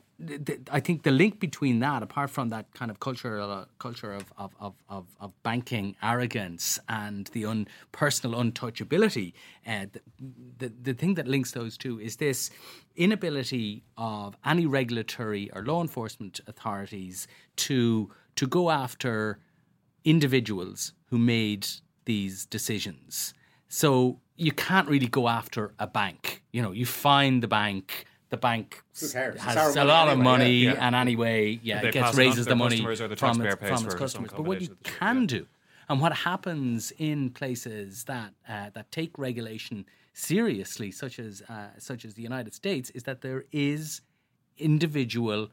I 0.70 0.80
think 0.82 1.04
the 1.04 1.12
link 1.12 1.40
between 1.40 1.80
that, 1.80 2.04
apart 2.04 2.30
from 2.30 2.50
that 2.50 2.74
kind 2.74 2.92
of 2.92 3.00
culture, 3.00 3.40
uh, 3.40 3.66
culture 3.78 4.14
of, 4.14 4.26
of, 4.38 4.52
of, 4.90 5.06
of, 5.20 5.32
banking 5.44 5.96
arrogance 6.04 6.78
and 6.90 7.28
the 7.28 7.46
un, 7.46 7.68
personal 7.94 8.42
untouchability, 8.42 9.32
uh, 9.66 9.86
the, 9.92 10.02
the, 10.58 10.74
the 10.82 10.94
thing 10.94 11.14
that 11.14 11.26
links 11.26 11.54
those 11.54 11.78
two 11.78 12.02
is 12.02 12.18
this 12.18 12.50
inability 12.98 13.84
of 13.98 14.36
any 14.46 14.66
regulatory 14.66 15.50
or 15.54 15.64
law 15.64 15.82
enforcement 15.82 16.42
authorities 16.48 17.28
to 17.56 18.10
to 18.36 18.48
go 18.48 18.70
after 18.70 19.40
individuals 20.04 20.94
who 21.10 21.18
made 21.18 21.68
these 22.06 22.46
decisions. 22.46 23.34
So 23.68 24.20
you 24.36 24.52
can't 24.52 24.88
really 24.88 25.08
go 25.08 25.28
after 25.28 25.74
a 25.78 25.88
bank. 25.88 26.44
You 26.52 26.62
know, 26.62 26.72
you 26.72 26.86
find 26.86 27.44
the 27.44 27.48
bank 27.48 28.06
the 28.30 28.38
bank 28.38 28.84
has 29.40 29.76
a 29.76 29.84
lot 29.84 30.08
of 30.08 30.20
money, 30.20 30.54
yeah, 30.54 30.74
yeah. 30.74 30.88
and 30.88 30.96
anyway, 30.96 31.60
yeah, 31.64 31.82
it 31.82 31.94
gets 31.94 32.16
raises 32.16 32.46
the 32.46 32.56
money 32.56 32.78
the 32.78 33.16
from, 33.18 33.42
its, 33.42 33.56
from 33.56 33.86
its 33.86 33.96
customers. 33.96 34.32
But 34.36 34.46
what 34.46 34.62
you 34.62 34.78
can 34.84 35.26
do, 35.26 35.48
and 35.88 36.00
what 36.00 36.14
happens 36.14 36.94
in 36.98 37.32
places 37.32 38.04
that 38.06 38.34
uh, 38.48 38.70
that 38.76 38.92
take 38.92 39.18
regulation 39.18 39.86
seriously, 40.14 40.92
such 40.92 41.20
as 41.20 41.42
uh, 41.50 41.70
such 41.80 42.06
as 42.06 42.14
the 42.14 42.22
United 42.22 42.54
States, 42.54 42.92
is 42.92 43.04
that 43.04 43.22
there 43.22 43.46
is 43.52 44.02
individual 44.58 45.50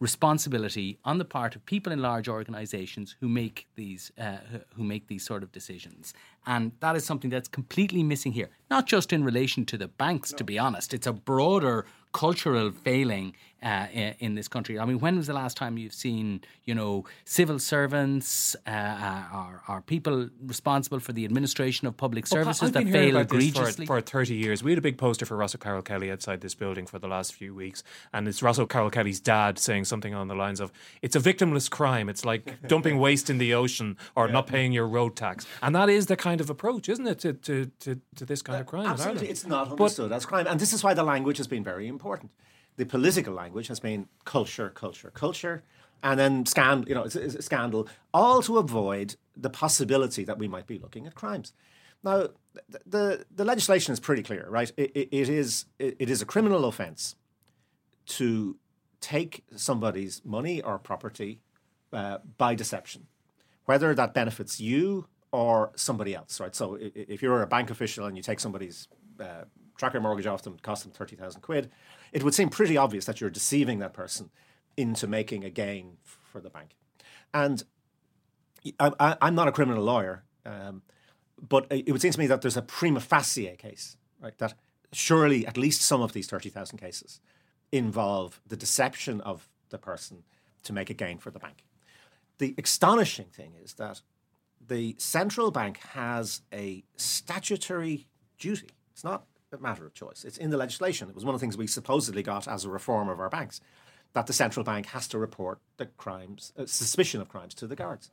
responsibility 0.00 0.98
on 1.04 1.18
the 1.18 1.24
part 1.24 1.54
of 1.54 1.64
people 1.66 1.92
in 1.92 2.00
large 2.00 2.26
organizations 2.26 3.14
who 3.20 3.28
make 3.28 3.68
these 3.76 4.10
uh, 4.18 4.38
who 4.74 4.82
make 4.82 5.06
these 5.06 5.24
sort 5.24 5.42
of 5.42 5.52
decisions 5.52 6.14
and 6.46 6.72
that 6.80 6.96
is 6.96 7.04
something 7.04 7.30
that's 7.30 7.48
completely 7.48 8.02
missing 8.02 8.32
here 8.32 8.48
not 8.70 8.86
just 8.86 9.12
in 9.12 9.24
relation 9.24 9.64
to 9.64 9.76
the 9.76 9.88
banks 9.88 10.32
no. 10.32 10.38
to 10.38 10.44
be 10.44 10.58
honest 10.58 10.94
it's 10.94 11.06
a 11.06 11.12
broader 11.12 11.86
cultural 12.12 12.72
failing 12.72 13.34
uh, 13.62 13.86
in 14.18 14.34
this 14.34 14.48
country. 14.48 14.78
I 14.78 14.84
mean, 14.84 15.00
when 15.00 15.16
was 15.16 15.26
the 15.26 15.34
last 15.34 15.56
time 15.56 15.76
you've 15.76 15.92
seen, 15.92 16.40
you 16.64 16.74
know, 16.74 17.04
civil 17.24 17.58
servants 17.58 18.56
uh, 18.66 18.70
uh 18.70 19.80
people 19.86 20.30
responsible 20.46 20.98
for 20.98 21.12
the 21.12 21.24
administration 21.24 21.86
of 21.86 21.96
public 21.96 22.26
services 22.26 22.72
that 22.72 22.88
fail 22.88 23.18
egregiously? 23.18 23.86
For, 23.86 24.00
for 24.00 24.06
30 24.06 24.34
years. 24.34 24.62
We 24.62 24.70
had 24.70 24.78
a 24.78 24.82
big 24.82 24.96
poster 24.96 25.26
for 25.26 25.36
Russell 25.36 25.60
Carroll 25.60 25.82
Kelly 25.82 26.10
outside 26.10 26.40
this 26.40 26.54
building 26.54 26.86
for 26.86 26.98
the 26.98 27.08
last 27.08 27.34
few 27.34 27.54
weeks, 27.54 27.82
and 28.12 28.26
it's 28.26 28.42
Ross 28.42 28.58
O'Carroll-Kelly's 28.58 29.20
dad 29.20 29.58
saying 29.58 29.84
something 29.84 30.14
on 30.14 30.28
the 30.28 30.34
lines 30.34 30.60
of, 30.60 30.72
it's 31.02 31.16
a 31.16 31.20
victimless 31.20 31.70
crime. 31.70 32.08
It's 32.08 32.24
like 32.24 32.62
dumping 32.66 32.98
waste 32.98 33.28
in 33.28 33.38
the 33.38 33.54
ocean 33.54 33.96
or 34.16 34.26
yeah. 34.26 34.32
not 34.32 34.46
paying 34.46 34.72
your 34.72 34.88
road 34.88 35.16
tax. 35.16 35.46
And 35.62 35.74
that 35.76 35.88
is 35.90 36.06
the 36.06 36.16
kind 36.16 36.29
of 36.38 36.50
approach, 36.50 36.90
isn't 36.90 37.06
it, 37.06 37.18
to, 37.20 37.32
to, 37.32 37.66
to, 37.80 37.98
to 38.16 38.26
this 38.26 38.42
kind 38.42 38.60
of 38.60 38.66
crime? 38.66 38.86
Absolutely. 38.86 39.30
It's 39.30 39.46
not 39.46 39.70
understood 39.70 40.10
but, 40.10 40.16
as 40.16 40.26
crime. 40.26 40.46
And 40.46 40.60
this 40.60 40.74
is 40.74 40.84
why 40.84 40.92
the 40.92 41.02
language 41.02 41.38
has 41.38 41.46
been 41.46 41.64
very 41.64 41.88
important 41.88 42.30
the 42.80 42.86
political 42.86 43.34
language 43.34 43.68
has 43.68 43.78
been 43.78 44.08
culture, 44.24 44.70
culture, 44.70 45.10
culture, 45.10 45.62
and 46.02 46.18
then 46.18 46.46
scandal, 46.46 46.88
you 46.88 46.94
know, 46.94 47.02
it's, 47.02 47.14
it's 47.14 47.44
scandal, 47.44 47.86
all 48.14 48.40
to 48.40 48.56
avoid 48.56 49.16
the 49.36 49.50
possibility 49.50 50.24
that 50.24 50.38
we 50.38 50.48
might 50.48 50.66
be 50.66 50.78
looking 50.78 51.06
at 51.06 51.14
crimes. 51.14 51.52
Now, 52.02 52.28
the, 52.70 52.80
the, 52.86 53.26
the 53.34 53.44
legislation 53.44 53.92
is 53.92 54.00
pretty 54.00 54.22
clear, 54.22 54.46
right? 54.48 54.72
It, 54.78 54.92
it, 54.94 55.08
it, 55.12 55.28
is, 55.28 55.66
it, 55.78 55.96
it 55.98 56.08
is 56.08 56.22
a 56.22 56.24
criminal 56.24 56.64
offence 56.64 57.16
to 58.06 58.56
take 59.02 59.44
somebody's 59.54 60.22
money 60.24 60.62
or 60.62 60.78
property 60.78 61.40
uh, 61.92 62.18
by 62.38 62.54
deception, 62.54 63.08
whether 63.66 63.94
that 63.94 64.14
benefits 64.14 64.58
you 64.58 65.06
or 65.32 65.72
somebody 65.76 66.14
else, 66.14 66.40
right? 66.40 66.54
So 66.54 66.78
if 66.80 67.22
you're 67.22 67.42
a 67.42 67.46
bank 67.46 67.70
official 67.70 68.06
and 68.06 68.16
you 68.16 68.22
take 68.22 68.40
somebody's 68.40 68.88
uh, 69.20 69.44
tracker 69.76 70.00
mortgage 70.00 70.26
off 70.26 70.42
them, 70.42 70.56
cost 70.62 70.82
them 70.82 70.92
30,000 70.92 71.40
quid, 71.40 71.70
it 72.12 72.22
would 72.24 72.34
seem 72.34 72.48
pretty 72.48 72.76
obvious 72.76 73.04
that 73.04 73.20
you're 73.20 73.30
deceiving 73.30 73.78
that 73.78 73.92
person 73.92 74.30
into 74.76 75.06
making 75.06 75.44
a 75.44 75.50
gain 75.50 75.96
for 76.02 76.40
the 76.40 76.50
bank. 76.50 76.76
And 77.32 77.62
I, 78.78 79.16
am 79.20 79.34
not 79.34 79.48
a 79.48 79.52
criminal 79.52 79.82
lawyer, 79.82 80.24
um, 80.44 80.82
but 81.40 81.66
it 81.70 81.90
would 81.90 82.02
seem 82.02 82.12
to 82.12 82.18
me 82.18 82.26
that 82.26 82.42
there's 82.42 82.56
a 82.56 82.62
prima 82.62 83.00
facie 83.00 83.54
case, 83.56 83.96
right? 84.20 84.36
That 84.38 84.54
surely 84.92 85.46
at 85.46 85.56
least 85.56 85.82
some 85.82 86.02
of 86.02 86.12
these 86.12 86.26
30,000 86.26 86.78
cases 86.78 87.20
involve 87.72 88.40
the 88.46 88.56
deception 88.56 89.20
of 89.20 89.48
the 89.70 89.78
person 89.78 90.24
to 90.64 90.72
make 90.72 90.90
a 90.90 90.94
gain 90.94 91.18
for 91.18 91.30
the 91.30 91.38
bank. 91.38 91.64
The 92.38 92.54
astonishing 92.58 93.26
thing 93.26 93.52
is 93.62 93.74
that 93.74 94.02
the 94.70 94.94
central 94.98 95.50
bank 95.50 95.78
has 95.78 96.42
a 96.52 96.84
statutory 96.96 98.06
duty. 98.38 98.70
It's 98.92 99.02
not 99.02 99.24
a 99.52 99.58
matter 99.58 99.84
of 99.84 99.92
choice. 99.92 100.24
It's 100.24 100.38
in 100.38 100.50
the 100.50 100.56
legislation. 100.56 101.08
It 101.08 101.14
was 101.14 101.24
one 101.24 101.34
of 101.34 101.40
the 101.40 101.44
things 101.44 101.58
we 101.58 101.66
supposedly 101.66 102.22
got 102.22 102.46
as 102.46 102.64
a 102.64 102.70
reform 102.70 103.08
of 103.08 103.18
our 103.18 103.28
banks, 103.28 103.60
that 104.12 104.28
the 104.28 104.32
central 104.32 104.62
bank 104.64 104.86
has 104.86 105.08
to 105.08 105.18
report 105.18 105.58
the 105.76 105.86
crimes, 105.86 106.52
uh, 106.56 106.66
suspicion 106.66 107.20
of 107.20 107.28
crimes 107.28 107.52
to 107.54 107.66
the 107.66 107.74
guards. 107.74 108.10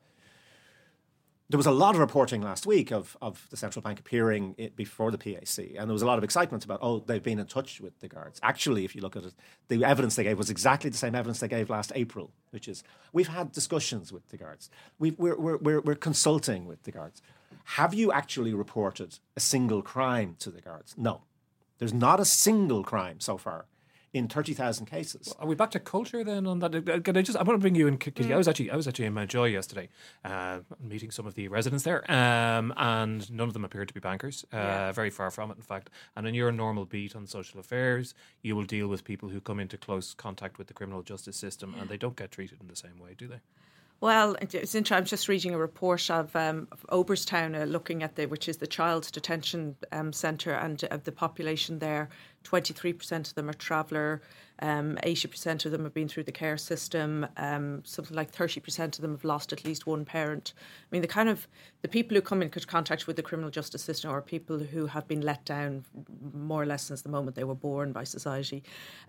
There 1.49 1.57
was 1.57 1.65
a 1.65 1.71
lot 1.71 1.95
of 1.95 2.01
reporting 2.01 2.41
last 2.41 2.65
week 2.65 2.91
of, 2.91 3.15
of 3.21 3.47
the 3.51 3.55
central 3.55 3.81
bank 3.81 4.01
appearing 4.01 4.71
before 4.75 5.11
the 5.11 5.17
PAC, 5.17 5.75
and 5.77 5.89
there 5.89 5.93
was 5.93 6.01
a 6.01 6.05
lot 6.05 6.17
of 6.17 6.23
excitement 6.25 6.65
about, 6.65 6.79
oh, 6.81 6.99
they've 6.99 7.23
been 7.23 7.39
in 7.39 7.45
touch 7.45 7.79
with 7.79 7.97
the 8.01 8.09
guards. 8.09 8.37
Actually, 8.43 8.83
if 8.83 8.93
you 8.93 9.01
look 9.01 9.15
at 9.15 9.23
it, 9.23 9.33
the 9.69 9.85
evidence 9.85 10.17
they 10.17 10.23
gave 10.23 10.37
was 10.37 10.49
exactly 10.49 10.89
the 10.89 10.97
same 10.97 11.15
evidence 11.15 11.39
they 11.39 11.47
gave 11.47 11.69
last 11.69 11.93
April, 11.95 12.31
which 12.49 12.67
is 12.67 12.83
we've 13.13 13.29
had 13.29 13.53
discussions 13.53 14.11
with 14.11 14.27
the 14.27 14.35
guards, 14.35 14.69
we 14.99 15.11
are 15.11 15.37
we're, 15.37 15.57
we're, 15.57 15.79
we're 15.79 15.95
consulting 15.95 16.65
with 16.65 16.83
the 16.83 16.91
guards. 16.91 17.21
Have 17.75 17.93
you 17.93 18.11
actually 18.11 18.53
reported 18.53 19.19
a 19.37 19.39
single 19.39 19.81
crime 19.81 20.35
to 20.39 20.51
the 20.51 20.59
guards? 20.59 20.95
No. 20.97 21.21
There's 21.79 21.93
not 21.93 22.19
a 22.19 22.25
single 22.25 22.83
crime 22.83 23.21
so 23.21 23.37
far 23.37 23.67
in 24.17 24.27
30,000 24.27 24.85
cases. 24.85 25.27
Well, 25.27 25.45
are 25.45 25.47
we 25.47 25.55
back 25.55 25.71
to 25.71 25.79
culture 25.79 26.23
then 26.23 26.47
on 26.47 26.59
that? 26.59 26.75
Uh, 26.75 26.99
can 26.99 27.15
I 27.17 27.21
just, 27.21 27.37
I 27.37 27.43
want 27.43 27.57
to 27.57 27.61
bring 27.61 27.75
you 27.75 27.87
in, 27.87 27.97
Kitty. 27.97 28.25
Mm. 28.25 28.33
I 28.33 28.37
was 28.37 28.47
actually, 28.47 28.71
I 28.71 28.75
was 28.75 28.87
actually 28.87 29.05
in 29.05 29.13
Mountjoy 29.13 29.47
yesterday, 29.47 29.89
uh, 30.25 30.59
meeting 30.81 31.11
some 31.11 31.25
of 31.27 31.35
the 31.35 31.47
residents 31.47 31.83
there, 31.83 32.09
um, 32.11 32.73
and 32.77 33.31
none 33.31 33.47
of 33.47 33.53
them 33.53 33.65
appeared 33.65 33.87
to 33.87 33.93
be 33.93 33.99
bankers, 33.99 34.45
uh, 34.53 34.57
yeah. 34.57 34.91
very 34.91 35.09
far 35.09 35.31
from 35.31 35.51
it, 35.51 35.57
in 35.57 35.63
fact. 35.63 35.89
And 36.15 36.27
in 36.27 36.33
your 36.33 36.51
normal 36.51 36.85
beat 36.85 37.15
on 37.15 37.27
social 37.27 37.59
affairs, 37.59 38.13
you 38.41 38.55
will 38.55 38.65
deal 38.65 38.87
with 38.87 39.03
people 39.03 39.29
who 39.29 39.39
come 39.39 39.59
into 39.59 39.77
close 39.77 40.13
contact 40.13 40.57
with 40.57 40.67
the 40.67 40.73
criminal 40.73 41.03
justice 41.03 41.37
system 41.37 41.75
and 41.79 41.89
they 41.89 41.97
don't 41.97 42.15
get 42.15 42.31
treated 42.31 42.59
in 42.61 42.67
the 42.67 42.75
same 42.75 42.99
way, 42.99 43.15
do 43.17 43.27
they? 43.27 43.39
Well, 43.99 44.35
it's 44.41 44.53
interesting. 44.53 44.95
I'm 44.95 45.05
just 45.05 45.27
reading 45.27 45.55
a 45.55 45.57
report 45.57 46.11
of, 46.11 46.35
um, 46.35 46.67
of 46.71 46.85
Oberstown, 46.89 47.59
uh, 47.59 47.65
looking 47.65 48.03
at 48.03 48.15
the 48.15 48.27
which 48.27 48.47
is 48.47 48.57
the 48.57 48.67
child 48.67 49.09
detention 49.11 49.75
um, 49.91 50.13
centre, 50.13 50.53
and 50.53 50.83
of 50.91 51.03
the 51.03 51.11
population 51.11 51.79
there, 51.79 52.09
23% 52.43 53.27
of 53.27 53.33
them 53.33 53.49
are 53.49 53.53
traveller 53.53 54.21
um, 54.59 54.97
80% 55.03 55.65
of 55.65 55.71
them 55.71 55.83
have 55.83 55.93
been 55.93 56.07
through 56.07 56.23
the 56.23 56.31
care 56.31 56.57
system. 56.57 57.27
Um, 57.37 57.81
something 57.85 58.15
like 58.15 58.31
30% 58.31 58.95
of 58.95 59.01
them 59.01 59.11
have 59.11 59.23
lost 59.23 59.53
at 59.53 59.63
least 59.63 59.85
one 59.85 60.05
parent. 60.05 60.53
I 60.57 60.87
mean, 60.91 61.01
the 61.01 61.07
kind 61.07 61.29
of 61.29 61.47
the 61.81 61.87
people 61.87 62.15
who 62.15 62.21
come 62.21 62.41
into 62.41 62.59
contact 62.65 63.05
with 63.05 63.15
the 63.15 63.21
criminal 63.21 63.51
justice 63.51 63.83
system 63.83 64.09
are 64.09 64.21
people 64.21 64.59
who 64.59 64.87
have 64.87 65.07
been 65.07 65.21
let 65.21 65.45
down 65.45 65.85
more 66.33 66.63
or 66.63 66.65
less 66.65 66.83
since 66.83 67.01
the 67.01 67.09
moment 67.09 67.35
they 67.35 67.43
were 67.43 67.55
born 67.55 67.91
by 67.91 68.03
society. 68.03 68.63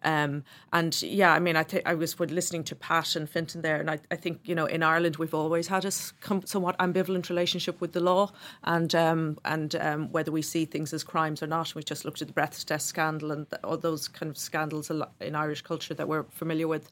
Um, 0.05 0.45
and 0.73 1.01
yeah, 1.03 1.33
I 1.33 1.39
mean, 1.39 1.57
I 1.57 1.63
think 1.63 1.85
I 1.87 1.95
was 1.95 2.19
listening 2.21 2.65
to 2.65 2.75
Pat 2.75 3.17
and 3.17 3.29
Fintan 3.29 3.63
there, 3.63 3.81
and 3.81 3.91
I, 3.91 3.99
I, 4.11 4.17
think 4.17 4.41
you 4.45 4.55
know 4.55 4.67
in 4.67 4.83
Ireland 4.83 5.17
we've 5.17 5.35
always 5.35 5.69
had 5.69 5.85
a 5.85 5.91
somewhat 5.91 6.77
ambivalent 6.79 7.29
relationship 7.29 7.81
with 7.81 7.93
the 7.93 8.01
law, 8.01 8.31
and 8.65 8.95
um, 8.95 9.39
and 9.45 9.75
um, 9.77 10.13
whether 10.13 10.31
we 10.31 10.43
see 10.43 10.65
things 10.65 10.93
as 10.93 11.03
crimes 11.03 11.43
or 11.43 11.47
not. 11.47 11.75
We 11.75 11.83
just 11.83 12.05
looked 12.05 12.23
at 12.23 12.29
the 12.29 12.35
breath 12.35 12.65
test 12.67 12.87
scandal 12.87 13.33
and 13.33 13.47
all 13.65 13.77
those 13.77 14.09
kind 14.09 14.31
of 14.31 14.37
scandals 14.37 14.91
in 14.91 15.35
Irish 15.39 15.63
culture 15.63 15.95
that 15.95 16.09
we're 16.09 16.25
familiar 16.25 16.69
with. 16.69 16.91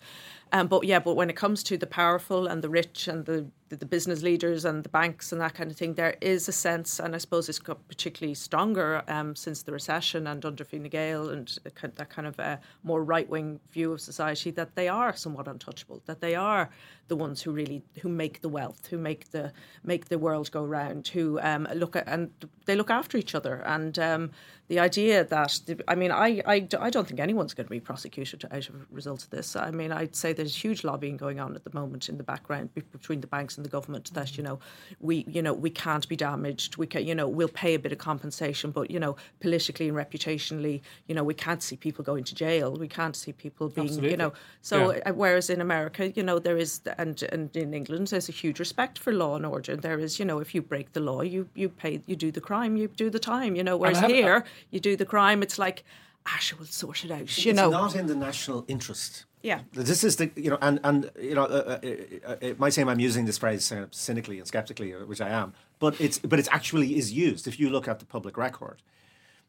Um, 0.53 0.69
but 0.69 0.85
yeah, 0.85 1.01
but 1.01 1.17
when 1.17 1.29
it 1.29 1.37
comes 1.37 1.63
to 1.65 1.77
the 1.77 1.87
powerful 1.87 2.47
and 2.47 2.63
the 2.63 2.69
rich 2.69 3.09
and 3.09 3.25
the 3.25 3.47
the, 3.69 3.77
the, 3.77 3.87
business 3.87 4.23
leaders 4.23 4.65
and 4.65 4.85
the 4.85 4.89
banks 4.89 5.33
and 5.33 5.41
that 5.41 5.55
kind 5.55 5.71
of 5.71 5.77
thing, 5.77 5.95
there 5.95 6.17
is 6.21 6.49
a 6.49 6.53
sense, 6.53 7.01
and 7.01 7.15
I 7.15 7.19
suppose 7.19 7.49
it's 7.49 7.59
got 7.59 7.87
particularly 7.89 8.35
stronger 8.35 9.03
um, 9.09 9.35
since 9.35 9.63
the 9.63 9.73
recession 9.73 10.27
and 10.29 10.45
under 10.45 10.65
Fine 10.65 10.85
Gael 10.85 11.31
and 11.31 11.59
that 11.65 12.09
kind 12.09 12.29
of 12.29 12.39
uh, 12.39 12.59
more 12.85 13.03
right 13.03 13.29
wing 13.29 13.59
view 13.73 13.93
of 13.93 14.01
society 14.01 14.51
that 14.53 14.77
they 14.77 14.89
are 14.89 15.17
somewhat 15.17 15.49
untouchable, 15.49 16.03
that 16.07 16.21
they 16.21 16.35
are 16.35 16.71
the 17.09 17.17
ones 17.17 17.43
who 17.43 17.53
really 17.53 17.83
who 18.03 18.09
make 18.09 18.41
the 18.41 18.49
wealth, 18.49 18.87
who 18.87 18.99
make 18.99 19.31
the 19.31 19.53
make 19.85 20.07
the 20.07 20.19
world 20.19 20.51
go 20.51 20.65
round, 20.65 21.09
who 21.09 21.41
um, 21.41 21.67
look 21.75 21.97
at 21.97 22.07
and 22.07 22.31
they 22.67 22.77
look 22.77 22.91
after 22.91 23.17
each 23.17 23.35
other. 23.35 23.63
And 23.67 23.99
um, 23.99 24.31
the 24.69 24.81
idea 24.81 25.25
that 25.25 25.61
I 25.87 25.95
mean, 25.95 26.11
I, 26.11 26.43
I, 26.47 26.69
I 26.81 26.91
don't 26.91 27.07
think 27.07 27.21
anyone's 27.21 27.55
going 27.55 27.67
to 27.67 27.71
be 27.71 27.81
prosecuted 27.81 28.45
out 28.51 28.69
of 28.69 28.87
results 28.91 29.25
of 29.25 29.31
this. 29.31 29.55
I 29.57 29.71
mean, 29.71 29.93
I'd 29.93 30.17
say 30.17 30.33
there's 30.37 30.55
huge 30.55 30.85
lobbying 30.85 31.17
going 31.17 31.41
on 31.41 31.55
at 31.55 31.65
the 31.65 31.71
moment 31.73 32.09
in 32.09 32.17
the 32.17 32.23
background 32.23 32.71
between 32.93 33.21
the 33.21 33.27
banks 33.27 33.57
and 33.57 33.65
the 33.65 33.71
government 33.71 34.13
that 34.15 34.37
you 34.37 34.43
know 34.43 34.59
we 35.01 35.25
you 35.29 35.43
know 35.43 35.53
we 35.53 35.71
can't 35.71 36.09
be 36.09 36.17
damaged. 36.17 36.77
We 36.77 36.87
can 36.87 37.07
you 37.07 37.15
know 37.15 37.29
we'll 37.29 37.49
pay 37.49 37.75
a 37.75 37.79
bit 37.79 37.93
of 37.93 37.99
compensation, 37.99 38.71
but 38.71 38.91
you 38.91 39.01
know 39.01 39.17
politically 39.41 39.89
and 39.89 39.97
reputationally, 39.97 40.81
you 41.09 41.15
know 41.15 41.25
we 41.25 41.35
can't 41.35 41.63
see 41.63 41.77
people 41.77 42.05
going 42.05 42.25
to 42.25 42.35
jail. 42.35 42.77
We 42.77 42.89
can't 42.89 43.17
see 43.17 43.33
people 43.33 43.69
being 43.69 43.89
Absolutely. 43.89 44.11
you 44.11 44.17
know. 44.17 44.33
So 44.61 44.77
Yeah. 44.93 45.01
uh, 45.07 45.13
whereas 45.13 45.51
in 45.51 45.61
America, 45.61 46.11
you 46.11 46.23
know 46.23 46.39
there 46.39 46.57
is 46.57 46.81
and 46.99 47.23
and 47.35 47.55
in 47.57 47.75
England 47.75 48.09
there's 48.09 48.29
a 48.29 48.33
huge 48.33 48.59
respect 48.59 48.99
for 48.99 49.13
law 49.13 49.37
and 49.37 49.47
order. 49.47 49.77
There 49.77 49.99
is 49.99 50.19
you 50.19 50.25
know 50.25 50.39
if 50.41 50.55
you 50.55 50.63
break 50.63 50.93
the 50.93 51.01
law, 51.01 51.23
you 51.23 51.49
you 51.55 51.69
pay 51.69 52.01
you 52.07 52.17
do 52.17 52.31
the 52.31 52.41
crime, 52.41 52.77
you 52.77 52.89
do 52.89 53.11
the 53.11 53.19
time. 53.19 53.57
You 53.57 53.65
know 53.65 53.77
whereas 53.77 54.01
here 54.01 54.45
you 54.71 54.81
do 54.81 54.97
the 54.97 55.07
crime, 55.07 55.43
it's 55.43 55.59
like. 55.59 55.85
Ash 56.29 56.53
will 56.59 56.67
sort 56.67 57.05
it 57.05 57.13
out, 57.13 57.21
you 57.45 57.51
it's 57.53 57.57
know. 57.57 57.71
not 57.71 57.95
in 57.95 58.07
the 58.09 58.15
national 58.17 58.65
interest. 58.67 59.26
Yeah. 59.43 59.61
This 59.73 60.03
is 60.03 60.17
the 60.17 60.31
you 60.35 60.51
know, 60.51 60.59
and 60.61 60.81
and 60.83 61.11
you 61.21 61.35
know, 61.35 61.45
uh, 61.45 61.79
uh, 61.83 61.89
uh, 62.27 62.37
it 62.41 62.59
might 62.59 62.73
seem 62.73 62.89
I'm 62.89 63.01
using 63.01 63.27
this 63.27 63.39
phrase 63.39 63.71
uh, 63.71 63.87
cynically 63.91 64.39
and 64.39 64.47
skeptically, 64.47 64.95
uh, 64.95 65.05
which 65.07 65.21
I 65.21 65.29
am, 65.29 65.53
but 65.79 66.01
it's 66.01 66.19
but 66.19 66.39
it 66.39 66.49
actually 66.51 66.97
is 66.97 67.13
used. 67.13 67.47
If 67.47 67.61
you 67.61 67.71
look 67.71 67.87
at 67.87 67.99
the 67.99 68.07
public 68.07 68.37
record, 68.37 68.83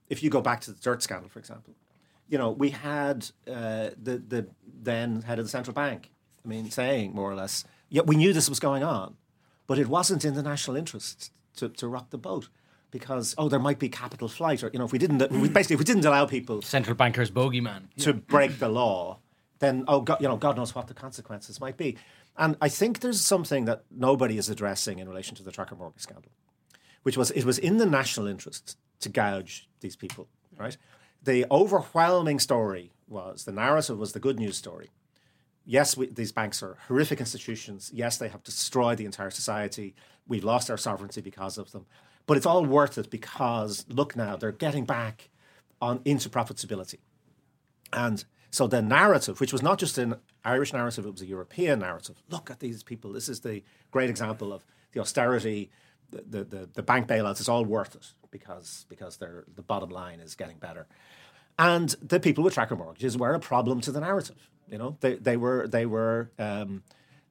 if 0.09 0.21
you 0.21 0.29
go 0.29 0.41
back 0.41 0.61
to 0.61 0.71
the 0.71 0.79
dirt 0.79 1.01
scandal, 1.01 1.29
for 1.29 1.39
example, 1.39 1.73
you 2.29 2.38
know, 2.38 2.51
we 2.51 2.71
had 2.71 3.29
uh, 3.47 3.89
the 4.01 4.17
the 4.17 4.47
then 4.63 5.21
head 5.21 5.39
of 5.39 5.45
the 5.45 5.49
central 5.49 5.73
bank. 5.73 6.11
I 6.45 6.47
mean, 6.47 6.69
saying 6.69 7.13
more 7.13 7.29
or 7.29 7.35
less, 7.35 7.65
yeah, 7.89 8.03
we 8.05 8.15
knew 8.15 8.31
this 8.31 8.47
was 8.47 8.59
going 8.59 8.83
on, 8.83 9.15
but 9.65 9.79
it 9.79 9.88
wasn't 9.88 10.23
in 10.23 10.33
the 10.33 10.43
national 10.43 10.77
interest 10.77 11.31
to, 11.57 11.69
to 11.69 11.88
rock 11.88 12.09
the 12.09 12.17
boat 12.17 12.49
because 12.91 13.35
oh, 13.38 13.49
there 13.49 13.59
might 13.59 13.79
be 13.79 13.89
capital 13.89 14.27
flight, 14.27 14.63
or 14.63 14.69
you 14.71 14.79
know, 14.79 14.85
if 14.85 14.91
we 14.91 14.99
didn't, 14.99 15.29
we 15.31 15.49
basically 15.49 15.73
if 15.73 15.79
we 15.79 15.85
didn't 15.85 16.05
allow 16.05 16.25
people 16.25 16.61
Central 16.61 16.95
bankers 16.95 17.31
bogeyman. 17.31 17.83
to 17.97 18.13
break 18.13 18.59
the 18.59 18.69
law, 18.69 19.19
then 19.60 19.86
oh 19.88 20.01
God, 20.01 20.22
you 20.22 20.28
know, 20.28 20.38
God 20.38 20.58
knows 20.58 20.76
what 20.76 20.88
the 20.88 20.93
consequences 20.93 21.60
might 21.60 21.78
be. 21.78 21.97
And 22.38 22.55
I 22.62 22.70
think 22.70 22.99
there's 22.99 23.22
something 23.22 23.66
that 23.66 23.84
nobody 23.89 24.38
is 24.38 24.49
addressing 24.49 24.99
in 24.99 25.10
relation 25.10 25.36
to 25.36 25.43
the 25.43 25.51
tracker 25.51 25.76
mortgage 25.76 26.01
scandal, 26.01 26.32
which 27.03 27.18
was 27.18 27.32
it 27.32 27.45
was 27.45 27.58
in 27.58 27.78
the 27.78 27.86
national 27.86 28.28
interest 28.28 28.78
to 28.99 29.10
gouge 29.10 29.68
these 29.80 29.95
people, 29.95 30.28
right? 30.58 30.78
The 31.24 31.45
overwhelming 31.49 32.39
story 32.39 32.91
was 33.08 33.45
the 33.45 33.51
narrative 33.51 33.97
was 33.97 34.14
the 34.14 34.20
good 34.20 34.39
news 34.39 34.58
story. 34.58 34.89
Yes, 35.66 35.97
we, 35.97 36.08
these 36.08 36.32
banks 36.32 36.64
are 36.64 36.78
horrific 36.88 37.20
institutions. 37.20 37.91
Yes, 37.93 38.18
they 38.18 38.30
have 38.30 38.43
destroyed 38.43 38.97
the 38.97 39.05
entire 39.05 39.30
society. 39.30 39.95
We've 40.28 40.43
lost 40.43 40.70
our 40.70 40.78
sovereignty 40.78 41.20
because 41.20 41.58
of 41.58 41.72
them. 41.72 41.86
But 42.26 42.38
it's 42.38 42.45
all 42.45 42.64
worth 42.66 42.97
it 42.97 43.10
because 43.10 43.86
look 43.89 44.16
now, 44.16 44.36
they're 44.36 44.51
getting 44.51 44.86
back 44.86 45.30
on 45.82 46.01
into 46.05 46.30
profitability. 46.30 46.99
And 47.91 48.24
so 48.51 48.67
the 48.67 48.81
narrative, 48.81 49.39
which 49.39 49.51
was 49.51 49.61
not 49.61 49.77
just 49.77 49.97
an 49.97 50.15
Irish 50.43 50.73
narrative, 50.73 51.05
it 51.05 51.11
was 51.11 51.21
a 51.21 51.25
European 51.25 51.79
narrative. 51.79 52.21
Look 52.29 52.49
at 52.49 52.59
these 52.59 52.83
people. 52.83 53.11
This 53.11 53.29
is 53.29 53.41
the 53.41 53.63
great 53.91 54.09
example 54.09 54.53
of 54.53 54.65
the 54.93 55.01
austerity, 55.01 55.69
the, 56.11 56.21
the, 56.21 56.43
the, 56.43 56.69
the 56.73 56.83
bank 56.83 57.07
bailouts. 57.07 57.39
It's 57.39 57.49
all 57.49 57.65
worth 57.65 57.95
it 57.95 58.07
because, 58.31 58.85
because 58.89 59.17
they're, 59.17 59.43
the 59.55 59.61
bottom 59.61 59.89
line 59.89 60.19
is 60.19 60.35
getting 60.35 60.57
better. 60.57 60.87
And 61.59 61.89
the 62.01 62.19
people 62.19 62.43
with 62.43 62.53
tracker 62.53 62.75
mortgages 62.75 63.17
were 63.17 63.33
a 63.33 63.39
problem 63.39 63.81
to 63.81 63.91
the 63.91 63.99
narrative. 63.99 64.49
You 64.69 64.77
know, 64.77 64.97
they, 65.01 65.15
they 65.15 65.37
were, 65.37 65.67
they 65.67 65.85
were, 65.85 66.31
um, 66.39 66.83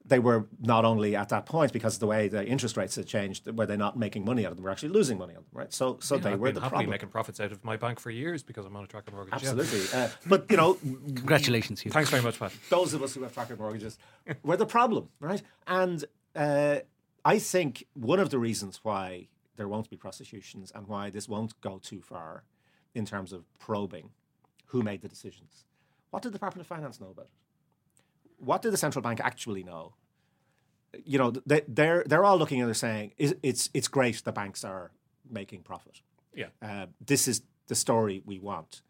they 0.07 0.19
were 0.19 0.47
not 0.61 0.85
only 0.85 1.15
at 1.15 1.29
that 1.29 1.45
point 1.45 1.73
because 1.73 1.95
of 1.95 1.99
the 1.99 2.07
way 2.07 2.27
the 2.29 2.45
interest 2.45 2.77
rates 2.77 2.95
had 2.95 3.05
changed, 3.07 3.45
were 3.57 3.65
they 3.65 3.75
not 3.77 3.97
making 3.97 4.23
money 4.25 4.45
out 4.45 4.51
of 4.51 4.57
them? 4.57 4.63
Were 4.63 4.71
actually 4.71 4.89
losing 4.89 5.17
money 5.17 5.33
on 5.35 5.41
them, 5.43 5.45
right? 5.53 5.73
So, 5.73 5.97
so 6.01 6.17
they 6.17 6.31
I've 6.31 6.39
were 6.39 6.47
been 6.47 6.55
the 6.55 6.61
happily 6.61 6.77
problem. 6.85 6.89
making 6.91 7.09
profits 7.09 7.39
out 7.39 7.51
of 7.51 7.63
my 7.65 7.75
bank 7.77 7.99
for 7.99 8.09
years 8.09 8.41
because 8.43 8.65
I'm 8.65 8.75
on 8.75 8.83
a 8.83 8.87
tracker 8.87 9.11
mortgage. 9.11 9.43
yeah. 9.43 9.51
Absolutely. 9.51 9.99
Uh, 9.99 10.07
but, 10.25 10.45
you 10.49 10.57
know, 10.57 10.75
Congratulations, 11.15 11.81
Hugh. 11.81 11.91
Thanks 11.91 12.09
very 12.09 12.23
much, 12.23 12.39
Pat. 12.39 12.53
those 12.69 12.93
of 12.93 13.03
us 13.03 13.13
who 13.15 13.23
have 13.23 13.33
tracker 13.33 13.55
mortgages 13.57 13.97
were 14.43 14.57
the 14.57 14.65
problem, 14.65 15.09
right? 15.19 15.41
And 15.67 16.05
uh, 16.35 16.79
I 17.25 17.39
think 17.39 17.85
one 17.93 18.19
of 18.19 18.29
the 18.29 18.39
reasons 18.39 18.79
why 18.83 19.27
there 19.57 19.67
won't 19.67 19.89
be 19.89 19.97
prosecutions 19.97 20.71
and 20.73 20.87
why 20.87 21.09
this 21.09 21.27
won't 21.27 21.59
go 21.61 21.79
too 21.83 22.01
far 22.01 22.43
in 22.95 23.05
terms 23.05 23.33
of 23.33 23.43
probing 23.59 24.11
who 24.67 24.83
made 24.83 25.01
the 25.01 25.07
decisions. 25.07 25.65
What 26.11 26.23
did 26.23 26.29
the 26.29 26.33
Department 26.37 26.61
of 26.61 26.67
Finance 26.67 27.01
know 27.01 27.09
about 27.09 27.25
it? 27.25 27.31
What 28.37 28.61
did 28.61 28.71
the 28.73 28.77
central 28.77 29.01
bank 29.01 29.19
actually 29.21 29.63
know? 29.63 29.93
You 31.05 31.17
know, 31.17 31.31
they, 31.45 31.61
they're 31.67 32.03
they're 32.07 32.23
all 32.23 32.37
looking 32.37 32.59
and 32.61 32.67
they're 32.67 32.73
saying 32.73 33.11
"Is- 33.17 33.35
it's 33.43 33.69
it's 33.73 33.87
great 33.87 34.23
the 34.23 34.31
banks 34.31 34.63
are 34.63 34.91
making 35.29 35.61
profit. 35.61 36.01
Yeah. 36.33 36.47
Uh, 36.61 36.87
this 37.05 37.27
is 37.27 37.41
the 37.67 37.75
story 37.75 38.21
we 38.25 38.39
want. 38.39 38.81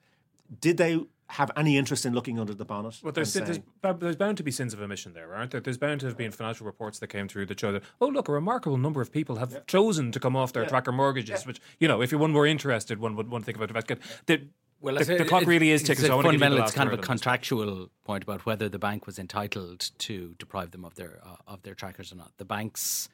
Did 0.62 0.78
they 0.78 1.00
have 1.30 1.52
any 1.58 1.78
interest 1.78 2.06
in 2.06 2.14
looking 2.14 2.39
under 2.39 2.54
the 2.54 2.64
bonnet? 2.64 3.00
Well, 3.04 3.12
there's, 3.12 3.36
and 3.36 3.45
there's, 3.48 3.60
there's 4.00 4.16
bound 4.16 4.38
to 4.38 4.43
be 4.43 4.52
sins 4.52 4.74
of 4.74 4.80
omission 4.82 5.14
there, 5.14 5.34
aren't 5.34 5.52
there? 5.52 5.60
There's 5.60 5.78
bound 5.78 6.00
to 6.02 6.06
have 6.06 6.16
been 6.16 6.32
financial 6.32 6.66
reports 6.66 7.00
that 7.00 7.08
came 7.08 7.28
through 7.28 7.48
that 7.48 7.60
show 7.60 7.74
that, 7.74 7.84
oh, 8.00 8.08
look, 8.08 8.30
a 8.30 8.32
remarkable 8.32 8.78
number 8.78 9.02
of 9.02 9.12
people 9.12 9.36
have 9.38 9.66
chosen 9.66 10.12
to 10.14 10.20
come 10.22 10.38
off 10.38 10.54
their 10.54 10.66
tracker 10.66 10.93
mortgages, 10.93 11.45
which, 11.45 11.60
you 11.80 11.88
know, 11.88 12.02
if 12.02 12.12
you're 12.12 12.22
one 12.22 12.32
more 12.32 12.48
interested, 12.48 13.00
one 13.00 13.16
would 13.18 13.30
one 13.30 13.43
think 13.43 13.58
about 13.58 13.76
it. 13.91 14.00
The, 14.28 14.41
Well, 14.80 14.95
the, 14.95 14.99
it's 15.01 15.07
the 15.09 15.25
clock 15.25 15.45
really 15.45 15.71
is 15.71 15.82
it's 15.82 15.88
ticking. 15.88 16.05
a 16.05 16.07
So 16.07 16.13
I 16.13 16.15
want 16.15 16.25
to 16.28 16.32
give 16.34 16.34
you 16.34 16.39
the 16.39 16.45
fundamental, 16.45 16.65
it's 16.67 16.75
kind 16.75 16.91
of 16.93 16.99
a 16.99 17.01
contractual 17.01 17.89
point 18.03 18.23
about 18.23 18.45
whether 18.45 18.69
the 18.69 18.80
bank 18.80 19.05
was 19.05 19.17
entitled 19.17 19.89
to 19.99 20.36
deprive 20.38 20.71
them 20.71 20.86
of 20.86 20.95
their 20.95 21.19
uh, 21.25 21.36
of 21.47 21.63
their 21.63 21.73
trackers 21.73 22.11
or 22.11 22.15
not. 22.15 22.32
The 22.38 22.45
banks, 22.45 23.09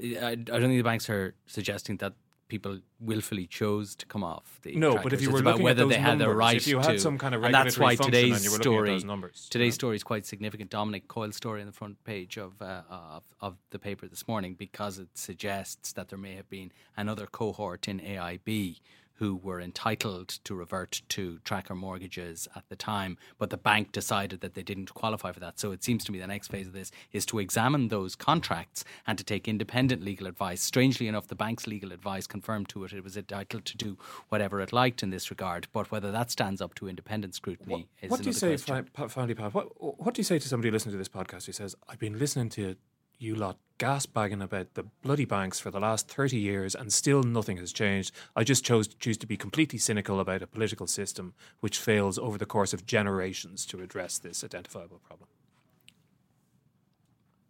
I, 0.00 0.30
I 0.30 0.34
don't 0.34 0.62
think 0.62 0.78
the 0.78 0.82
banks 0.82 1.08
are 1.08 1.34
suggesting 1.46 1.98
that 1.98 2.14
people 2.48 2.80
willfully 2.98 3.46
chose 3.46 3.94
to 3.94 4.06
come 4.06 4.24
off 4.24 4.58
the 4.62 4.74
No, 4.74 4.92
trackers. 4.92 5.04
but 5.04 5.12
if 5.12 5.20
you 5.20 5.28
It's 5.28 5.34
were 5.34 5.40
about 5.40 5.50
looking 5.52 5.60
at 5.60 5.64
whether 5.64 5.82
those 5.84 5.90
they 5.92 5.98
had 5.98 6.18
the 6.18 6.24
numbers, 6.24 6.36
right 6.36 6.56
if 6.56 6.66
you 6.66 6.78
had 6.78 6.92
to, 6.92 6.98
some 6.98 7.18
kind 7.18 7.34
of 7.34 7.44
and 7.44 7.52
that's 7.54 7.78
why 7.78 7.94
today's 7.94 8.36
and 8.36 8.44
you 8.44 8.50
were 8.50 8.56
looking 8.56 8.72
at 8.72 9.00
story 9.00 9.04
numbers, 9.04 9.48
today's 9.50 9.74
yeah. 9.74 9.74
story 9.74 9.96
is 9.96 10.02
quite 10.02 10.24
significant. 10.26 10.70
Dominic 10.70 11.08
Coyle's 11.08 11.36
story 11.36 11.60
on 11.60 11.66
the 11.66 11.72
front 11.72 12.02
page 12.04 12.38
of, 12.38 12.60
uh, 12.62 12.82
of 12.90 13.22
of 13.40 13.56
the 13.70 13.78
paper 13.78 14.08
this 14.08 14.26
morning 14.26 14.54
because 14.54 14.98
it 14.98 15.08
suggests 15.14 15.92
that 15.92 16.08
there 16.08 16.18
may 16.18 16.34
have 16.34 16.48
been 16.48 16.72
another 16.96 17.26
cohort 17.26 17.86
in 17.86 18.00
AIB 18.00 18.80
who 19.18 19.36
were 19.36 19.60
entitled 19.60 20.28
to 20.28 20.54
revert 20.54 21.02
to 21.10 21.38
tracker 21.44 21.74
mortgages 21.74 22.48
at 22.54 22.68
the 22.68 22.76
time, 22.76 23.18
but 23.38 23.50
the 23.50 23.56
bank 23.56 23.92
decided 23.92 24.40
that 24.40 24.54
they 24.54 24.62
didn't 24.62 24.94
qualify 24.94 25.32
for 25.32 25.40
that. 25.40 25.58
So 25.58 25.72
it 25.72 25.82
seems 25.84 26.04
to 26.04 26.12
me 26.12 26.18
the 26.18 26.26
next 26.26 26.48
phase 26.48 26.66
of 26.66 26.72
this 26.72 26.90
is 27.12 27.26
to 27.26 27.38
examine 27.38 27.88
those 27.88 28.14
contracts 28.16 28.84
and 29.06 29.18
to 29.18 29.24
take 29.24 29.48
independent 29.48 30.02
legal 30.02 30.26
advice. 30.26 30.62
Strangely 30.62 31.08
enough, 31.08 31.28
the 31.28 31.34
bank's 31.34 31.66
legal 31.66 31.92
advice 31.92 32.26
confirmed 32.26 32.68
to 32.70 32.84
it 32.84 32.92
it 32.92 33.04
was 33.04 33.16
entitled 33.16 33.64
to 33.64 33.76
do 33.76 33.98
whatever 34.28 34.60
it 34.60 34.72
liked 34.72 35.02
in 35.02 35.10
this 35.10 35.30
regard, 35.30 35.68
but 35.72 35.90
whether 35.90 36.10
that 36.10 36.30
stands 36.30 36.60
up 36.60 36.74
to 36.74 36.88
independent 36.88 37.34
scrutiny 37.34 37.88
is 38.00 38.10
What 38.10 38.20
do 38.22 38.26
you 38.26 38.32
say, 38.32 38.56
question. 38.56 38.88
finally, 39.08 39.34
Pat? 39.34 39.52
What, 39.52 40.00
what 40.00 40.14
do 40.14 40.20
you 40.20 40.24
say 40.24 40.38
to 40.38 40.48
somebody 40.48 40.70
listening 40.70 40.92
to 40.92 40.98
this 40.98 41.08
podcast 41.08 41.46
who 41.46 41.52
says, 41.52 41.74
I've 41.88 41.98
been 41.98 42.18
listening 42.18 42.48
to 42.50 42.76
you 43.18 43.34
lot 43.34 43.58
gasbagging 43.78 44.42
about 44.42 44.74
the 44.74 44.84
bloody 45.02 45.24
banks 45.24 45.60
for 45.60 45.70
the 45.70 45.80
last 45.80 46.08
30 46.08 46.36
years 46.36 46.74
and 46.74 46.92
still 46.92 47.22
nothing 47.22 47.56
has 47.58 47.72
changed. 47.72 48.12
I 48.34 48.44
just 48.44 48.64
chose 48.64 48.88
to 48.88 48.96
choose 48.98 49.16
to 49.18 49.26
be 49.26 49.36
completely 49.36 49.78
cynical 49.78 50.18
about 50.20 50.42
a 50.42 50.46
political 50.46 50.86
system 50.86 51.34
which 51.60 51.78
fails 51.78 52.18
over 52.18 52.38
the 52.38 52.46
course 52.46 52.72
of 52.72 52.86
generations 52.86 53.64
to 53.66 53.80
address 53.80 54.18
this 54.18 54.42
identifiable 54.42 54.98
problem. 54.98 55.28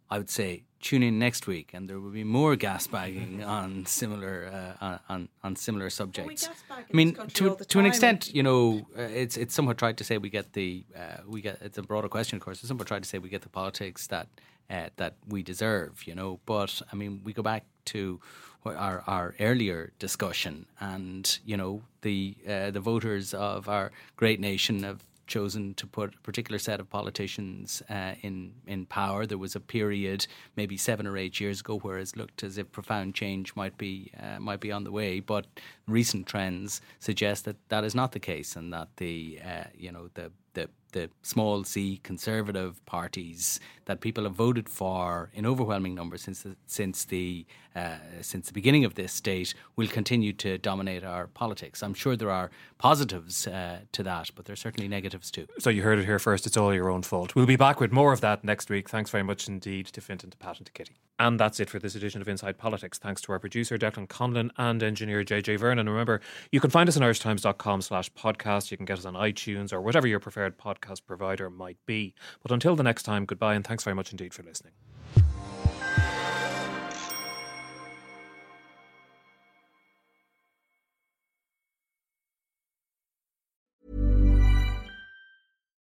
I 0.09 0.17
would 0.17 0.29
say 0.29 0.63
tune 0.81 1.03
in 1.03 1.19
next 1.19 1.47
week, 1.47 1.71
and 1.73 1.89
there 1.89 1.99
will 1.99 2.11
be 2.11 2.23
more 2.23 2.55
gas 2.55 2.87
bagging 2.87 3.43
on 3.59 3.85
similar 3.85 4.75
uh, 4.81 4.97
on 5.09 5.29
on 5.43 5.55
similar 5.55 5.89
subjects. 5.89 6.47
gas 6.47 6.63
bag 6.69 6.85
I 6.91 6.95
mean, 6.95 7.13
to 7.33 7.55
to 7.55 7.79
an 7.79 7.85
extent, 7.85 8.33
you 8.33 8.43
know, 8.43 8.87
uh, 8.97 9.01
it's 9.01 9.37
it's 9.37 9.53
somewhat 9.53 9.77
tried 9.77 9.97
to 9.97 10.03
say 10.03 10.17
we 10.17 10.29
get 10.29 10.53
the 10.53 10.85
uh, 10.95 11.21
we 11.27 11.41
get 11.41 11.61
it's 11.61 11.77
a 11.77 11.83
broader 11.83 12.09
question, 12.09 12.37
of 12.37 12.43
course. 12.43 12.59
It's 12.59 12.67
somewhat 12.67 12.87
tried 12.87 13.03
to 13.03 13.09
say 13.09 13.19
we 13.19 13.29
get 13.29 13.41
the 13.41 13.49
politics 13.49 14.07
that 14.07 14.27
uh, 14.69 14.89
that 14.97 15.15
we 15.27 15.43
deserve, 15.43 16.07
you 16.07 16.15
know. 16.15 16.39
But 16.45 16.81
I 16.91 16.95
mean, 16.95 17.21
we 17.23 17.33
go 17.33 17.43
back 17.43 17.65
to 17.85 18.19
our 18.65 19.03
our 19.07 19.35
earlier 19.39 19.91
discussion, 19.99 20.65
and 20.79 21.39
you 21.45 21.57
know, 21.57 21.83
the 22.01 22.35
uh, 22.47 22.71
the 22.71 22.79
voters 22.79 23.33
of 23.33 23.67
our 23.67 23.91
great 24.15 24.39
nation 24.39 24.83
have 24.83 25.03
chosen 25.29 25.73
to 25.75 25.87
put 25.87 26.15
a 26.15 26.19
particular 26.19 26.59
set 26.59 26.81
of 26.81 26.89
politicians 26.89 27.81
uh, 27.89 28.15
in 28.21 28.53
in 28.67 28.85
power. 28.85 29.25
There 29.25 29.37
was 29.37 29.55
a 29.55 29.61
period, 29.61 30.27
maybe 30.57 30.75
seven 30.75 31.07
or 31.07 31.15
eight 31.17 31.39
years 31.39 31.61
ago, 31.61 31.77
where 31.79 31.97
it 31.97 32.17
looked 32.17 32.43
as 32.43 32.57
if 32.57 32.69
profound 32.71 33.15
change 33.15 33.55
might 33.55 33.77
be 33.77 34.11
uh, 34.21 34.39
might 34.39 34.59
be 34.59 34.71
on 34.71 34.83
the 34.83 34.91
way. 34.91 35.21
But 35.21 35.45
recent 35.87 36.27
trends 36.27 36.81
suggest 36.99 37.45
that 37.45 37.57
that 37.69 37.83
is 37.85 37.95
not 37.95 38.11
the 38.11 38.19
case, 38.19 38.57
and 38.57 38.73
that 38.73 38.89
the 38.97 39.39
uh, 39.45 39.63
you 39.77 39.91
know 39.91 40.09
the 40.15 40.31
the 40.53 40.69
the 40.91 41.09
small 41.21 41.63
c 41.63 41.99
conservative 42.03 42.83
parties 42.85 43.59
that 43.85 44.01
people 44.01 44.23
have 44.23 44.33
voted 44.33 44.69
for 44.69 45.29
in 45.33 45.45
overwhelming 45.45 45.95
numbers 45.95 46.21
since 46.21 46.43
the, 46.43 46.55
since 46.67 47.05
the 47.05 47.45
uh, 47.75 47.97
since 48.21 48.47
the 48.47 48.53
beginning 48.53 48.83
of 48.83 48.95
this 48.95 49.13
state 49.13 49.53
will 49.75 49.87
continue 49.87 50.33
to 50.33 50.57
dominate 50.57 51.03
our 51.03 51.27
politics. 51.27 51.81
I'm 51.81 51.93
sure 51.93 52.15
there 52.15 52.31
are 52.31 52.49
positives 52.77 53.47
uh, 53.47 53.79
to 53.91 54.03
that, 54.03 54.31
but 54.35 54.45
there 54.45 54.53
are 54.53 54.57
certainly 54.57 54.87
negatives 54.87 55.31
too. 55.31 55.47
So 55.59 55.69
you 55.69 55.83
heard 55.83 55.99
it 55.99 56.05
here 56.05 56.19
first. 56.19 56.45
It's 56.47 56.57
all 56.57 56.73
your 56.73 56.89
own 56.89 57.03
fault. 57.03 57.35
We'll 57.35 57.45
be 57.45 57.55
back 57.55 57.79
with 57.79 57.91
more 57.91 58.11
of 58.11 58.21
that 58.21 58.43
next 58.43 58.69
week. 58.69 58.89
Thanks 58.89 59.11
very 59.11 59.23
much 59.23 59.47
indeed 59.47 59.85
to 59.87 60.01
Fintan, 60.01 60.31
to 60.31 60.37
Pat, 60.37 60.57
and 60.57 60.65
to 60.65 60.71
Kitty. 60.71 60.97
And 61.19 61.37
that's 61.37 61.59
it 61.59 61.69
for 61.69 61.79
this 61.79 61.95
edition 61.95 62.21
of 62.21 62.29
Inside 62.29 62.57
Politics. 62.57 62.97
Thanks 62.97 63.21
to 63.21 63.33
our 63.33 63.39
producer 63.39 63.77
Declan 63.77 64.07
Conlon 64.07 64.51
and 64.57 64.81
engineer 64.81 65.23
JJ 65.23 65.59
Vernon. 65.59 65.89
Remember, 65.89 66.21
you 66.51 66.61
can 66.61 66.69
find 66.69 66.87
us 66.87 66.95
on 66.95 67.03
irishtimes.com 67.03 67.81
slash 67.81 68.09
podcast. 68.13 68.71
You 68.71 68.77
can 68.77 68.85
get 68.85 68.99
us 68.99 69.05
on 69.05 69.15
iTunes 69.15 69.73
or 69.73 69.81
whatever 69.81 70.07
your 70.07 70.21
preferred 70.21 70.57
podcast 70.57 70.78
provider 71.05 71.49
might 71.49 71.77
be. 71.85 72.13
But 72.41 72.51
until 72.51 72.75
the 72.75 72.83
next 72.83 73.03
time, 73.03 73.25
goodbye 73.25 73.55
and 73.55 73.65
thanks 73.65 73.83
very 73.83 73.95
much 73.95 74.11
indeed 74.11 74.33
for 74.33 74.43
listening. 74.43 74.73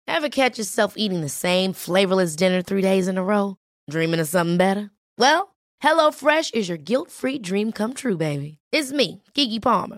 Ever 0.07 0.29
catch 0.29 0.57
yourself 0.57 0.93
eating 0.95 1.19
the 1.19 1.29
same 1.29 1.73
flavorless 1.73 2.38
dinner 2.38 2.61
three 2.61 2.81
days 2.81 3.09
in 3.09 3.17
a 3.17 3.23
row? 3.23 3.57
Dreaming 3.89 4.21
of 4.21 4.29
something 4.29 4.55
better? 4.55 4.91
Well, 5.17 5.55
HelloFresh 5.83 6.53
is 6.53 6.69
your 6.69 6.77
guilt 6.77 7.11
free 7.11 7.38
dream 7.38 7.73
come 7.73 7.93
true, 7.93 8.15
baby. 8.15 8.59
It's 8.71 8.93
me, 8.93 9.21
Keke 9.33 9.61
Palmer. 9.61 9.97